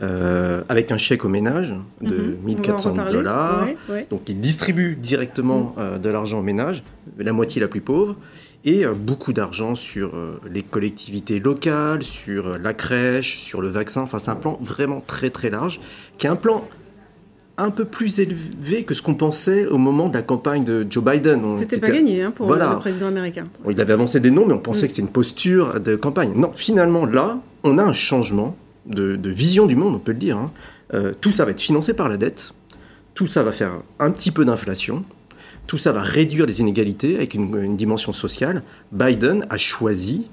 Euh, 0.03 0.61
avec 0.69 0.91
un 0.91 0.97
chèque 0.97 1.25
au 1.25 1.29
ménage 1.29 1.73
de 2.01 2.37
1400 2.45 2.93
mhm. 2.93 3.09
dollars. 3.09 3.67
Donc, 4.11 4.29
il 4.29 4.39
distribue 4.39 4.95
directement 4.95 5.73
mhm. 5.75 5.83
euh, 5.83 5.97
de 5.97 6.09
l'argent 6.09 6.37
au 6.37 6.43
ménage, 6.43 6.83
la 7.17 7.31
moitié 7.31 7.59
la 7.59 7.67
plus 7.67 7.81
pauvre, 7.81 8.15
et 8.63 8.85
euh, 8.85 8.93
beaucoup 8.93 9.33
d'argent 9.33 9.73
sur 9.73 10.11
les 10.51 10.61
collectivités 10.61 11.39
locales, 11.39 12.03
sur 12.03 12.59
la 12.59 12.73
crèche, 12.75 13.39
sur 13.39 13.59
le 13.59 13.69
vaccin. 13.69 14.01
Enfin, 14.01 14.19
c'est 14.19 14.29
un 14.29 14.35
plan 14.35 14.59
vraiment 14.61 15.01
très 15.01 15.31
très 15.31 15.49
large, 15.49 15.81
qui 16.19 16.27
est 16.27 16.29
un 16.29 16.35
plan 16.35 16.63
un 17.57 17.71
peu 17.71 17.85
plus 17.85 18.19
élevé 18.19 18.83
que 18.83 18.93
ce 18.93 19.01
qu'on 19.01 19.15
pensait 19.15 19.65
au 19.65 19.79
moment 19.79 20.09
de 20.09 20.13
la 20.13 20.21
campagne 20.21 20.63
de 20.63 20.85
Joe 20.87 21.03
Biden. 21.03 21.55
C'était 21.55 21.79
pas 21.79 21.89
gagné 21.89 22.21
hein, 22.21 22.29
pour 22.29 22.53
le 22.53 22.77
président 22.77 23.07
américain. 23.07 23.45
il 23.67 23.81
avait 23.81 23.93
avancé 23.93 24.19
des 24.19 24.29
noms, 24.29 24.45
mais 24.45 24.53
on 24.53 24.59
pensait 24.59 24.81
mm. 24.81 24.83
que 24.83 24.89
c'était 24.89 25.01
une 25.01 25.11
posture 25.11 25.79
de 25.79 25.95
campagne. 25.95 26.33
Non, 26.35 26.51
finalement, 26.53 27.07
là, 27.07 27.39
on 27.63 27.79
a 27.79 27.83
un 27.83 27.93
changement 27.93 28.55
de, 28.87 29.29
vision 29.29 29.65
du 29.65 29.75
monde, 29.75 29.95
on 29.95 29.99
peut 29.99 30.11
le 30.11 30.17
dire. 30.17 30.37
Hein. 30.37 30.51
Euh, 30.93 31.13
tout 31.19 31.31
ça 31.31 31.45
va 31.45 31.51
être 31.51 31.61
financé 31.61 31.93
par 31.93 32.09
la 32.09 32.17
dette, 32.17 32.53
tout 33.13 33.27
ça 33.27 33.43
va 33.43 33.51
faire 33.51 33.73
un 33.99 34.11
petit 34.11 34.31
peu 34.31 34.45
d'inflation, 34.45 35.03
tout 35.65 35.77
ça 35.77 35.91
va 35.91 36.01
réduire 36.01 36.45
les 36.45 36.61
inégalités 36.61 37.15
avec 37.15 37.33
une, 37.33 37.55
une 37.61 37.75
dimension 37.75 38.13
sociale. 38.13 38.63
Biden 38.91 39.45
a 39.49 39.57
choisi, 39.57 40.27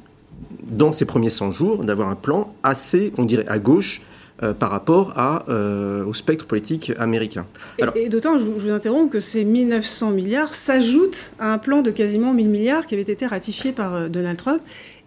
dans 0.62 0.92
ses 0.92 1.04
premiers 1.04 1.30
100 1.30 1.52
jours, 1.52 1.84
d'avoir 1.84 2.08
un 2.08 2.14
plan 2.14 2.54
assez, 2.62 3.12
on 3.18 3.24
dirait, 3.24 3.46
à 3.48 3.58
gauche, 3.58 4.02
euh, 4.42 4.52
par 4.52 4.70
rapport 4.70 5.12
à, 5.16 5.44
euh, 5.48 6.04
au 6.04 6.12
spectre 6.12 6.44
politique 6.44 6.92
américain. 6.98 7.46
et, 7.94 8.08
d'autant, 8.08 8.36
je, 8.36 8.42
vous 8.42 8.68
interromps, 8.68 9.08
que 9.08 9.20
ces 9.20 9.44
1900 9.44 10.10
milliards 10.10 10.54
s'ajoutent 10.54 11.34
à 11.38 11.52
un 11.52 11.58
plan 11.58 11.82
de 11.82 11.92
quasiment 11.92 12.34
1000 12.34 12.48
milliards 12.48 12.86
qui 12.88 12.94
avait 12.94 13.02
été 13.02 13.26
ratifié 13.26 13.70
par 13.70 14.10
Donald 14.10 14.36
Trump 14.36 14.60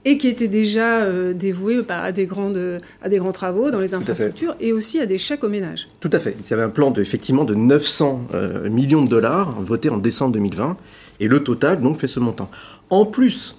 et 0.09 0.17
qui 0.17 0.27
était 0.27 0.47
déjà 0.47 1.05
dévoué 1.33 1.81
bah, 1.81 2.01
à, 2.01 2.11
des 2.11 2.25
grandes, 2.25 2.79
à 3.01 3.09
des 3.09 3.17
grands 3.17 3.31
travaux 3.31 3.71
dans 3.71 3.79
les 3.79 3.93
infrastructures 3.93 4.55
et 4.61 4.71
aussi 4.71 4.99
à 4.99 5.05
des 5.05 5.17
chèques 5.17 5.43
aux 5.43 5.49
ménages. 5.49 5.89
Tout 5.99 6.09
à 6.13 6.19
fait. 6.19 6.35
Il 6.39 6.49
y 6.49 6.53
avait 6.53 6.63
un 6.63 6.69
plan 6.69 6.91
de, 6.91 7.01
effectivement 7.01 7.43
de 7.43 7.55
900 7.55 8.27
millions 8.69 9.03
de 9.03 9.09
dollars 9.09 9.59
voté 9.61 9.89
en 9.89 9.97
décembre 9.97 10.31
2020 10.33 10.77
et 11.19 11.27
le 11.27 11.43
total 11.43 11.81
donc 11.81 11.99
fait 11.99 12.07
ce 12.07 12.21
montant. 12.21 12.49
En 12.89 13.05
plus, 13.05 13.57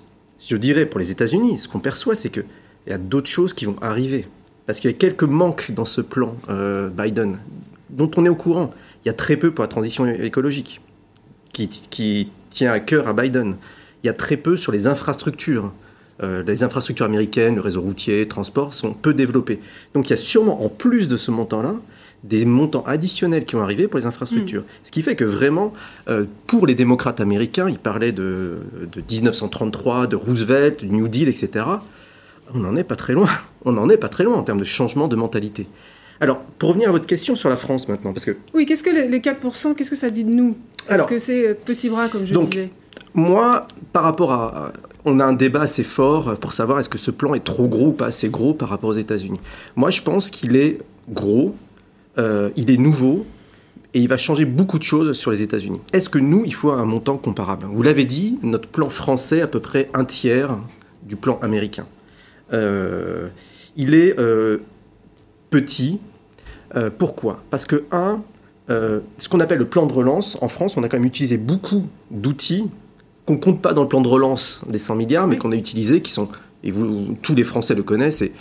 je 0.49 0.57
dirais 0.57 0.87
pour 0.87 1.01
les 1.01 1.11
États-Unis, 1.11 1.59
ce 1.59 1.69
qu'on 1.69 1.81
perçoit, 1.81 2.15
c'est 2.15 2.31
qu'il 2.31 2.45
y 2.87 2.93
a 2.93 2.99
d'autres 2.99 3.29
choses 3.29 3.53
qui 3.53 3.67
vont 3.67 3.77
arriver 3.83 4.27
parce 4.69 4.81
qu'il 4.81 4.91
y 4.91 4.95
a 4.95 4.97
quelques 4.97 5.25
manques 5.25 5.71
dans 5.71 5.87
ce 5.87 6.03
plan 6.03 6.37
euh, 6.51 6.91
Biden, 6.91 7.39
dont 7.89 8.11
on 8.19 8.27
est 8.27 8.29
au 8.29 8.35
courant. 8.35 8.71
Il 9.03 9.09
y 9.09 9.11
a 9.11 9.15
très 9.15 9.39
peu 9.39 9.51
pour 9.51 9.63
la 9.63 9.69
transition 9.69 10.07
écologique, 10.07 10.83
qui, 11.55 12.31
tient 12.51 12.71
à 12.71 12.79
cœur 12.79 13.09
à 13.09 13.15
Biden. 13.15 13.57
Il 14.03 14.07
y 14.07 14.11
a 14.11 14.13
très 14.13 14.37
peu 14.37 14.59
sur 14.59 14.71
les 14.71 14.87
infrastructures. 14.87 15.73
Euh, 16.23 16.43
les 16.47 16.63
infrastructures 16.65 17.07
américaines, 17.07 17.55
le 17.57 17.61
réseau 17.61 17.81
routier, 17.81 18.27
transport, 18.27 18.75
sont 18.75 18.93
peu 18.93 19.15
développés. 19.15 19.61
Donc 19.95 20.09
il 20.09 20.11
y 20.11 20.15
a 20.15 20.17
sûrement, 20.17 20.65
en 20.65 20.69
plus 20.69 21.07
de 21.09 21.17
ce 21.17 21.31
montant-là, 21.31 21.77
des 22.25 22.45
montants 22.45 22.83
additionnels 22.85 23.45
qui 23.45 23.55
ont 23.55 23.63
arrivé 23.63 23.87
pour 23.87 24.01
les 24.01 24.07
infrastructures. 24.07 24.65
Ce 24.83 24.91
qui 24.91 25.03
fait 25.03 25.15
que 25.15 25.25
vraiment, 25.25 25.73
euh, 26.09 26.25
pour 26.49 26.67
les 26.67 26.75
démocrates 26.75 27.21
américains, 27.21 27.69
ils 27.69 27.79
parlaient 27.79 28.11
de, 28.11 28.57
de 28.93 29.01
1933, 29.09 30.09
de 30.09 30.17
Roosevelt, 30.17 30.85
du 30.85 30.93
New 30.93 31.07
Deal, 31.07 31.29
etc. 31.29 31.65
On 32.55 32.59
n'en 32.59 32.75
est 32.75 32.83
pas 32.85 32.97
très 32.97 33.13
loin. 33.13 33.29
On 33.65 33.73
n'en 33.73 33.89
est 33.89 33.97
pas 33.99 34.09
très 34.09 34.25
loin 34.25 34.37
en 34.37 34.43
termes 34.43 34.59
de 34.59 34.65
changement 34.65 35.07
de 35.07 35.15
mentalité. 35.15 35.69
Alors, 36.21 36.39
pour 36.59 36.71
revenir 36.71 36.89
à 36.89 36.93
votre 36.93 37.07
question 37.07 37.37
sur 37.37 37.49
la 37.49 37.57
France 37.57 37.89
maintenant, 37.89 38.13
parce 38.13 38.25
que 38.25 38.37
Oui, 38.55 38.67
qu'est-ce 38.67 38.83
que 38.83 38.91
les 38.91 39.07
les 39.07 39.21
4%, 39.21 39.75
qu'est-ce 39.77 39.91
que 39.91 39.95
ça 39.97 40.11
dit 40.11 40.25
de 40.25 40.31
nous? 40.31 40.57
Est-ce 40.91 41.07
que 41.07 41.19
c'est 41.19 41.47
euh, 41.49 41.55
petit 41.55 41.89
bras, 41.89 42.09
comme 42.09 42.27
je 42.27 42.33
Donc, 42.35 42.45
disais? 42.51 42.71
Moi, 43.15 43.65
par 43.93 44.03
rapport 44.03 44.33
à- 44.33 44.73
On 45.11 45.21
a 45.21 45.25
un 45.25 45.33
débat 45.33 45.63
assez 45.63 45.85
fort 45.85 46.37
pour 46.37 46.53
savoir 46.53 46.81
est-ce 46.81 46.91
que 46.91 46.99
ce 46.99 47.11
plan 47.11 47.33
est 47.33 47.43
trop 47.43 47.67
gros 47.67 47.89
ou 47.89 47.93
pas 47.93 48.07
assez 48.07 48.29
gros 48.29 48.53
par 48.53 48.69
rapport 48.69 48.91
aux 48.91 48.95
États-Unis. 48.95 49.41
Moi, 49.75 49.89
je 49.89 50.03
pense 50.03 50.29
qu'il 50.29 50.55
est 50.55 50.81
gros, 51.09 51.55
euh, 52.19 52.51
il 52.57 52.71
est 52.71 52.77
nouveau, 52.77 53.25
et 53.95 54.01
il 54.01 54.09
va 54.09 54.19
changer 54.19 54.45
beaucoup 54.45 54.79
de 54.79 54.83
choses 54.83 55.15
sur 55.15 55.31
les 55.31 55.41
États-Unis. 55.41 55.81
Est-ce 55.95 56.11
que 56.11 56.19
nous, 56.19 56.43
il 56.45 56.53
faut 56.53 56.71
un 56.71 56.85
montant 56.85 57.17
comparable? 57.17 57.67
Vous 57.73 57.83
l'avez 57.83 58.05
dit, 58.05 58.39
notre 58.43 58.69
plan 58.69 58.91
français 58.91 59.41
à 59.41 59.47
peu 59.47 59.61
près 59.61 59.89
un 59.95 60.05
tiers 60.05 60.59
du 61.05 61.17
plan 61.17 61.39
américain. 61.41 61.87
Euh, 62.53 63.29
il 63.77 63.95
est 63.95 64.21
euh, 64.21 64.59
petit. 65.49 66.01
Pourquoi? 66.99 67.43
Parce 67.49 67.65
que, 67.65 67.85
un, 67.93 68.21
ce 68.69 69.29
qu'on 69.31 69.41
appelle 69.41 69.59
le 69.59 69.69
plan 69.69 69.87
de 69.87 69.93
relance, 69.95 70.37
en 70.43 70.49
France, 70.49 70.77
on 70.77 70.83
a 70.83 70.89
quand 70.91 70.99
même 70.99 71.07
utilisé 71.07 71.39
beaucoup 71.39 71.87
d'outils 72.11 72.69
qu'on 73.29 73.37
compte 73.37 73.61
pas 73.61 73.75
dans 73.75 73.83
le 73.83 73.89
plan 73.89 74.01
de 74.01 74.09
relance 74.09 74.65
des 74.69 74.79
100 74.79 74.95
milliards, 74.97 75.27
mais 75.27 75.37
qu'on 75.37 75.53
a 75.53 75.57
utilisés, 75.57 76.01
qui 76.01 76.11
sont, 76.13 76.29
et 76.65 76.71
vous, 76.71 77.15
tous 77.23 77.35
les 77.35 77.45
Français 77.45 77.75
le 77.75 77.83
connaissent, 77.83 78.17
c'est 78.17 78.33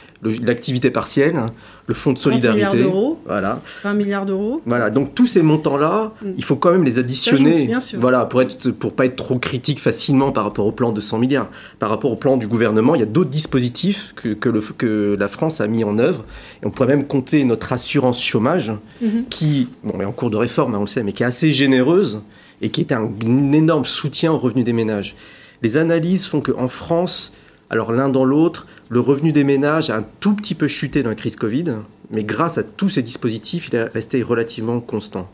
l'activité 0.42 0.90
partielle, 0.92 1.36
hein, 1.36 1.48
le 1.88 1.94
fonds 1.94 2.14
de 2.14 2.18
30 2.18 2.34
milliards 2.34 2.52
solidarité. 2.54 2.84
d'euros. 2.84 3.20
Voilà. 3.26 3.62
20 3.84 3.94
milliards 3.94 4.26
d'euros. 4.26 4.62
Voilà, 4.66 4.90
donc 4.90 5.14
tous 5.14 5.28
ces 5.28 5.42
montants-là, 5.42 6.14
Mm. 6.22 6.26
il 6.38 6.44
faut 6.44 6.56
quand 6.56 6.72
même 6.72 6.84
les 6.86 7.00
additionner. 7.00 7.52
S'ajoute, 7.52 7.68
bien 7.68 7.80
sûr. 7.82 8.00
Voilà, 8.00 8.26
pour 8.26 8.42
être 8.42 8.72
pour 8.72 8.94
pas 8.94 9.06
être 9.06 9.18
trop 9.18 9.38
critique 9.38 9.80
facilement 9.80 10.32
par 10.32 10.46
rapport 10.46 10.66
au 10.66 10.72
plan 10.72 10.92
de 10.94 11.02
100 11.02 11.20
milliards. 11.20 11.50
Par 11.80 11.90
rapport 11.90 12.12
au 12.12 12.16
plan 12.16 12.38
du 12.38 12.48
gouvernement, 12.48 12.96
il 12.96 13.00
y 13.00 13.04
a 13.04 13.08
d'autres 13.08 13.30
dispositifs 13.30 14.14
que, 14.16 14.30
que, 14.30 14.50
le- 14.50 14.62
que 14.62 15.16
la 15.20 15.28
France 15.28 15.62
a 15.62 15.68
mis 15.68 15.84
en 15.84 16.00
œuvre. 16.00 16.24
Et 16.64 16.66
on 16.66 16.72
pourrait 16.72 16.88
même 16.96 17.06
compter 17.06 17.44
notre 17.44 17.72
assurance 17.74 18.22
chômage, 18.24 18.72
Mhm. 19.02 19.26
qui, 19.30 19.68
bon, 19.84 20.00
est 20.02 20.06
en 20.06 20.12
cours 20.14 20.30
de 20.32 20.38
réforme, 20.38 20.74
hein, 20.76 20.80
on 20.80 20.82
le 20.82 20.88
sait, 20.88 21.04
mais 21.04 21.12
qui 21.12 21.24
est 21.24 21.28
assez 21.28 21.52
généreuse 21.52 22.22
et 22.62 22.70
qui 22.70 22.82
est 22.82 22.92
un, 22.92 23.12
énorme 23.54 23.86
soutien 23.86 24.32
au 24.32 24.38
revenu 24.38 24.64
des 24.64 24.74
ménages. 24.74 25.16
Les 25.62 25.78
analyses 25.78 26.26
font 26.26 26.42
qu'en 26.42 26.68
France, 26.68 27.34
alors 27.70 27.92
l'un 27.92 28.10
dans 28.10 28.26
l'autre, 28.26 28.68
le 28.90 29.00
revenu 29.00 29.32
des 29.32 29.44
ménages 29.44 29.90
a 29.90 29.98
un 29.98 30.06
tout 30.20 30.36
petit 30.36 30.56
peu 30.56 30.68
chuté 30.68 31.04
dans 31.04 31.10
la 31.10 31.16
crise 31.16 31.36
Covid, 31.36 31.76
mais 32.12 32.24
grâce 32.24 32.58
à 32.58 32.64
tous 32.64 32.90
ces 32.90 33.02
dispositifs, 33.02 33.70
il 33.70 33.76
est 33.76 33.84
resté 33.84 34.22
relativement 34.22 34.80
constant. 34.80 35.30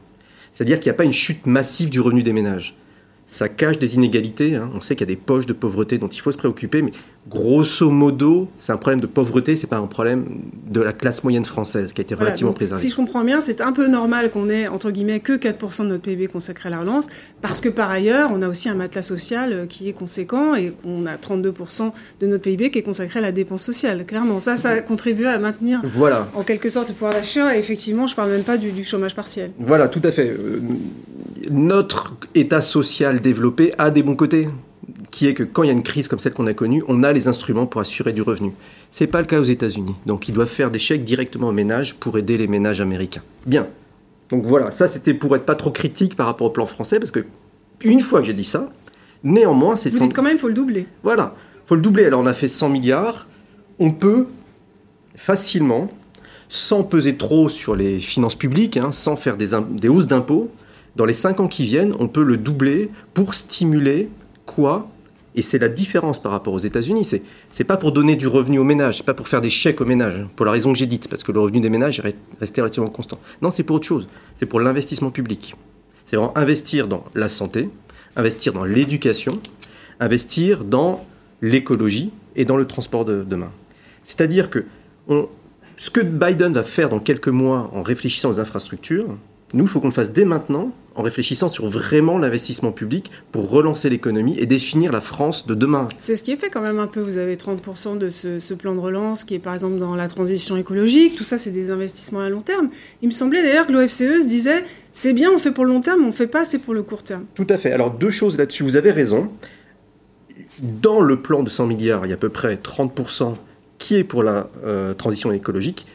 C'est-à-dire 0.51 0.79
qu'il 0.79 0.89
n'y 0.89 0.95
a 0.95 0.97
pas 0.97 1.03
une 1.03 1.13
chute 1.13 1.45
massive 1.45 1.89
du 1.89 1.99
revenu 1.99 2.23
des 2.23 2.33
ménages. 2.33 2.75
Ça 3.25 3.47
cache 3.49 3.79
des 3.79 3.95
inégalités. 3.95 4.55
hein. 4.55 4.69
On 4.75 4.81
sait 4.81 4.95
qu'il 4.95 5.07
y 5.07 5.11
a 5.11 5.15
des 5.15 5.19
poches 5.21 5.45
de 5.45 5.53
pauvreté 5.53 5.97
dont 5.97 6.07
il 6.07 6.19
faut 6.19 6.31
se 6.31 6.37
préoccuper, 6.37 6.81
mais 6.81 6.91
grosso 7.29 7.89
modo, 7.89 8.49
c'est 8.57 8.73
un 8.73 8.77
problème 8.77 8.99
de 8.99 9.07
pauvreté, 9.07 9.55
c'est 9.55 9.65
pas 9.67 9.77
un 9.77 9.87
problème 9.87 10.25
de 10.69 10.81
la 10.81 10.91
classe 10.91 11.23
moyenne 11.23 11.45
française 11.45 11.93
qui 11.93 12.01
a 12.01 12.03
été 12.03 12.15
Voilà, 12.15 12.31
relativement 12.31 12.51
préservée. 12.51 12.81
Si 12.81 12.89
je 12.89 12.95
comprends 12.97 13.23
bien, 13.23 13.39
c'est 13.39 13.61
un 13.61 13.71
peu 13.71 13.87
normal 13.87 14.29
qu'on 14.29 14.49
ait, 14.49 14.67
entre 14.67 14.91
guillemets, 14.91 15.21
que 15.21 15.33
4% 15.37 15.83
de 15.83 15.87
notre 15.87 16.01
PIB 16.03 16.27
consacré 16.27 16.67
à 16.67 16.71
la 16.71 16.81
relance, 16.81 17.07
parce 17.41 17.61
que 17.61 17.69
par 17.69 17.89
ailleurs, 17.89 18.29
on 18.33 18.41
a 18.41 18.49
aussi 18.49 18.67
un 18.67 18.75
matelas 18.75 19.01
social 19.01 19.53
euh, 19.53 19.65
qui 19.67 19.87
est 19.87 19.93
conséquent 19.93 20.53
et 20.53 20.73
qu'on 20.83 21.05
a 21.05 21.15
32% 21.15 21.91
de 22.19 22.27
notre 22.27 22.43
PIB 22.43 22.71
qui 22.71 22.79
est 22.79 22.83
consacré 22.83 23.19
à 23.19 23.21
la 23.21 23.31
dépense 23.31 23.63
sociale. 23.63 24.05
Clairement, 24.05 24.41
ça, 24.41 24.57
ça 24.57 24.81
contribue 24.81 25.25
à 25.25 25.39
maintenir 25.39 25.79
Voilà. 25.85 26.29
en 26.35 26.43
quelque 26.43 26.67
sorte 26.67 26.89
le 26.89 26.93
pouvoir 26.93 27.13
d'achat. 27.13 27.55
Et 27.55 27.59
effectivement, 27.59 28.05
je 28.05 28.15
parle 28.15 28.31
même 28.31 28.43
pas 28.43 28.57
du, 28.57 28.71
du 28.73 28.83
chômage 28.83 29.15
partiel. 29.15 29.51
Voilà, 29.59 29.87
tout 29.87 30.01
à 30.03 30.11
fait. 30.11 30.35
Notre 31.53 32.13
État 32.33 32.61
social 32.61 33.21
développé 33.21 33.73
a 33.77 33.91
des 33.91 34.01
bons 34.01 34.15
côtés, 34.15 34.47
qui 35.11 35.27
est 35.27 35.35
que 35.35 35.43
quand 35.43 35.61
il 35.61 35.67
y 35.67 35.69
a 35.69 35.73
une 35.73 35.83
crise 35.83 36.07
comme 36.07 36.17
celle 36.17 36.33
qu'on 36.33 36.47
a 36.47 36.53
connue, 36.55 36.83
on 36.87 37.03
a 37.03 37.13
les 37.13 37.27
instruments 37.27 37.67
pour 37.67 37.79
assurer 37.79 38.11
du 38.11 38.23
revenu. 38.23 38.53
C'est 38.89 39.05
pas 39.05 39.19
le 39.21 39.27
cas 39.27 39.39
aux 39.39 39.43
États-Unis. 39.43 39.93
Donc 40.07 40.27
ils 40.27 40.31
doivent 40.33 40.47
faire 40.49 40.71
des 40.71 40.79
chèques 40.79 41.03
directement 41.03 41.49
aux 41.49 41.53
ménages 41.53 41.93
pour 41.95 42.17
aider 42.17 42.39
les 42.39 42.47
ménages 42.47 42.81
américains. 42.81 43.21
Bien. 43.45 43.67
Donc 44.29 44.45
voilà, 44.45 44.71
ça 44.71 44.87
c'était 44.87 45.13
pour 45.13 45.35
être 45.35 45.45
pas 45.45 45.55
trop 45.55 45.69
critique 45.69 46.15
par 46.15 46.25
rapport 46.25 46.47
au 46.47 46.49
plan 46.49 46.65
français, 46.65 46.97
parce 46.99 47.11
que 47.11 47.23
une 47.83 48.01
fois 48.01 48.21
que 48.21 48.25
j'ai 48.25 48.33
dit 48.33 48.45
ça, 48.45 48.71
néanmoins 49.23 49.75
c'est 49.75 49.89
Vous 49.89 49.97
sans- 49.97 50.03
dites 50.05 50.15
quand 50.15 50.23
même, 50.23 50.39
faut 50.39 50.47
le 50.47 50.55
doubler. 50.55 50.87
voilà, 51.03 51.35
faut 51.65 51.75
le 51.75 51.81
doubler. 51.81 52.05
Alors 52.05 52.21
on 52.21 52.25
a 52.25 52.33
fait 52.33 52.47
100 52.47 52.69
milliards. 52.69 53.27
On 53.77 53.91
peut 53.91 54.25
facilement, 55.15 55.87
sans 56.49 56.81
peser 56.83 57.15
trop 57.15 57.47
sur 57.49 57.75
les 57.75 57.99
finances 57.99 58.35
publiques, 58.35 58.77
hein, 58.77 58.91
sans 58.91 59.15
faire 59.15 59.37
des 59.37 59.87
hausses 59.89 60.07
d'impôts, 60.07 60.49
dans 60.95 61.05
les 61.05 61.13
5 61.13 61.39
ans 61.39 61.47
qui 61.47 61.65
viennent, 61.65 61.93
on 61.99 62.07
peut 62.07 62.23
le 62.23 62.37
doubler 62.37 62.89
pour 63.13 63.33
stimuler 63.33 64.09
quoi? 64.45 64.89
Et 65.35 65.41
c'est 65.41 65.57
la 65.57 65.69
différence 65.69 66.21
par 66.21 66.31
rapport 66.31 66.53
aux 66.53 66.59
États-Unis. 66.59 67.05
C'est 67.05 67.23
c'est 67.51 67.63
pas 67.63 67.77
pour 67.77 67.91
donner 67.91 68.15
du 68.15 68.27
revenu 68.27 68.59
aux 68.59 68.63
ménages, 68.63 68.97
c'est 68.97 69.05
pas 69.05 69.15
pour 69.15 69.27
faire 69.27 69.41
des 69.41 69.49
chèques 69.49 69.81
aux 69.81 69.85
ménages, 69.85 70.25
pour 70.35 70.45
la 70.45 70.51
raison 70.51 70.71
que 70.71 70.77
j'ai 70.77 70.85
dite, 70.85 71.07
parce 71.07 71.23
que 71.23 71.31
le 71.31 71.39
revenu 71.39 71.59
des 71.59 71.69
ménages 71.69 71.99
est 71.99 72.15
resté 72.39 72.61
relativement 72.61 72.89
constant. 72.89 73.19
Non, 73.41 73.49
c'est 73.49 73.63
pour 73.63 73.77
autre 73.77 73.87
chose. 73.87 74.07
C'est 74.35 74.45
pour 74.45 74.59
l'investissement 74.59 75.09
public. 75.09 75.55
C'est 76.05 76.17
vraiment 76.17 76.37
investir 76.37 76.87
dans 76.87 77.03
la 77.15 77.29
santé, 77.29 77.69
investir 78.15 78.53
dans 78.53 78.63
l'éducation, 78.63 79.39
investir 79.99 80.63
dans 80.63 81.03
l'écologie 81.41 82.11
et 82.35 82.45
dans 82.45 82.57
le 82.57 82.67
transport 82.67 83.03
de 83.03 83.23
demain. 83.23 83.51
C'est-à-dire 84.03 84.51
que 84.51 84.65
ce 85.77 85.89
que 85.89 86.01
Biden 86.01 86.53
va 86.53 86.63
faire 86.63 86.89
dans 86.89 86.99
quelques 86.99 87.29
mois 87.29 87.71
en 87.73 87.81
réfléchissant 87.81 88.29
aux 88.29 88.39
infrastructures, 88.39 89.17
nous, 89.53 89.65
il 89.65 89.67
faut 89.67 89.79
qu'on 89.79 89.87
le 89.87 89.93
fasse 89.93 90.11
dès 90.11 90.25
maintenant 90.25 90.71
en 90.95 91.01
réfléchissant 91.01 91.49
sur 91.49 91.67
vraiment 91.67 92.17
l'investissement 92.17 92.71
public 92.71 93.11
pour 93.31 93.49
relancer 93.49 93.89
l'économie 93.89 94.37
et 94.37 94.45
définir 94.45 94.91
la 94.91 95.01
France 95.01 95.47
de 95.47 95.55
demain. 95.55 95.87
C'est 95.99 96.15
ce 96.15 96.23
qui 96.23 96.31
est 96.31 96.35
fait 96.35 96.49
quand 96.49 96.61
même 96.61 96.79
un 96.79 96.87
peu. 96.87 97.01
Vous 97.01 97.17
avez 97.17 97.35
30% 97.35 97.97
de 97.97 98.09
ce, 98.09 98.39
ce 98.39 98.53
plan 98.53 98.75
de 98.75 98.79
relance 98.79 99.23
qui 99.23 99.35
est 99.35 99.39
par 99.39 99.53
exemple 99.53 99.77
dans 99.77 99.95
la 99.95 100.07
transition 100.07 100.55
écologique. 100.55 101.15
Tout 101.15 101.23
ça, 101.23 101.37
c'est 101.37 101.51
des 101.51 101.71
investissements 101.71 102.19
à 102.19 102.29
long 102.29 102.41
terme. 102.41 102.69
Il 103.01 103.07
me 103.07 103.13
semblait 103.13 103.41
d'ailleurs 103.41 103.67
que 103.67 103.73
l'OFCE 103.73 104.21
se 104.21 104.27
disait 104.27 104.63
c'est 104.91 105.13
bien, 105.13 105.31
on 105.31 105.37
fait 105.37 105.51
pour 105.51 105.65
le 105.65 105.71
long 105.71 105.81
terme, 105.81 106.05
on 106.05 106.11
fait 106.11 106.27
pas 106.27 106.41
assez 106.41 106.59
pour 106.59 106.73
le 106.73 106.83
court 106.83 107.03
terme. 107.03 107.25
Tout 107.33 107.47
à 107.49 107.57
fait. 107.57 107.71
Alors 107.71 107.91
deux 107.91 108.11
choses 108.11 108.37
là-dessus. 108.37 108.63
Vous 108.63 108.75
avez 108.75 108.91
raison. 108.91 109.31
Dans 110.61 111.01
le 111.01 111.19
plan 111.19 111.41
de 111.41 111.49
100 111.49 111.65
milliards, 111.65 112.05
il 112.05 112.09
y 112.09 112.11
a 112.11 112.15
à 112.15 112.17
peu 112.17 112.29
près 112.29 112.55
30% 112.55 113.35
qui 113.79 113.95
est 113.95 114.03
pour 114.03 114.23
la 114.23 114.49
euh, 114.65 114.93
transition 114.93 115.31
écologique, 115.31 115.85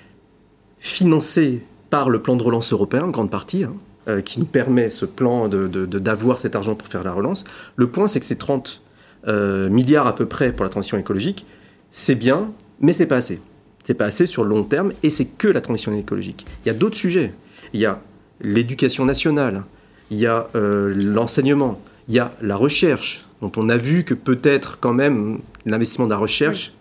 financé 0.81 1.63
par 1.91 2.11
le 2.11 2.21
plan 2.21 2.37
de 2.37 2.43
relance 2.43 2.73
européen, 2.73 3.05
en 3.05 3.11
grande 3.11 3.31
partie, 3.31 3.65
hein, 3.65 3.73
euh, 4.09 4.21
qui 4.21 4.41
nous 4.41 4.47
permet 4.47 4.91
ce 4.91 5.05
plan 5.05 5.49
de- 5.49 5.67
de- 5.67 5.87
de- 5.87 5.99
d'avoir 5.99 6.39
cet 6.39 6.57
argent 6.57 6.75
pour 6.75 6.89
faire 6.89 7.05
la 7.05 7.13
relance. 7.13 7.45
Le 7.77 7.87
point, 7.89 8.07
c'est 8.07 8.21
que 8.21 8.27
ces 8.27 8.37
30 8.37 8.83
euh, 9.27 9.69
milliards 9.69 10.07
à 10.07 10.15
peu 10.15 10.27
près 10.27 10.53
pour 10.53 10.65
la 10.65 10.71
transition 10.71 10.97
écologique, 10.99 11.45
c'est 11.91 12.15
bien, 12.15 12.51
mais 12.81 12.93
c'est 12.93 13.07
pas 13.07 13.17
assez. 13.17 13.41
C'est 13.85 13.95
pas 13.95 14.07
assez 14.07 14.27
sur 14.27 14.45
le 14.45 14.51
long 14.51 14.65
terme, 14.65 14.93
et 15.03 15.11
c'est 15.11 15.25
que 15.25 15.49
la 15.49 15.61
transition 15.61 15.95
écologique. 15.95 16.47
Il 16.65 16.69
y 16.69 16.71
a 16.71 16.75
d'autres 16.75 16.97
sujets. 16.97 17.33
Il 17.73 17.81
y 17.81 17.87
a 17.87 18.01
l'éducation 18.41 19.05
nationale, 19.05 19.65
il 20.11 20.19
y 20.19 20.27
a 20.27 20.49
euh, 20.55 20.95
l'enseignement, 21.05 21.81
il 22.09 22.15
y 22.15 22.19
a 22.19 22.33
la 22.41 22.57
recherche, 22.57 23.25
dont 23.43 23.53
on 23.57 23.69
a 23.69 23.77
vu 23.77 24.05
que 24.05 24.15
peut-être 24.15 24.79
quand 24.81 24.93
même 24.93 25.41
l'investissement 25.67 26.07
de 26.07 26.11
la 26.13 26.17
recherche, 26.19 26.73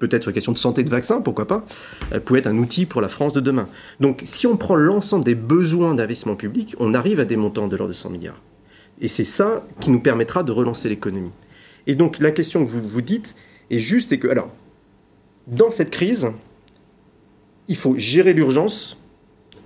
peut-être 0.00 0.24
sur 0.24 0.30
les 0.30 0.34
questions 0.34 0.52
de 0.52 0.58
santé, 0.58 0.82
de 0.82 0.90
vaccins, 0.90 1.20
pourquoi 1.20 1.46
pas, 1.46 1.64
euh, 2.12 2.18
pouvait 2.18 2.40
être 2.40 2.48
un 2.48 2.58
outil 2.58 2.86
pour 2.86 3.00
la 3.00 3.08
France 3.08 3.32
de 3.32 3.40
demain. 3.40 3.68
Donc 4.00 4.22
si 4.24 4.48
on 4.48 4.56
prend 4.56 4.74
l'ensemble 4.74 5.24
des 5.24 5.36
besoins 5.36 5.94
d'investissement 5.94 6.34
public, 6.34 6.74
on 6.80 6.94
arrive 6.94 7.20
à 7.20 7.24
des 7.24 7.36
montants 7.36 7.68
de 7.68 7.76
l'ordre 7.76 7.92
de 7.92 7.96
100 7.96 8.10
milliards. 8.10 8.40
Et 9.00 9.06
c'est 9.06 9.24
ça 9.24 9.64
qui 9.78 9.90
nous 9.90 10.00
permettra 10.00 10.42
de 10.42 10.50
relancer 10.50 10.88
l'économie. 10.88 11.30
Et 11.86 11.94
donc 11.94 12.18
la 12.18 12.32
question 12.32 12.66
que 12.66 12.70
vous 12.70 12.86
vous 12.86 13.02
dites 13.02 13.36
est 13.70 13.78
juste, 13.78 14.12
et 14.12 14.18
que, 14.18 14.26
alors, 14.26 14.50
dans 15.46 15.70
cette 15.70 15.90
crise, 15.90 16.30
il 17.68 17.76
faut 17.76 17.94
gérer 17.96 18.32
l'urgence 18.32 18.98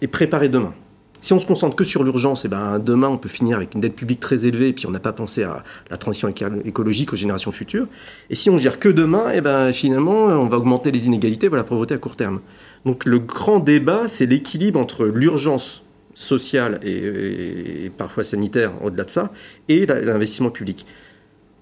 et 0.02 0.06
préparer 0.06 0.48
demain. 0.48 0.74
Si 1.24 1.32
on 1.32 1.40
se 1.40 1.46
concentre 1.46 1.74
que 1.74 1.84
sur 1.84 2.04
l'urgence, 2.04 2.44
et 2.44 2.48
ben 2.48 2.78
demain 2.78 3.08
on 3.08 3.16
peut 3.16 3.30
finir 3.30 3.56
avec 3.56 3.74
une 3.74 3.80
dette 3.80 3.96
publique 3.96 4.20
très 4.20 4.44
élevée 4.44 4.68
et 4.68 4.72
puis 4.74 4.86
on 4.86 4.90
n'a 4.90 5.00
pas 5.00 5.14
pensé 5.14 5.42
à 5.42 5.64
la 5.90 5.96
transition 5.96 6.28
éco- 6.28 6.60
écologique 6.66 7.14
aux 7.14 7.16
générations 7.16 7.50
futures. 7.50 7.86
Et 8.28 8.34
si 8.34 8.50
on 8.50 8.58
gère 8.58 8.78
que 8.78 8.90
demain, 8.90 9.30
et 9.30 9.40
ben 9.40 9.72
finalement 9.72 10.26
on 10.26 10.48
va 10.48 10.58
augmenter 10.58 10.90
les 10.90 11.06
inégalités, 11.06 11.48
voilà 11.48 11.62
la 11.62 11.66
pauvreté 11.66 11.94
à 11.94 11.96
court 11.96 12.16
terme. 12.16 12.42
Donc 12.84 13.06
le 13.06 13.20
grand 13.20 13.58
débat, 13.58 14.06
c'est 14.06 14.26
l'équilibre 14.26 14.78
entre 14.78 15.06
l'urgence 15.06 15.82
sociale 16.12 16.78
et, 16.82 17.90
parfois 17.96 18.22
sanitaire 18.22 18.72
au-delà 18.82 19.04
de 19.04 19.10
ça 19.10 19.32
et 19.70 19.86
l'investissement 19.86 20.50
public. 20.50 20.84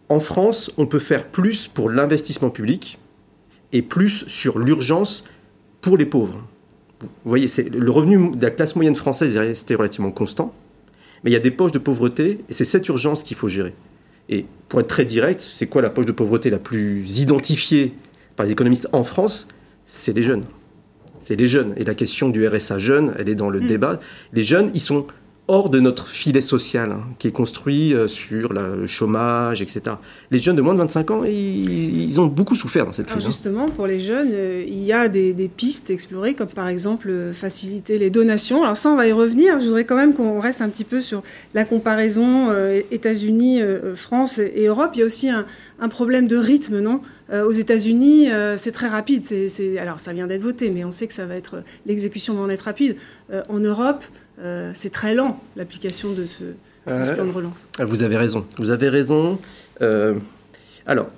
En 0.08 0.18
France, 0.18 0.72
on 0.76 0.86
peut 0.86 0.98
faire 0.98 1.28
plus 1.28 1.68
pour 1.68 1.88
l'investissement 1.88 2.50
public 2.50 2.98
et 3.72 3.82
plus 3.82 4.24
sur 4.26 4.58
l'urgence 4.58 5.22
pour 5.82 5.96
les 5.96 6.06
pauvres. 6.06 6.42
Vous 7.02 7.08
voyez, 7.30 7.48
c'est 7.48 7.68
le 7.68 7.90
revenu 7.90 8.36
de 8.36 8.42
la 8.42 8.50
classe 8.50 8.76
moyenne 8.76 8.94
française 8.94 9.36
est 9.36 9.40
resté 9.40 9.74
relativement 9.74 10.10
constant, 10.10 10.54
mais 11.24 11.30
il 11.30 11.34
y 11.34 11.36
a 11.36 11.40
des 11.40 11.50
poches 11.50 11.72
de 11.72 11.78
pauvreté 11.78 12.40
et 12.48 12.52
c'est 12.52 12.64
cette 12.64 12.88
urgence 12.88 13.22
qu'il 13.22 13.36
faut 13.36 13.48
gérer. 13.48 13.74
Et 14.28 14.46
pour 14.68 14.80
être 14.80 14.88
très 14.88 15.04
direct, 15.04 15.40
c'est 15.40 15.66
quoi 15.66 15.82
la 15.82 15.90
poche 15.90 16.06
de 16.06 16.12
pauvreté 16.12 16.48
la 16.50 16.58
plus 16.58 17.18
identifiée 17.20 17.92
par 18.36 18.46
les 18.46 18.52
économistes 18.52 18.88
en 18.92 19.04
France? 19.04 19.48
C'est 19.86 20.12
les 20.12 20.22
jeunes. 20.22 20.44
C'est 21.20 21.36
les 21.36 21.48
jeunes. 21.48 21.74
Et 21.76 21.84
la 21.84 21.94
question 21.94 22.28
du 22.28 22.46
RSA 22.46 22.78
jeune, 22.78 23.14
elle 23.18 23.28
est 23.28 23.34
dans 23.34 23.50
le 23.50 23.60
Mm. 23.60 23.66
débat. 23.66 24.00
Les 24.32 24.44
jeunes, 24.44 24.70
ils 24.74 24.80
sont 24.80 25.06
hors 25.48 25.70
de 25.70 25.80
notre 25.80 26.06
filet 26.06 26.40
social, 26.40 26.92
hein, 26.92 27.02
qui 27.18 27.26
est 27.28 27.32
construit 27.32 27.94
euh, 27.94 28.06
sur 28.06 28.52
la- 28.52 28.68
le 28.76 28.86
chômage, 28.86 29.60
etc. 29.60 29.96
Les 30.30 30.38
jeunes 30.38 30.54
de 30.56 30.62
moins 30.62 30.72
de 30.74 30.78
25 30.78 31.10
ans, 31.10 31.24
ils, 31.24 32.04
ils 32.10 32.20
ont 32.20 32.26
beaucoup 32.26 32.54
souffert 32.54 32.86
dans 32.86 32.92
cette 32.92 33.06
crise. 33.06 33.24
hein. 33.24 33.26
justement, 33.28 33.66
pour 33.66 33.86
les 33.88 33.98
jeunes, 33.98 34.30
euh, 34.32 34.64
il 34.66 34.82
y 34.84 34.92
a 34.92 35.08
des, 35.08 35.32
des 35.32 35.48
pistes 35.48 35.90
explorées, 35.90 36.34
comme 36.34 36.46
par 36.48 36.68
exemple 36.68 37.08
euh, 37.10 37.32
faciliter 37.32 37.98
les 37.98 38.08
donations. 38.08 38.62
Alors 38.62 38.76
ça, 38.76 38.90
on 38.90 38.96
va 38.96 39.06
y 39.08 39.12
revenir. 39.12 39.58
Je 39.58 39.64
voudrais 39.66 39.84
quand 39.84 39.96
même 39.96 40.14
qu'on 40.14 40.40
reste 40.40 40.60
un 40.62 40.68
petit 40.68 40.84
peu 40.84 41.00
sur 41.00 41.22
la 41.54 41.64
comparaison 41.64 42.48
États-Unis, 42.92 43.60
France 43.96 44.38
et, 44.38 44.66
Europe. 44.66 44.90
Il 44.94 45.00
y 45.00 45.02
a 45.02 45.06
aussi 45.06 45.28
un, 45.28 45.44
un 45.80 45.88
problème 45.88 46.28
de 46.28 46.36
rythme, 46.36 46.80
non? 46.80 47.00
Aux 47.32 47.50
États-Unis, 47.52 48.28
c'est 48.56 48.72
très 48.72 48.88
rapide. 48.88 49.24
Alors 49.80 50.00
ça 50.00 50.12
vient 50.12 50.26
d'être 50.26 50.42
voté, 50.42 50.70
mais 50.70 50.84
on 50.84 50.92
sait 50.92 51.06
que 51.06 51.14
ça 51.14 51.24
va 51.26 51.34
être 51.34 51.62
l'exécution 51.86 52.34
va 52.34 52.42
en 52.42 52.50
être 52.50 52.62
rapide. 52.62 52.96
En 53.48 53.58
Europe, 53.58 54.04
euh, 54.40 54.70
c'est 54.74 54.90
très 54.90 55.14
lent 55.14 55.40
l'application 55.56 56.12
de 56.12 56.24
ce, 56.26 56.44
de 56.44 56.54
ce 56.86 57.10
Euh, 57.10 57.14
plan 57.14 57.26
de 57.26 57.30
relance. 57.32 57.66
Vous 57.78 58.02
avez 58.02 58.16
raison. 58.16 58.46
Vous 58.58 58.70
avez 58.70 58.88
raison. 58.88 59.38
Euh, 59.82 60.14
alors, 60.86 61.08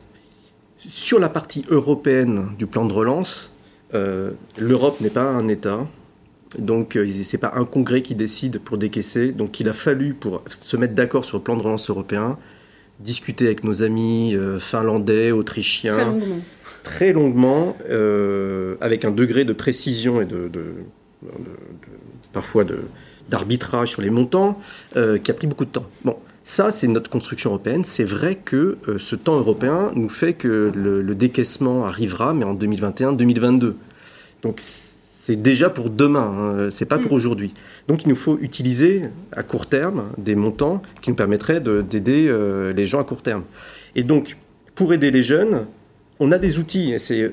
sur 0.88 1.18
la 1.18 1.28
partie 1.28 1.64
européenne 1.68 2.48
du 2.58 2.66
plan 2.66 2.84
de 2.84 2.92
relance, 2.92 3.52
l'Europe 4.58 5.00
n'est 5.00 5.10
pas 5.10 5.22
un 5.22 5.46
État. 5.48 5.86
Donc, 6.58 6.96
euh, 6.96 7.08
c'est 7.24 7.38
pas 7.38 7.52
un 7.56 7.64
congrès 7.64 8.02
qui 8.02 8.14
décide 8.14 8.58
pour 8.60 8.76
décaisser. 8.78 9.32
Donc, 9.32 9.58
il 9.60 9.68
a 9.68 9.72
fallu, 9.72 10.14
pour 10.14 10.42
se 10.48 10.76
mettre 10.76 10.94
d'accord 10.94 11.24
sur 11.24 11.38
le 11.38 11.42
plan 11.42 11.56
de 11.56 11.62
relance 11.62 11.88
européen, 11.90 12.38
discuter 13.00 13.46
avec 13.46 13.64
nos 13.64 13.82
amis 13.82 14.36
finlandais, 14.60 15.30
autrichiens, 15.32 15.94
Très 15.94 16.04
longuement. 16.04 16.36
très 16.84 17.12
longuement, 17.12 17.76
euh, 17.90 18.76
avec 18.80 19.04
un 19.04 19.10
degré 19.10 19.44
de 19.44 19.52
précision 19.52 20.20
et 20.20 20.26
de, 20.26 20.36
de- 20.48 20.48
de- 20.48 21.28
de- 21.28 22.03
parfois 22.34 22.64
de- 22.64 22.80
d'arbitrage 23.30 23.88
sur 23.90 24.02
les 24.02 24.10
montants, 24.10 24.60
euh, 24.96 25.16
qui 25.16 25.30
a 25.30 25.34
pris 25.34 25.46
beaucoup 25.46 25.64
de 25.64 25.70
temps. 25.70 25.86
Bon, 26.04 26.16
ça, 26.44 26.70
c'est 26.70 26.88
notre 26.88 27.08
construction 27.08 27.48
européenne. 27.50 27.84
C'est 27.84 28.04
vrai 28.04 28.34
que 28.34 28.76
euh, 28.88 28.98
ce 28.98 29.16
temps 29.16 29.38
européen 29.38 29.92
nous 29.94 30.10
fait 30.10 30.34
que 30.34 30.70
le, 30.74 31.00
le 31.00 31.14
décaissement 31.14 31.86
arrivera, 31.86 32.34
mais 32.34 32.44
en 32.44 32.54
2021-2022. 32.54 33.74
Donc, 34.42 34.60
c'est 34.60 35.36
déjà 35.40 35.70
pour 35.70 35.88
demain, 35.88 36.34
hein, 36.66 36.68
c'est 36.70 36.84
pas 36.84 36.98
pour 36.98 37.12
aujourd'hui. 37.12 37.54
Donc, 37.88 38.02
il 38.04 38.10
nous 38.10 38.16
faut 38.16 38.36
utiliser 38.42 39.04
à 39.32 39.42
court 39.42 39.66
terme 39.66 40.04
des 40.18 40.34
montants 40.34 40.82
qui 41.00 41.08
nous 41.08 41.16
permettraient 41.16 41.60
de- 41.62 41.80
d'aider 41.80 42.26
euh, 42.28 42.74
les 42.74 42.86
gens 42.86 43.00
à 43.00 43.04
court 43.04 43.22
terme. 43.22 43.44
Et 43.96 44.02
donc, 44.02 44.36
pour 44.74 44.92
aider 44.92 45.10
les 45.10 45.22
jeunes, 45.22 45.64
on 46.20 46.30
a 46.30 46.36
des 46.38 46.58
outils. 46.58 46.92
C'est 46.98 47.32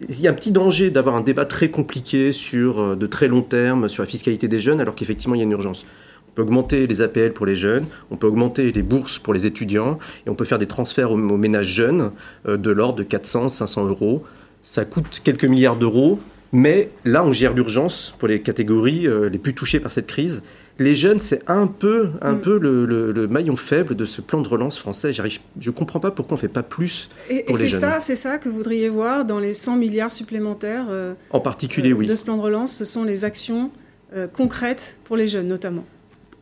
il 0.00 0.20
y 0.20 0.28
a 0.28 0.30
un 0.30 0.34
petit 0.34 0.50
danger 0.50 0.90
d'avoir 0.90 1.16
un 1.16 1.20
débat 1.20 1.44
très 1.44 1.70
compliqué 1.70 2.32
sur 2.32 2.80
euh, 2.80 2.96
de 2.96 3.06
très 3.06 3.28
long 3.28 3.42
terme 3.42 3.88
sur 3.88 4.02
la 4.02 4.08
fiscalité 4.08 4.48
des 4.48 4.60
jeunes, 4.60 4.80
alors 4.80 4.94
qu'effectivement 4.94 5.34
il 5.34 5.38
y 5.38 5.40
a 5.42 5.44
une 5.44 5.52
urgence. 5.52 5.84
On 6.28 6.32
peut 6.34 6.42
augmenter 6.42 6.86
les 6.88 7.00
APL 7.00 7.32
pour 7.32 7.46
les 7.46 7.54
jeunes, 7.54 7.86
on 8.10 8.16
peut 8.16 8.26
augmenter 8.26 8.72
les 8.72 8.82
bourses 8.82 9.18
pour 9.18 9.32
les 9.32 9.46
étudiants, 9.46 9.98
et 10.26 10.30
on 10.30 10.34
peut 10.34 10.44
faire 10.44 10.58
des 10.58 10.66
transferts 10.66 11.12
aux, 11.12 11.16
ménages 11.16 11.68
jeunes 11.68 12.10
euh, 12.48 12.56
de 12.56 12.70
l'ordre 12.70 12.96
de 12.96 13.04
400, 13.04 13.48
500 13.48 13.86
euros. 13.86 14.24
Ça 14.62 14.84
coûte 14.84 15.20
quelques 15.22 15.44
milliards 15.44 15.76
d'euros, 15.76 16.18
mais 16.52 16.90
là 17.04 17.24
on 17.24 17.32
gère 17.32 17.54
l'urgence 17.54 18.14
pour 18.18 18.26
les 18.26 18.40
catégories 18.40 19.06
euh, 19.06 19.28
les 19.28 19.38
plus 19.38 19.54
touchées 19.54 19.80
par 19.80 19.92
cette 19.92 20.06
crise. 20.06 20.42
Les 20.80 20.96
jeunes, 20.96 21.20
c'est 21.20 21.42
un 21.48 21.68
peu, 21.68 22.10
un 22.20 22.32
Mm. 22.32 22.40
peu 22.40 22.58
le, 22.58 22.84
le- 22.84 23.12
le 23.12 23.28
maillon 23.28 23.54
faible 23.54 23.94
de 23.94 24.04
ce 24.04 24.20
plan 24.20 24.40
de 24.42 24.48
relance 24.48 24.76
français. 24.78 25.12
Je 25.12 25.22
ne 25.22 25.70
comprends 25.70 26.00
pas 26.00 26.10
pourquoi 26.10 26.34
on 26.34 26.38
ne 26.38 26.40
fait 26.40 26.48
pas 26.48 26.64
plus 26.64 27.08
Et, 27.30 27.36
et 27.36 27.42
pour 27.44 27.56
les 27.56 27.62
c'est 27.64 27.68
jeunes. 27.68 27.80
ça, 27.80 28.00
c'est 28.00 28.16
ça 28.16 28.38
que 28.38 28.48
vous 28.48 28.56
voudriez 28.56 28.88
voir 28.88 29.24
dans 29.24 29.38
les 29.38 29.54
100 29.54 29.76
milliards 29.76 30.10
supplémentaires 30.10 30.86
euh, 30.90 31.14
En 31.30 31.38
particulier, 31.40 31.92
oui. 31.92 32.06
de 32.08 32.14
ce 32.16 32.24
plan 32.24 32.36
de 32.36 32.42
relance. 32.42 32.72
Ce 32.74 32.84
sont 32.84 33.04
les 33.04 33.24
actions 33.24 33.70
euh, 34.16 34.26
concrètes 34.26 34.98
pour 35.04 35.16
les 35.16 35.28
jeunes, 35.28 35.46
notamment. 35.48 35.84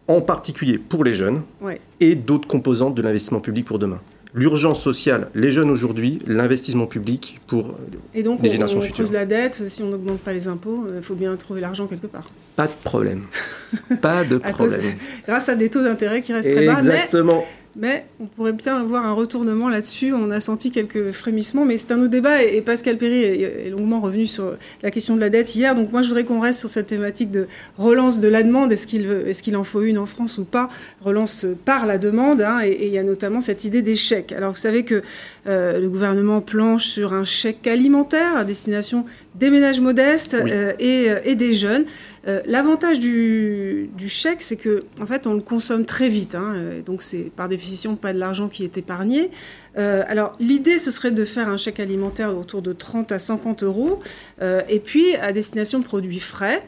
en 0.09 0.21
particulier 0.23 0.79
pour 0.79 1.05
les 1.05 1.13
jeunes 1.15 1.43
Ouais. 1.61 1.81
et 2.01 2.15
d'autres 2.15 2.49
composantes 2.49 2.95
de 2.95 3.03
l'investissement 3.03 3.41
public 3.41 3.67
pour 3.67 3.79
demain. 3.79 4.01
L'urgence 4.35 4.83
sociale, 4.83 5.29
les 5.35 5.51
jeunes 5.53 5.69
aujourd'hui, 5.69 6.19
l'investissement 6.27 6.87
public 6.87 7.39
pour 7.47 7.75
Et 8.15 8.23
donc, 8.23 8.41
les 8.43 8.49
on, 8.49 8.53
générations 8.53 8.79
on 8.79 8.83
futures. 8.83 8.95
creuse 8.97 9.13
la 9.13 9.27
dette. 9.27 9.69
Si 9.69 9.83
on 9.83 9.89
n'augmente 9.89 10.21
pas 10.21 10.33
les 10.33 10.49
impôts, 10.49 10.87
il 10.97 11.03
faut 11.03 11.15
bien 11.15 11.37
trouver 11.37 11.61
l'argent 11.61 11.87
quelque 11.87 12.07
part. 12.07 12.31
Pas 12.57 12.67
de 12.67 12.73
problème. 12.83 13.25
Pas 14.01 14.25
de 14.25 14.41
À 14.43 14.53
cause- 14.53 14.73
problème. 14.73 14.97
grâce 15.27 15.49
à 15.51 15.55
des 15.55 15.69
taux 15.69 15.83
d'intérêt 15.83 16.23
qui 16.23 16.33
restent 16.33 16.51
très 16.51 16.65
bas. 16.67 16.79
mais- 16.83 16.89
Exactement. 16.95 17.45
Mais 17.77 18.05
on 18.21 18.27
pourrait 18.27 18.53
bien 18.53 18.77
avoir 18.77 19.07
un 19.07 19.13
retournement 19.13 19.69
là-dessus. 19.71 20.13
On 20.13 20.31
a 20.31 20.41
senti 20.41 20.71
quelques 20.71 21.11
frémissements, 21.11 21.65
mais 21.65 21.79
c'est 21.79 21.91
un 21.93 21.99
autre 22.01 22.11
débat. 22.11 22.43
Et 22.43 22.61
Pascal 22.61 22.99
Perry 22.99 23.23
est 23.23 23.67
est 23.67 23.71
longuement 23.71 24.01
revenu 24.01 24.27
sur 24.27 24.57
la 24.83 24.91
question 24.91 25.17
de 25.17 25.21
la 25.21 25.31
dette 25.31 25.55
hier. 25.55 25.75
Donc 25.75 25.91
moi, 25.91 26.03
je 26.03 26.09
voudrais 26.09 26.25
qu'on 26.25 26.41
reste 26.41 26.61
sur 26.61 26.69
cette 26.69 26.89
thématique 26.89 27.31
de 27.31 27.47
relance 27.79 28.21
de 28.21 28.29
la 28.29 28.43
demande. 28.43 28.73
Est-ce 28.73 28.87
qu'il 28.87 29.07
qu'il 29.43 29.57
en 29.57 29.65
faut 29.65 29.83
une 29.83 29.99
en 29.99 30.07
France 30.07 30.37
ou 30.39 30.45
pas? 30.45 30.69
Relance 31.01 31.47
par 31.65 31.87
la 31.87 31.97
demande. 31.99 32.43
hein, 32.43 32.61
et, 32.63 32.69
et 32.71 32.87
il 32.89 32.93
y 32.93 32.99
a 32.99 33.03
notamment 33.03 33.41
cette 33.41 33.65
idée 33.65 33.83
des 33.83 33.97
chèques. 33.97 34.33
Alors 34.33 34.53
vous 34.53 34.59
savez 34.59 34.85
que 34.85 35.03
euh, 35.47 35.81
le 35.81 35.89
gouvernement 35.89 36.41
planche 36.43 36.85
sur 36.87 37.13
un 37.15 37.25
chèque 37.25 37.67
alimentaire 37.67 38.37
à 38.37 38.45
destination 38.45 39.07
des 39.35 39.51
ménages 39.51 39.81
modestes 39.81 40.37
Oui. 40.43 40.51
euh, 40.53 40.73
et, 40.79 41.11
euh, 41.11 41.19
et 41.25 41.35
des 41.37 41.55
jeunes. 41.55 41.85
Euh, 42.29 42.41
L'avantage 42.47 43.01
du, 43.01 43.91
du 43.99 44.09
chèque, 44.09 44.43
c'est 44.43 44.57
que 44.57 44.85
en 45.01 45.07
fait, 45.07 45.27
on 45.27 45.35
le 45.35 45.41
consomme 45.41 45.85
très 45.85 46.09
vite. 46.09 46.35
hein, 46.35 46.53
euh, 46.55 46.83
donc, 46.83 47.03
c'est 47.03 47.31
par 47.35 47.49
définition 47.49 47.97
pas 47.97 48.13
de 48.13 48.19
l'argent 48.19 48.49
qui 48.49 48.63
est 48.65 48.79
épargné. 48.79 49.31
Euh, 49.77 50.05
alors, 50.07 50.37
l'idée, 50.39 50.79
ce 50.79 50.91
serait 50.91 51.11
de 51.11 51.25
faire 51.25 51.49
un 51.49 51.57
chèque 51.57 51.81
alimentaire 51.81 52.37
autour 52.37 52.63
de 52.63 52.73
30 52.73 53.11
à 53.13 53.19
50 53.19 53.63
euros, 53.65 54.01
euh, 54.41 54.63
et 54.69 54.79
puis 54.79 55.15
à 55.17 55.33
destination 55.33 55.79
de 55.81 55.85
produits 55.85 56.21
frais. 56.21 56.63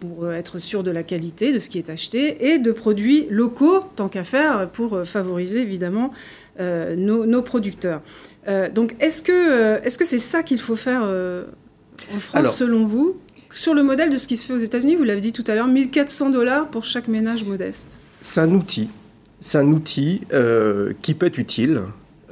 pour 0.00 0.30
être 0.30 0.58
sûr 0.58 0.82
de 0.82 0.90
la 0.90 1.02
qualité 1.02 1.50
de 1.50 1.58
ce 1.58 1.70
qui 1.70 1.78
est 1.78 1.88
acheté 1.88 2.48
et 2.52 2.58
de 2.58 2.72
produits 2.72 3.26
locaux, 3.30 3.80
tant 3.96 4.08
qu'à 4.10 4.22
faire, 4.22 4.68
pour 4.70 5.00
favoriser 5.06 5.60
évidemment 5.62 6.10
euh, 6.60 6.94
nos, 6.94 7.24
nos 7.24 7.40
producteurs. 7.40 8.02
Euh, 8.48 8.68
donc, 8.68 8.94
est-ce 9.00 9.22
que 9.22 10.04
c'est 10.04 10.18
ça 10.18 10.42
qu'il 10.42 10.58
faut 10.58 10.76
faire 10.76 11.00
euh, 11.04 11.44
en 12.14 12.18
France, 12.18 12.34
Alors- 12.38 12.52
selon 12.52 12.84
vous? 12.84 13.16
Sur 13.56 13.74
le 13.74 13.82
modèle 13.82 14.10
de 14.10 14.16
ce 14.16 14.28
qui 14.28 14.36
se 14.36 14.46
fait 14.46 14.52
aux 14.52 14.58
États-Unis, 14.58 14.96
vous 14.96 15.04
l'avez 15.04 15.20
dit 15.20 15.32
tout 15.32 15.44
à 15.46 15.54
l'heure, 15.54 15.66
1400 15.66 16.30
dollars 16.30 16.68
pour 16.68 16.84
chaque 16.84 17.08
ménage 17.08 17.44
modeste. 17.44 17.98
C'est 18.20 18.40
un 18.40 18.52
outil. 18.52 18.90
C'est 19.40 19.58
un 19.58 19.66
outil 19.68 20.22
euh, 20.32 20.92
qui 21.02 21.14
peut 21.14 21.26
être 21.26 21.38
utile, 21.38 21.82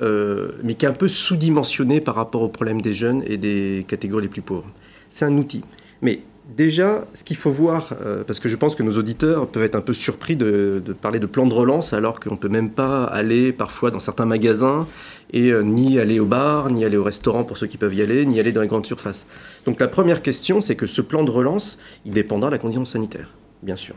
euh, 0.02 0.52
mais 0.62 0.74
qui 0.74 0.84
est 0.84 0.88
un 0.88 0.92
peu 0.92 1.08
sous-dimensionné 1.08 2.00
par 2.00 2.14
rapport 2.14 2.42
aux 2.42 2.48
problèmes 2.48 2.82
des 2.82 2.94
jeunes 2.94 3.22
et 3.26 3.36
des 3.36 3.84
catégories 3.88 4.24
les 4.24 4.28
plus 4.28 4.42
pauvres. 4.42 4.70
C'est 5.08 5.24
un 5.24 5.36
outil. 5.36 5.62
Mais 6.02 6.20
déjà, 6.48 7.06
ce 7.14 7.24
qu'il 7.24 7.36
faut 7.36 7.50
voir, 7.50 7.94
euh, 8.00 8.24
parce 8.24 8.38
que 8.38 8.48
je 8.48 8.56
pense 8.56 8.74
que 8.74 8.82
nos 8.82 8.98
auditeurs 8.98 9.48
peuvent 9.48 9.62
être 9.62 9.74
un 9.74 9.80
peu 9.80 9.94
surpris 9.94 10.36
de, 10.36 10.82
parler 11.00 11.18
de 11.18 11.26
plan 11.26 11.46
de 11.46 11.54
relance, 11.54 11.92
alors 11.92 12.20
qu'on 12.20 12.32
ne 12.32 12.36
peut 12.36 12.48
même 12.48 12.70
pas 12.70 13.04
aller 13.04 13.52
parfois 13.52 13.90
dans 13.90 13.98
certains 13.98 14.26
magasins 14.26 14.86
et 15.32 15.50
euh, 15.50 15.62
ni 15.62 15.98
aller 15.98 16.20
au 16.20 16.26
bar, 16.26 16.70
ni 16.70 16.84
aller 16.84 16.96
au 16.96 17.04
restaurant 17.04 17.44
pour 17.44 17.56
ceux 17.56 17.66
qui 17.66 17.78
peuvent 17.78 17.94
y 17.94 18.02
aller, 18.02 18.26
ni 18.26 18.38
aller 18.40 18.52
dans 18.52 18.60
les 18.60 18.68
grandes 18.68 18.86
surfaces. 18.86 19.26
Donc 19.64 19.80
la 19.80 19.88
première 19.88 20.22
question, 20.22 20.60
c'est 20.60 20.76
que 20.76 20.86
ce 20.86 21.00
plan 21.00 21.24
de 21.24 21.30
relance, 21.30 21.78
il 22.04 22.12
dépendra 22.12 22.50
de 22.50 22.54
la 22.54 22.58
condition 22.58 22.84
sanitaire, 22.84 23.32
bien 23.62 23.76
sûr. 23.76 23.94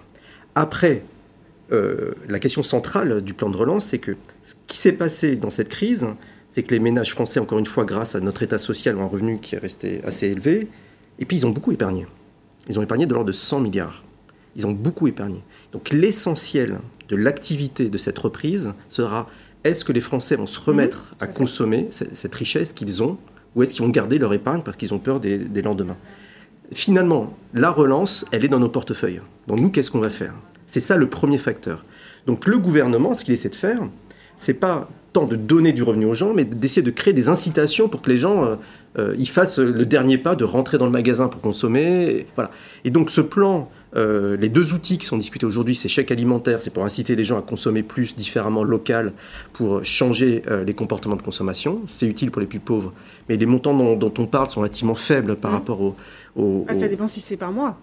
Après, 0.56 1.04
euh, 1.72 2.14
la 2.28 2.40
question 2.40 2.64
centrale 2.64 3.22
du 3.22 3.34
plan 3.34 3.50
de 3.50 3.58
relance, 3.58 3.86
c'est 3.86 4.00
que 4.00 4.16
ce 4.44 4.54
qui 4.68 4.78
s'est 4.78 4.94
passé 4.94 5.36
dans 5.36 5.50
cette 5.50 5.70
crise, 5.70 6.08
c'est 6.50 6.64
que 6.64 6.74
les 6.74 6.80
ménages 6.80 7.12
français, 7.12 7.42
encore 7.42 7.60
une 7.60 7.66
fois, 7.66 7.84
grâce 7.84 8.16
à 8.16 8.22
notre 8.22 8.42
état 8.42 8.58
social, 8.58 8.98
ont 8.98 9.04
un 9.04 9.08
revenu 9.08 9.40
qui 9.40 9.56
est 9.56 9.60
resté 9.60 10.02
assez 10.06 10.28
élevé, 10.28 10.70
et 11.20 11.26
puis 11.26 11.38
ils 11.38 11.46
ont 11.46 11.50
beaucoup 11.50 11.74
épargné. 11.74 12.08
Ils 12.70 12.80
ont 12.80 12.82
épargné 12.82 13.06
de 13.06 13.14
l'ordre 13.14 13.28
de 13.28 13.34
100 13.34 13.60
milliards. 13.62 14.04
Ils 14.56 14.66
ont 14.68 14.72
beaucoup 14.72 15.08
épargné. 15.08 15.42
Donc 15.72 15.92
l'essentiel 15.92 16.80
de 17.10 17.16
l'activité 17.16 17.90
de 17.90 17.98
cette 17.98 18.18
reprise 18.20 18.74
sera 18.90 19.28
est-ce 19.64 19.86
que 19.86 19.92
les 19.94 20.02
Français 20.02 20.36
vont 20.36 20.48
se 20.48 20.60
remettre 20.60 21.16
à 21.20 21.28
consommer 21.28 21.88
ce- 21.92 22.04
cette 22.14 22.36
richesse 22.36 22.74
qu'ils 22.74 23.04
ont, 23.04 23.18
ou 23.56 23.64
est-ce 23.64 23.74
qu'ils 23.74 23.84
vont 23.84 23.90
garder 23.90 24.18
leur 24.20 24.34
épargne 24.34 24.62
parce 24.62 24.78
qu'ils 24.78 24.94
ont 24.94 25.00
peur 25.00 25.20
des, 25.20 25.38
des 25.38 25.62
lendemains? 25.62 25.98
Finalement, 26.74 27.34
la 27.54 27.70
relance, 27.70 28.26
elle 28.32 28.44
est 28.44 28.50
dans 28.50 28.60
nos 28.60 28.70
portefeuilles. 28.70 29.22
Donc 29.48 29.60
nous, 29.60 29.70
qu'est-ce 29.70 29.90
qu'on 29.90 30.02
va 30.02 30.10
faire? 30.10 30.34
C'est 30.66 30.82
ça 30.82 30.98
le 30.98 31.10
premier 31.10 31.38
facteur. 31.38 31.86
Donc 32.26 32.46
le 32.46 32.58
gouvernement, 32.58 33.14
ce 33.14 33.24
qu'il 33.24 33.34
essaie 33.34 33.48
de 33.50 33.56
faire, 33.56 33.88
c'est 34.38 34.54
pas 34.54 34.88
tant 35.14 35.26
de 35.26 35.36
donner 35.36 35.74
du 35.74 35.82
revenu 35.84 36.06
aux 36.06 36.14
gens, 36.14 36.34
mais 36.34 36.46
d'essayer 36.46 36.82
de 36.84 36.92
créer 36.92 37.14
des 37.14 37.28
incitations 37.30 37.88
pour 37.90 38.02
que 38.02 38.10
les 38.10 38.18
gens 38.18 38.46
euh, 38.46 38.56
euh, 39.00 39.16
ils 39.18 39.28
fassent 39.30 39.58
le 39.60 39.86
dernier 39.86 40.18
pas 40.18 40.36
de 40.36 40.44
rentrer 40.44 40.78
dans 40.78 40.86
le 40.86 40.92
magasin 40.92 41.28
pour 41.28 41.42
consommer. 41.42 42.06
Et, 42.12 42.26
voilà. 42.36 42.52
Et 42.86 42.92
donc 42.92 43.10
ce 43.10 43.22
plan, 43.22 43.70
euh, 43.96 44.38
les 44.38 44.50
deux 44.50 44.74
outils 44.74 44.98
qui 45.00 45.06
sont 45.08 45.18
discutés 45.18 45.46
aujourd'hui, 45.46 45.76
c'est 45.76 45.88
chèque 45.90 46.12
alimentaire, 46.12 46.62
c'est 46.62 46.70
pour 46.72 46.84
inciter 46.84 47.16
les 47.16 47.24
gens 47.24 47.40
à 47.40 47.42
consommer 47.42 47.82
plus 47.84 48.16
différemment 48.16 48.64
local, 48.64 49.14
pour 49.54 49.84
changer 49.84 50.44
euh, 50.52 50.64
les 50.64 50.74
comportements 50.74 51.16
de 51.16 51.22
consommation. 51.24 51.82
C'est 51.88 52.06
utile 52.06 52.30
pour 52.30 52.42
les 52.42 52.48
plus 52.48 52.60
pauvres, 52.60 52.94
mais 53.30 53.38
les 53.38 53.46
montants 53.48 53.76
dont, 53.76 53.96
dont 53.96 54.14
on 54.20 54.26
parle 54.28 54.50
sont 54.50 54.60
relativement 54.60 54.96
faibles 54.96 55.36
par 55.36 55.52
Mhm. 55.52 55.58
rapport 55.58 55.82
au, 55.82 55.96
au- 56.36 56.66
Ah, 56.68 56.74
ça 56.74 56.88
dépend 56.88 57.08
si 57.08 57.22
c'est 57.22 57.38
par 57.38 57.52
mois. 57.52 57.76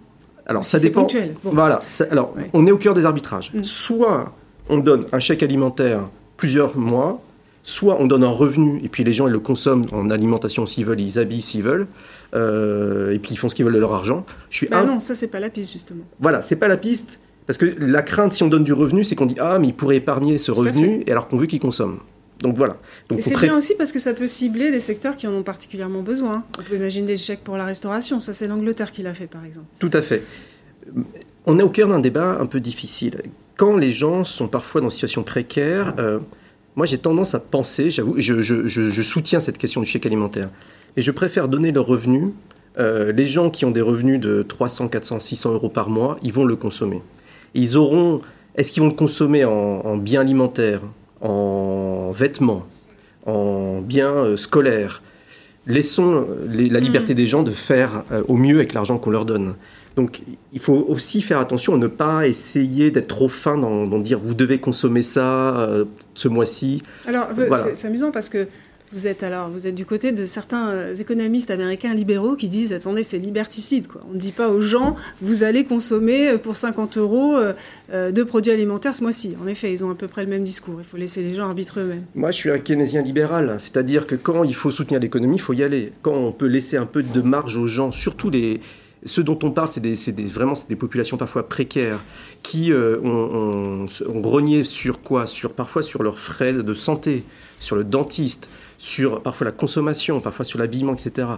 alors 0.47 0.63
Si 0.63 0.71
ça 0.71 0.79
dépend. 0.79 1.01
ponctuel. 1.01 1.35
Bon. 1.43 1.51
Voilà. 1.53 1.83
ça- 1.87 2.07
alors 2.11 2.35
Ouais. 2.37 2.49
on 2.53 2.65
est 2.67 2.71
au 2.73 2.79
cœur 2.79 2.95
des 2.95 3.07
arbitrages. 3.07 3.51
Mm. 3.55 3.65
Soit 3.65 4.33
on 4.69 4.79
donne 4.79 5.07
un 5.11 5.19
chèque 5.21 5.43
alimentaire 5.43 6.01
plusieurs 6.45 6.77
mois, 6.77 7.23
soit 7.63 7.97
on 7.99 8.07
donne 8.07 8.23
un 8.23 8.29
revenu 8.29 8.79
et 8.85 8.91
puis 8.91 9.03
les 9.03 9.15
gens 9.15 9.27
ils 9.27 9.33
le 9.33 9.39
consomment 9.39 9.87
en 9.93 10.11
alimentation 10.11 10.67
s'ils 10.67 10.85
veulent, 10.85 11.01
ils 11.01 11.19
habillent 11.19 11.41
s'ils 11.41 11.63
veulent, 11.63 11.87
euh, 12.35 13.13
et 13.15 13.19
puis 13.19 13.33
ils 13.33 13.37
font 13.39 13.49
ce 13.49 13.55
qu'ils 13.55 13.65
veulent 13.65 13.73
de 13.75 13.79
leur 13.79 13.95
argent. 13.95 14.27
Je 14.51 14.57
suis 14.59 14.67
Bah 14.69 14.81
un- 14.81 14.85
non, 14.85 15.01
ça 15.01 15.15
c'est 15.15 15.29
pas 15.29 15.41
la 15.41 15.49
piste 15.49 15.73
justement. 15.73 16.05
Voilà, 16.21 16.43
c'est 16.43 16.57
pas 16.57 16.69
la 16.69 16.77
piste. 16.77 17.19
Parce 17.47 17.59
que 17.59 17.65
la 17.79 18.03
crainte, 18.03 18.35
si 18.35 18.43
on 18.43 18.49
donne 18.49 18.65
du 18.65 18.75
revenu, 18.75 19.05
c'est 19.05 19.15
qu'on 19.15 19.25
dit 19.27 19.37
Ah, 19.41 19.59
mais 19.59 19.69
il 19.69 19.75
pourrait 19.75 19.97
épargner 19.97 20.37
ce 20.37 20.51
revenu, 20.51 21.03
et 21.07 21.11
alors 21.13 21.29
qu'on 21.29 21.39
veut 21.39 21.47
qu'il 21.47 21.61
consomme. 21.61 22.01
Donc 22.43 22.59
voilà. 22.59 22.77
Donc 23.09 23.23
c'est 23.23 23.33
pré- 23.33 23.47
bien 23.47 23.57
aussi 23.57 23.75
parce 23.79 23.93
que 23.93 23.99
ça 23.99 24.13
peut 24.13 24.27
cibler 24.27 24.71
des 24.71 24.81
secteurs 24.81 25.17
qui 25.17 25.27
en 25.27 25.33
ont 25.33 25.43
particulièrement 25.43 26.03
besoin. 26.03 26.45
On 26.59 26.63
peut 26.63 26.77
imaginer 26.77 27.07
des 27.07 27.17
chèques 27.17 27.45
pour 27.45 27.57
la 27.57 27.65
restauration. 27.65 28.21
Ça, 28.21 28.35
c'est 28.35 28.47
l'Angleterre 28.49 28.93
qui 28.93 29.03
l'a 29.03 29.15
fait, 29.15 29.27
par 29.27 29.45
exemple. 29.47 29.67
Tout 29.79 29.91
à 29.95 30.03
fait. 30.03 30.23
On 31.47 31.59
est 31.59 31.63
au 31.63 31.71
cœur 31.71 31.89
d'un 31.89 32.01
débat 32.01 32.37
un 32.39 32.47
peu 32.47 32.61
difficile. 32.61 33.23
Quand 33.57 33.77
les 33.77 33.93
gens 33.93 34.25
sont 34.25 34.49
parfois 34.49 34.81
dans 34.81 34.89
une 34.89 34.91
situation 34.91 35.23
précaire, 35.23 35.95
euh, 35.99 36.19
moi 36.77 36.87
j'ai 36.87 36.99
tendance 36.99 37.35
à 37.35 37.41
penser, 37.41 37.91
j'avoue, 37.91 38.15
je, 38.19 38.43
je- 38.43 38.67
je- 38.67 38.89
je 38.91 39.03
soutiens 39.03 39.39
cette 39.41 39.59
question 39.59 39.81
du 39.81 39.87
chèque 39.87 40.07
alimentaire, 40.07 40.51
et 40.97 41.03
je 41.03 41.11
préfère 41.11 41.49
donner 41.49 41.73
leur 41.73 41.87
revenu. 41.87 42.33
euh, 42.77 43.13
les 43.13 43.29
gens 43.29 43.51
qui 43.51 43.65
ont 43.65 43.71
des 43.71 43.81
revenus 43.81 44.19
de 44.19 44.43
300, 44.43 44.89
400, 44.89 45.21
600 45.21 45.53
euros 45.53 45.69
par 45.69 45.89
mois, 45.91 46.17
ils 46.23 46.33
vont 46.33 46.45
le 46.45 46.57
consommer. 46.57 47.03
Et 47.55 47.61
ils 47.61 47.77
auront. 47.77 48.21
Est-ce 48.57 48.73
qu'ils 48.73 48.83
vont 48.83 48.89
le 48.89 48.95
consommer 48.97 49.45
en, 49.45 49.53
en 49.53 49.97
biens 49.97 50.23
alimentaires, 50.23 50.81
en 51.21 52.11
vêtements, 52.11 52.67
en 53.27 53.81
biens 53.81 54.11
euh, 54.13 54.37
scolaires? 54.37 55.03
Laissons 55.69 56.27
euh, 56.29 56.49
les- 56.51 56.69
la 56.69 56.81
liberté 56.81 57.15
des 57.15 57.29
gens 57.29 57.45
de 57.45 57.53
faire 57.53 58.03
euh, 58.11 58.25
au 58.27 58.37
mieux 58.37 58.57
avec 58.57 58.75
l'argent 58.75 58.99
qu'on 58.99 59.11
leur 59.11 59.25
donne. 59.25 59.55
Donc 59.97 60.23
il 60.53 60.59
faut 60.61 60.85
aussi 60.89 61.23
faire 61.23 61.39
attention 61.39 61.75
à 61.75 61.79
ne 61.79 61.87
pas 61.87 62.27
essayer 62.27 62.91
d'être 62.91 63.07
trop 63.09 63.29
fin 63.29 63.57
dans, 63.57 63.87
dans 63.87 63.99
dire 64.01 64.19
vous 64.19 64.35
devez 64.35 64.59
consommer 64.59 65.03
ça 65.03 65.61
euh, 65.69 65.85
ce 66.15 66.29
mois-ci. 66.29 66.83
Alors, 67.07 67.29
Voilà. 67.35 67.57
c'est- 67.75 67.87
amusant 67.87 68.11
parce 68.11 68.29
que 68.29 68.49
vous 68.93 69.07
êtes 69.09 69.23
alors, 69.25 69.51
vous 69.51 69.67
êtes 69.67 69.75
du 69.75 69.85
côté 69.87 70.13
de 70.13 70.25
certains 70.25 70.69
euh, 70.69 70.95
économistes 70.95 71.51
américains 71.51 71.95
libéraux 71.95 72.35
qui 72.37 72.49
disent 72.49 72.73
attendez, 72.73 73.03
c'est 73.05 73.19
liberticide 73.19 73.87
quoi. 73.87 74.01
On 74.11 74.15
ne 74.15 74.19
dit 74.19 74.33
pas 74.33 74.49
aux 74.51 74.61
gens 74.61 74.95
vous 75.23 75.45
allez 75.45 75.65
consommer 75.65 76.29
euh, 76.31 76.39
pour 76.39 76.57
50 76.57 76.99
euros 76.99 77.37
de 77.93 78.23
produits 78.25 78.51
alimentaires 78.53 78.95
ce 78.97 79.03
mois-ci. 79.03 79.37
En 79.43 79.47
effet, 79.47 79.73
ils 79.73 79.85
ont 79.85 79.91
à 79.91 79.95
peu 79.95 80.09
près 80.09 80.25
le 80.25 80.29
même 80.31 80.43
discours. 80.43 80.77
Il 80.79 80.85
faut 80.85 80.97
laisser 80.97 81.23
les 81.23 81.35
gens 81.35 81.45
arbitrer 81.45 81.83
eux-mêmes. 81.83 82.05
Moi, 82.17 82.31
je 82.33 82.37
suis 82.37 82.51
un 82.51 82.59
keynésien 82.59 83.03
libéral, 83.03 83.55
c'est-à-dire 83.59 84.07
que 84.09 84.17
quand 84.17 84.43
il 84.45 84.55
faut 84.55 84.71
soutenir 84.73 84.99
l'économie, 85.01 85.37
il 85.37 85.41
faut 85.41 85.53
y 85.55 85.63
aller. 85.63 85.93
Quand 86.03 86.15
on 86.15 86.33
peut 86.33 86.47
laisser 86.47 86.77
un 86.77 86.87
peu 86.87 87.03
de 87.05 87.21
marge 87.21 87.57
aux 87.57 87.67
gens, 87.69 87.93
surtout 87.93 88.31
les 88.31 88.61
ceux 89.05 89.23
dont 89.23 89.39
on 89.43 89.51
parle, 89.51 89.69
c'est 89.69 89.81
des, 89.81 90.25
vraiment 90.27 90.55
des 90.69 90.77
populations 90.77 91.17
parfois 91.17 91.49
précaires 91.49 91.99
qui 92.43 92.73
euh, 92.73 92.99
ont, 93.03 93.85
ont- 93.85 93.87
ont 94.09 94.23
rogné 94.23 94.65
sur 94.65 95.01
quoi? 95.03 95.27
Sur 95.27 95.53
parfois 95.53 95.83
sur 95.83 96.03
leurs 96.03 96.19
frais 96.19 96.53
de 96.53 96.75
santé, 96.75 97.25
sur 97.61 97.77
le 97.77 97.85
dentiste, 97.85 98.49
sur 98.79 99.23
parfois 99.23 99.45
la 99.47 99.53
consommation, 99.53 100.21
parfois 100.21 100.45
sur 100.45 100.59
l'habillement, 100.59 100.95
etc. 100.95 101.29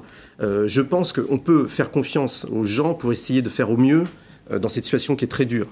Euh, 0.40 0.68
je 0.68 0.80
pense 0.80 1.12
qu'on 1.12 1.38
peut 1.38 1.66
faire 1.66 1.90
confiance 1.90 2.46
aux 2.52 2.64
gens 2.64 2.94
pour 2.94 3.12
essayer 3.12 3.42
de 3.42 3.48
faire 3.48 3.70
au 3.70 3.76
mieux 3.76 4.04
euh, 4.50 4.58
dans 4.58 4.68
cette 4.68 4.84
situation 4.84 5.16
qui 5.16 5.24
est 5.24 5.28
très 5.28 5.46
dure. 5.46 5.68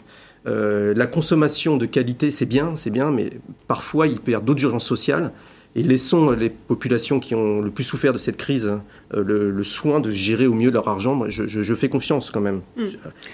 La 0.47 1.07
consommation 1.07 1.78
de 1.78 1.86
qualité, 1.86 2.30
c'est 2.30 2.45
bien, 2.45 2.76
c'est 2.76 2.90
bien, 2.90 3.11
mais 3.11 3.30
parfois 3.66 4.07
il 4.07 4.20
peut 4.20 4.32
y 4.32 4.34
avoir 4.34 4.45
d'autres 4.45 4.62
urgences 4.62 4.84
sociales. 4.84 5.32
Et 5.77 5.83
laissons 5.83 6.31
les 6.31 6.51
populations 6.51 7.18
qui 7.18 7.35
ont 7.35 7.61
le 7.61 7.70
plus 7.70 7.83
souffert 7.83 8.12
de 8.12 8.18
cette 8.18 8.37
crise 8.37 8.79
euh, 9.12 9.25
le, 9.25 9.51
le 9.51 9.64
soin 9.64 9.99
de 9.99 10.11
gérer 10.12 10.47
au 10.47 10.55
mieux 10.55 10.70
leur 10.70 10.87
argent. 10.87 11.14
Moi, 11.16 11.29
je, 11.31 11.49
je- 11.49 11.62
je 11.62 11.75
fais 11.75 11.89
confiance 11.89 12.31
quand 12.31 12.41
même. 12.41 12.61
Mm. 12.77 12.85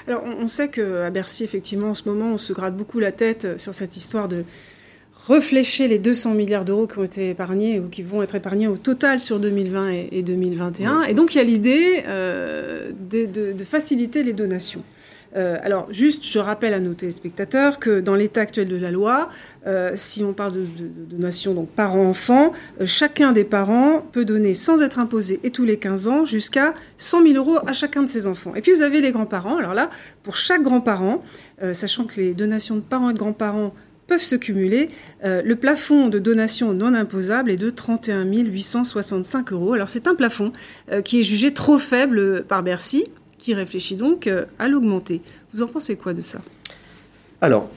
Alors, 0.08 0.22
on, 0.24 0.44
on 0.44 0.46
sait 0.48 0.68
qu'à 0.70 1.10
Bercy, 1.10 1.44
effectivement, 1.44 1.90
en 1.90 1.94
ce 1.94 2.08
moment, 2.08 2.32
on 2.32 2.38
se 2.38 2.52
gratte 2.54 2.74
beaucoup 2.76 2.98
la 2.98 3.12
tête 3.12 3.44
euh, 3.44 3.58
sur 3.58 3.74
cette 3.74 3.94
histoire 3.96 4.26
de 4.28 4.44
reflécher 5.26 5.86
les 5.86 5.98
200 5.98 6.32
milliards 6.34 6.64
d'euros 6.64 6.86
qui 6.86 6.98
ont 6.98 7.04
été 7.04 7.28
épargnés 7.30 7.78
ou 7.78 7.88
qui 7.88 8.02
vont 8.02 8.22
être 8.22 8.34
épargnés 8.34 8.68
au 8.68 8.76
total 8.76 9.18
sur 9.20 9.38
2020 9.38 9.90
et, 9.90 10.08
et 10.12 10.22
2021. 10.22 11.02
Et 11.02 11.14
donc, 11.14 11.34
il 11.34 11.38
y 11.38 11.40
a 11.42 11.44
l'idée 11.44 12.02
euh, 12.06 12.90
de, 13.10 13.26
de- 13.26 13.52
de 13.52 13.64
faciliter 13.64 14.22
les 14.22 14.32
donations. 14.32 14.82
Euh, 15.36 15.58
alors, 15.62 15.86
juste, 15.92 16.24
je 16.26 16.38
rappelle 16.40 16.74
à 16.74 16.80
nos 16.80 16.94
téléspectateurs 16.94 17.78
que 17.78 18.00
dans 18.00 18.14
l'état 18.16 18.40
actuel 18.40 18.68
de 18.68 18.76
la 18.76 18.90
loi, 18.90 19.28
euh, 19.66 19.92
si 19.94 20.24
on 20.24 20.32
parle 20.32 20.52
de, 20.52 20.60
de- 20.60 20.88
de 20.88 21.04
donation 21.16 21.54
donc 21.54 21.68
parents-enfants, 21.70 22.52
euh, 22.80 22.86
chacun 22.86 23.30
des 23.32 23.44
parents 23.44 24.00
peut 24.12 24.24
donner 24.24 24.54
sans 24.54 24.82
être 24.82 24.98
imposé 24.98 25.38
et 25.44 25.50
tous 25.50 25.64
les 25.64 25.78
15 25.78 26.08
ans 26.08 26.24
jusqu'à 26.24 26.74
100 26.98 27.22
000 27.22 27.34
euros 27.34 27.58
à 27.66 27.72
chacun 27.72 28.02
de 28.02 28.08
ses 28.08 28.26
enfants. 28.26 28.54
Et 28.56 28.60
puis 28.60 28.72
vous 28.72 28.82
avez 28.82 29.00
les 29.00 29.12
grands-parents. 29.12 29.56
Alors 29.56 29.74
là, 29.74 29.90
pour 30.24 30.36
chaque 30.36 30.62
grand-parent, 30.62 31.22
sachant 31.72 32.04
que 32.04 32.20
les 32.20 32.34
donations 32.34 32.74
de 32.76 32.80
parents 32.80 33.10
et 33.10 33.12
de 33.12 33.18
grands-parents 33.18 33.72
peuvent 34.06 34.18
se 34.22 34.34
cumuler, 34.34 34.88
le 35.22 35.54
plafond 35.54 36.08
de 36.08 36.18
donation 36.18 36.72
non 36.72 36.94
imposable 36.94 37.50
est 37.50 37.56
de 37.56 37.70
31 37.70 38.24
865 38.24 39.52
euros. 39.52 39.74
Alors 39.74 39.88
c'est 39.88 40.08
un 40.08 40.14
plafond 40.14 40.52
qui 41.04 41.20
est 41.20 41.22
jugé 41.22 41.52
trop 41.54 41.78
faible 41.78 42.44
par 42.48 42.62
Bercy, 42.62 43.04
qui 43.40 43.54
réfléchit 43.54 43.96
donc 43.96 44.26
euh, 44.26 44.44
à 44.58 44.68
l'augmenter. 44.68 45.22
Vous 45.52 45.62
en 45.62 45.66
pensez 45.66 45.96
quoi 45.96 46.14
de 46.14 46.20
ça? 46.20 46.40
Alors, 47.40 47.68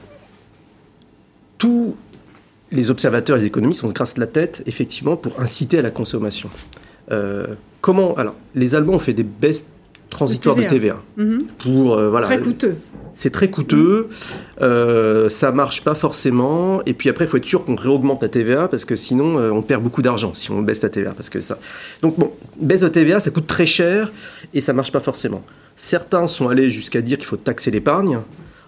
tous 1.58 1.96
les 2.70 2.90
observateurs 2.90 3.36
les 3.36 3.46
économistes, 3.46 3.82
on 3.84 3.88
se 3.88 3.94
grasse 3.94 4.16
la 4.18 4.26
tête, 4.26 4.62
effectivement, 4.66 5.16
pour 5.16 5.40
inciter 5.40 5.78
à 5.78 5.82
la 5.82 5.90
consommation. 5.90 6.50
Euh, 7.10 7.54
comment 7.80 8.14
Alors, 8.14 8.34
les 8.54 8.74
Allemands 8.74 8.94
ont 8.94 8.98
fait 8.98 9.12
des 9.14 9.24
baisses 9.24 9.64
transitoires 10.14 10.56
de 10.56 10.62
TVA. 10.68 10.96
Mhm. 11.16 11.42
Pour, 11.58 11.94
euh, 11.94 12.08
voilà, 12.10 12.26
Très 12.26 12.38
coûteux. 12.40 12.76
C'est 13.16 13.30
très 13.30 13.48
coûteux, 13.48 14.08
euh, 14.60 15.28
ça 15.28 15.52
marche 15.52 15.84
pas 15.84 15.94
forcément, 15.94 16.82
et 16.84 16.94
puis 16.94 17.08
après 17.08 17.26
il 17.26 17.28
faut 17.28 17.36
être 17.36 17.44
sûr 17.44 17.64
qu'on 17.64 17.76
réaugmente 17.76 18.20
la 18.22 18.28
TVA 18.28 18.66
parce 18.66 18.84
que 18.84 18.96
sinon 18.96 19.38
euh, 19.38 19.50
on 19.52 19.62
perd 19.62 19.84
beaucoup 19.84 20.02
d'argent 20.02 20.34
si 20.34 20.50
on 20.50 20.62
baisse 20.62 20.82
la 20.82 20.88
TVA 20.88 21.12
parce 21.12 21.30
que 21.30 21.40
ça. 21.40 21.58
Donc 22.02 22.18
bon, 22.18 22.32
baisse 22.60 22.80
de 22.80 22.88
TVA, 22.88 23.20
ça 23.20 23.30
coûte 23.30 23.46
très 23.46 23.66
cher 23.66 24.10
et 24.52 24.60
ça 24.60 24.72
marche 24.72 24.90
pas 24.90 24.98
forcément. 24.98 25.42
Certains 25.76 26.26
sont 26.26 26.48
allés 26.48 26.72
jusqu'à 26.72 27.02
dire 27.02 27.16
qu'il 27.18 27.26
faut 27.26 27.36
taxer 27.36 27.70
l'épargne. 27.70 28.18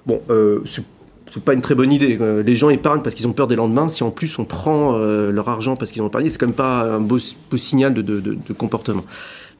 Bon, 0.06 0.20
euh, 0.30 0.60
c'est 0.64 0.84
c'est 1.32 1.42
pas 1.42 1.54
une 1.54 1.60
très 1.60 1.74
bonne 1.74 1.92
idée. 1.92 2.16
Les 2.46 2.54
gens 2.54 2.70
épargnent 2.70 3.02
parce 3.02 3.16
qu'ils 3.16 3.26
ont 3.26 3.32
peur 3.32 3.48
des 3.48 3.56
lendemains. 3.56 3.88
Si 3.88 4.04
en 4.04 4.12
plus 4.12 4.38
on 4.38 4.44
prend 4.44 4.96
leur 4.96 5.48
argent 5.48 5.74
parce 5.74 5.90
qu'ils 5.90 6.00
ont 6.02 6.06
épargné, 6.06 6.28
c'est 6.28 6.38
quand 6.38 6.46
même 6.46 6.54
pas 6.54 6.82
un 6.84 7.00
beau, 7.00 7.18
beau 7.50 7.56
signal 7.56 7.92
de, 7.94 8.00
de- 8.00 8.20
de- 8.20 8.38
de 8.46 8.52
comportement. 8.52 9.04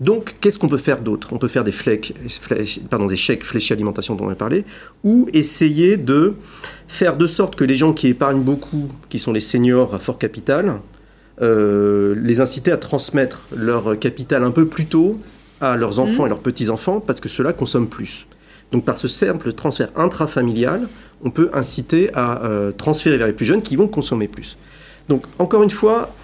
Donc, 0.00 0.36
qu'est-ce 0.40 0.58
qu'on 0.58 0.68
peut 0.68 0.76
faire 0.76 1.00
d'autre? 1.00 1.28
On 1.32 1.38
peut 1.38 1.48
faire 1.48 1.64
des, 1.64 1.72
flèques, 1.72 2.12
flèches- 2.28 2.80
pardon, 2.90 3.06
des 3.06 3.16
chèques 3.16 3.42
fléchés 3.44 3.72
alimentation 3.72 4.14
dont 4.14 4.26
on 4.26 4.28
a 4.30 4.34
parlé, 4.34 4.64
ou 5.04 5.26
essayer 5.32 5.96
de 5.96 6.34
faire 6.86 7.16
de 7.16 7.26
sorte 7.26 7.56
que 7.56 7.64
les 7.64 7.76
gens 7.76 7.92
qui 7.94 8.08
épargnent 8.08 8.42
beaucoup, 8.42 8.88
qui 9.08 9.18
sont 9.18 9.32
les 9.32 9.40
seniors 9.40 9.94
à 9.94 9.98
fort 9.98 10.18
capital, 10.18 10.80
euh, 11.40 12.14
les 12.22 12.40
inciter 12.40 12.72
à 12.72 12.76
transmettre 12.76 13.42
leur 13.56 13.98
capital 13.98 14.44
un 14.44 14.50
peu 14.50 14.66
plus 14.66 14.86
tôt 14.86 15.18
à 15.62 15.76
leurs 15.76 15.98
enfants 16.00 16.22
Mhm. 16.22 16.26
et 16.26 16.28
leurs 16.30 16.40
petits-enfants, 16.40 17.00
parce 17.00 17.20
que 17.20 17.28
ceux-là 17.30 17.52
consomment 17.54 17.88
plus. 17.88 18.26
Donc 18.72 18.84
par 18.84 18.98
ce 18.98 19.08
simple 19.08 19.52
transfert 19.54 19.88
intrafamilial, 19.96 20.82
on 21.24 21.30
peut 21.30 21.48
inciter 21.54 22.10
à 22.14 22.44
euh, 22.44 22.72
transférer 22.72 23.16
vers 23.16 23.26
les 23.28 23.32
plus 23.32 23.46
jeunes 23.46 23.62
qui 23.62 23.76
vont 23.76 23.88
consommer 23.88 24.28
plus. 24.28 24.56
Donc 25.08 25.24
encore 25.38 25.62
une 25.62 25.70
fois, 25.70 26.14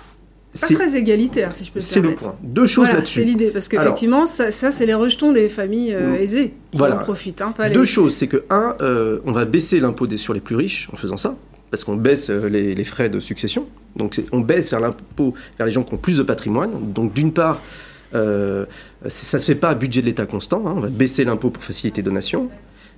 Pas 0.61 0.66
très 0.66 0.96
égalitaire, 0.96 1.55
si 1.57 1.64
je 1.64 1.70
peux 1.72 1.78
me 1.78 1.82
c'est 1.82 1.96
le 2.00 2.03
permettre. 2.11 2.22
point. 2.24 2.36
Deux 2.42 2.66
choses 2.66 2.84
Voilà, 2.84 2.98
là-dessus. 2.98 3.20
C'est 3.20 3.24
l'idée, 3.26 3.50
parce 3.50 3.68
qu'effectivement, 3.68 4.26
ça, 4.26 4.50
ça, 4.50 4.70
c'est 4.70 4.84
les 4.84 4.92
rejetons 4.94 5.32
des 5.32 5.48
familles 5.48 5.94
euh, 5.94 6.14
aisées 6.14 6.53
qui 6.70 6.78
Voilà. 6.78 6.96
en 6.96 6.98
profitent. 6.98 7.40
hein, 7.40 7.53
pas 7.57 7.68
les- 7.68 7.74
Deux 7.74 7.84
choses, 7.86 8.14
c'est 8.14 8.26
que 8.28 8.44
un, 8.50 8.74
euh, 8.82 9.20
on 9.24 9.32
va 9.32 9.44
baisser 9.46 9.80
l'impôt 9.80 10.07
sur 10.16 10.34
les 10.34 10.40
plus 10.40 10.57
riches 10.57 10.88
en 10.92 10.96
faisant 10.96 11.16
ça, 11.16 11.36
parce 11.70 11.84
qu'on 11.84 11.96
baisse 11.96 12.28
euh, 12.28 12.48
les, 12.48 12.74
les 12.74 12.84
frais 12.84 13.09
de 13.09 13.18
succession. 13.18 13.66
Donc 13.96 14.20
on 14.30 14.40
baisse 14.40 14.70
vers 14.70 14.80
l'impôt 14.80 15.32
vers 15.59 15.66
les 15.66 15.72
gens 15.72 15.82
qui 15.84 15.94
ont 15.94 15.98
plus 15.98 16.18
de 16.18 16.22
patrimoine. 16.22 16.70
Donc 16.92 17.14
d'une 17.14 17.32
part, 17.32 17.61
euh, 18.14 18.66
ça 19.09 19.38
se 19.38 19.46
fait 19.46 19.55
pas 19.55 19.70
à 19.70 19.74
budget 19.74 20.00
de 20.03 20.07
l'État 20.07 20.26
constant. 20.26 20.62
hein, 20.66 20.74
on 20.76 20.80
va 20.80 20.88
baisser 20.88 21.24
l'impôt 21.24 21.48
pour 21.50 21.64
faciliter 21.64 22.03
les 22.03 22.07
donations. 22.07 22.48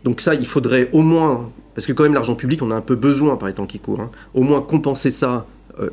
Donc 0.03 0.21
ça, 0.21 0.35
il 0.35 0.45
faudrait 0.47 0.91
au 0.93 1.03
moins, 1.03 1.51
parce 1.77 1.87
que 1.87 1.93
quand 1.93 2.03
même 2.03 2.15
l'argent 2.15 2.35
public, 2.35 2.63
on 2.63 2.71
a 2.73 2.75
un 2.75 2.81
peu 2.81 2.97
besoin 2.97 3.37
par 3.37 3.47
les 3.49 3.55
temps 3.55 3.67
qui 3.67 3.79
courent, 3.79 4.01
hein, 4.01 4.11
au 4.35 4.43
moins 4.43 4.61
compenser 4.61 5.11
ça 5.13 5.47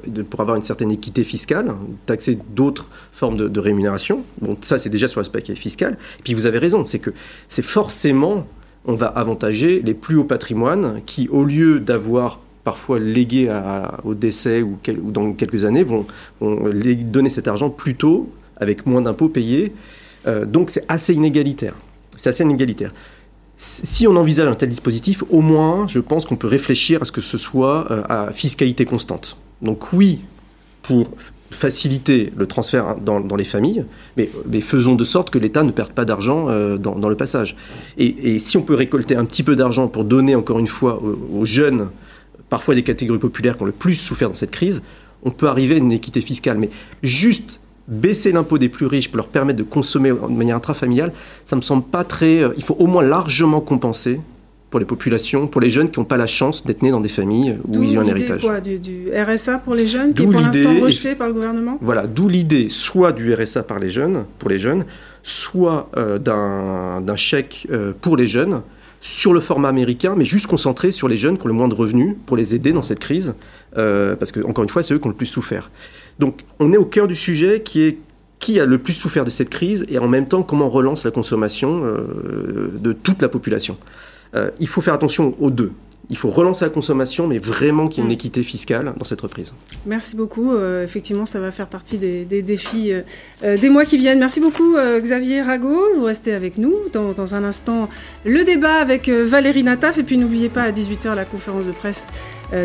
de- 0.07 0.21
pour 0.21 0.41
avoir 0.41 0.57
une 0.57 0.63
certaine 0.63 0.91
équité 0.91 1.23
fiscale, 1.23 1.73
taxer 2.05 2.37
d'autres 2.55 2.89
formes 3.11 3.37
de, 3.37 3.59
rémunération. 3.59 4.23
Bon, 4.41 4.57
ça 4.61 4.77
c'est 4.77 4.89
déjà 4.89 5.07
sur 5.07 5.19
l'aspect 5.19 5.41
fiscal. 5.55 5.97
Et 6.19 6.23
puis 6.23 6.33
vous 6.33 6.45
avez 6.45 6.59
raison, 6.59 6.85
c'est 6.85 6.99
que 6.99 7.11
c'est 7.47 7.61
forcément, 7.61 8.47
on 8.85 8.95
va 8.95 9.07
avantager 9.07 9.81
les 9.83 9.93
plus 9.93 10.17
hauts 10.17 10.23
patrimoines 10.23 11.01
qui, 11.05 11.27
au 11.29 11.43
lieu 11.43 11.79
d'avoir 11.79 12.39
parfois 12.63 12.99
légué 12.99 13.51
au 14.03 14.13
décès 14.13 14.61
ou, 14.61 14.77
dans 15.11 15.33
quelques 15.33 15.65
années, 15.65 15.83
vont, 15.83 16.05
donner 16.39 17.29
cet 17.29 17.47
argent 17.47 17.69
plus 17.69 17.95
tôt, 17.95 18.29
avec 18.57 18.85
moins 18.85 19.01
d'impôts 19.01 19.29
payés. 19.29 19.73
Euh, 20.27 20.45
donc 20.45 20.69
c'est 20.69 20.85
assez 20.87 21.13
inégalitaire. 21.13 21.75
C'est 22.15 22.29
assez 22.29 22.43
inégalitaire. 22.43 22.93
Si 23.57 24.07
on 24.07 24.15
envisage 24.15 24.47
un 24.47 24.55
tel 24.55 24.69
dispositif, 24.69 25.23
au 25.29 25.41
moins, 25.41 25.87
je 25.87 25.99
pense 25.99 26.25
qu'on 26.25 26.35
peut 26.35 26.47
réfléchir 26.47 27.01
à 27.01 27.05
ce 27.05 27.11
que 27.11 27.21
ce 27.21 27.37
soit 27.37 27.91
euh, 27.91 28.03
à 28.07 28.31
fiscalité 28.31 28.85
constante. 28.85 29.37
Donc 29.61 29.93
oui, 29.93 30.21
pour 30.81 31.09
faciliter 31.51 32.31
le 32.35 32.47
transfert 32.47 32.95
dans, 32.95 33.35
les 33.35 33.43
familles, 33.43 33.85
mais, 34.17 34.29
faisons 34.61 34.95
de 34.95 35.03
sorte 35.03 35.29
que 35.29 35.37
l'État 35.37 35.63
ne 35.63 35.71
perde 35.71 35.91
pas 35.91 36.05
d'argent 36.05 36.47
euh, 36.49 36.77
dans, 36.77 37.09
le 37.09 37.15
passage. 37.15 37.55
Et, 37.97 38.39
si 38.39 38.57
on 38.57 38.61
peut 38.61 38.75
récolter 38.75 39.15
un 39.15 39.25
petit 39.25 39.43
peu 39.43 39.55
d'argent 39.55 39.87
pour 39.87 40.05
donner 40.05 40.35
encore 40.35 40.59
une 40.59 40.67
fois 40.67 41.01
aux, 41.01 41.45
jeunes 41.45 41.89
parfois 42.49 42.75
des 42.75 42.83
catégories 42.83 43.19
populaires 43.19 43.57
qui 43.57 43.63
ont 43.63 43.67
le 43.67 43.71
plus 43.71 43.95
souffert 43.95 44.29
dans 44.29 44.35
cette 44.35 44.51
crise, 44.51 44.81
on 45.23 45.31
peut 45.31 45.47
arriver 45.47 45.75
à 45.75 45.77
une 45.77 45.91
équité 45.91 46.21
fiscale. 46.21 46.57
Mais 46.57 46.69
juste 47.03 47.61
baisser 47.87 48.31
l'impôt 48.31 48.57
des 48.57 48.69
plus 48.69 48.85
riches 48.85 49.09
pour 49.09 49.17
leur 49.17 49.27
permettre 49.27 49.59
de 49.59 49.63
consommer 49.63 50.09
de 50.09 50.33
manière 50.33 50.55
intrafamiliale, 50.55 51.11
ça 51.45 51.55
me 51.55 51.61
semble 51.61 51.83
pas 51.83 52.03
très. 52.03 52.41
il 52.55 52.63
faut 52.63 52.75
au 52.79 52.87
moins 52.87 53.03
largement 53.03 53.61
compenser 53.61 54.19
pour 54.71 54.79
les 54.79 54.85
populations, 54.85 55.47
pour 55.47 55.59
les 55.59 55.69
jeunes 55.69 55.91
qui 55.91 55.99
n'ont 55.99 56.05
pas 56.05 56.17
la 56.17 56.25
chance 56.25 56.65
d'être 56.65 56.81
nés 56.81 56.91
dans 56.91 57.01
des 57.01 57.09
familles 57.09 57.57
où 57.67 57.83
ils 57.83 57.97
ont 57.97 58.01
un 58.01 58.05
héritage. 58.05 58.41
Quoi, 58.41 58.61
du, 58.61 58.79
du, 58.79 59.09
RSA 59.13 59.59
pour 59.59 59.75
les 59.75 59.85
jeunes, 59.85 60.13
qui 60.13 60.23
est 60.23 60.25
pour 60.25 60.39
l'instant 60.39 60.79
rejeté 60.81 61.13
par 61.13 61.27
le 61.27 61.33
gouvernement? 61.33 61.77
Voilà, 61.81 62.07
d'où 62.07 62.29
l'idée 62.29 62.69
soit 62.69 63.11
du 63.11 63.33
RSA 63.33 63.63
par 63.63 63.79
les 63.79 63.91
jeunes, 63.91 64.25
pour 64.39 64.49
les 64.49 64.59
jeunes, 64.59 64.85
soit 65.23 65.89
euh, 65.97 66.17
d'un 66.17 67.15
chèque 67.17 67.67
euh, 67.69 67.91
pour 67.99 68.15
les 68.15 68.27
jeunes 68.27 68.61
sur 69.01 69.33
le 69.33 69.41
format 69.41 69.67
américain, 69.67 70.13
mais 70.15 70.23
juste 70.23 70.47
concentré 70.47 70.91
sur 70.91 71.09
les 71.09 71.17
jeunes 71.17 71.37
qui 71.37 71.45
ont 71.45 71.49
le 71.49 71.53
moins 71.53 71.67
de 71.67 71.73
revenus 71.73 72.15
pour 72.25 72.37
les 72.37 72.55
aider 72.55 72.71
dans 72.71 72.83
cette 72.83 72.99
crise, 72.99 73.35
euh, 73.77 74.15
parce 74.15 74.31
que 74.31 74.39
encore 74.45 74.63
une 74.63 74.69
fois, 74.69 74.83
c'est 74.83 74.93
eux 74.93 74.99
qui 74.99 75.05
ont 75.07 75.09
le 75.09 75.15
plus 75.15 75.25
souffert. 75.25 75.69
Donc, 76.19 76.43
on 76.59 76.71
est 76.71 76.77
au 76.77 76.85
cœur 76.85 77.07
du 77.07 77.15
sujet 77.17 77.61
qui 77.61 77.81
est 77.81 77.97
qui 78.39 78.59
a 78.59 78.65
le 78.65 78.79
plus 78.79 78.93
souffert 78.93 79.23
de 79.23 79.29
cette 79.29 79.49
crise 79.51 79.85
et 79.87 79.99
en 79.99 80.07
même 80.07 80.27
temps 80.27 80.41
comment 80.41 80.65
on 80.65 80.69
relance 80.71 81.05
la 81.05 81.11
consommation 81.11 81.83
de 81.83 82.91
toute 82.91 83.21
la 83.21 83.29
population. 83.29 83.77
Euh, 84.35 84.51
il 84.59 84.67
faut 84.67 84.81
faire 84.81 84.93
attention 84.93 85.35
aux 85.39 85.51
deux. 85.51 85.71
Il 86.09 86.17
faut 86.17 86.29
relancer 86.29 86.65
la 86.65 86.71
consommation, 86.71 87.25
mais 87.25 87.37
vraiment 87.37 87.87
qu'il 87.87 87.99
y 87.99 88.01
ait 88.01 88.03
une 88.03 88.11
mm. 88.11 88.15
équité 88.15 88.43
fiscale 88.43 88.93
dans 88.97 89.05
cette 89.05 89.21
reprise. 89.21 89.53
Merci 89.85 90.17
beaucoup. 90.17 90.51
Euh, 90.51 90.83
effectivement, 90.83 91.25
ça 91.25 91.39
va 91.39 91.51
faire 91.51 91.67
partie 91.67 91.97
des, 91.97 92.25
défis 92.41 92.91
euh, 92.91 93.57
des 93.57 93.69
mois 93.69 93.85
qui 93.85 93.95
viennent. 93.95 94.19
Merci 94.19 94.41
beaucoup, 94.41 94.75
Xavier 94.99 95.41
Rago. 95.41 95.95
Vous 95.95 96.03
restez 96.03 96.33
avec 96.33 96.57
nous. 96.57 96.75
Dans, 96.91 97.13
dans 97.13 97.35
un 97.35 97.45
instant, 97.45 97.87
le 98.25 98.43
débat 98.43 98.75
avec 98.75 99.07
Valérie 99.07 99.63
Nataf. 99.63 99.99
Et 99.99 100.03
puis, 100.03 100.17
n'oubliez 100.17 100.49
pas, 100.49 100.63
à 100.63 100.71
18h, 100.71 101.15
la 101.15 101.25
conférence 101.25 101.67
de 101.67 101.71
presse 101.71 102.07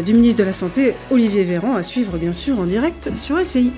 du 0.04 0.12
ministre 0.14 0.40
de 0.40 0.46
la 0.46 0.52
Santé, 0.52 0.94
Olivier 1.12 1.44
Véran, 1.44 1.76
à 1.76 1.84
suivre, 1.84 2.18
bien 2.18 2.32
sûr, 2.32 2.58
en 2.58 2.64
direct 2.64 3.14
sur 3.14 3.38
LCI. 3.38 3.70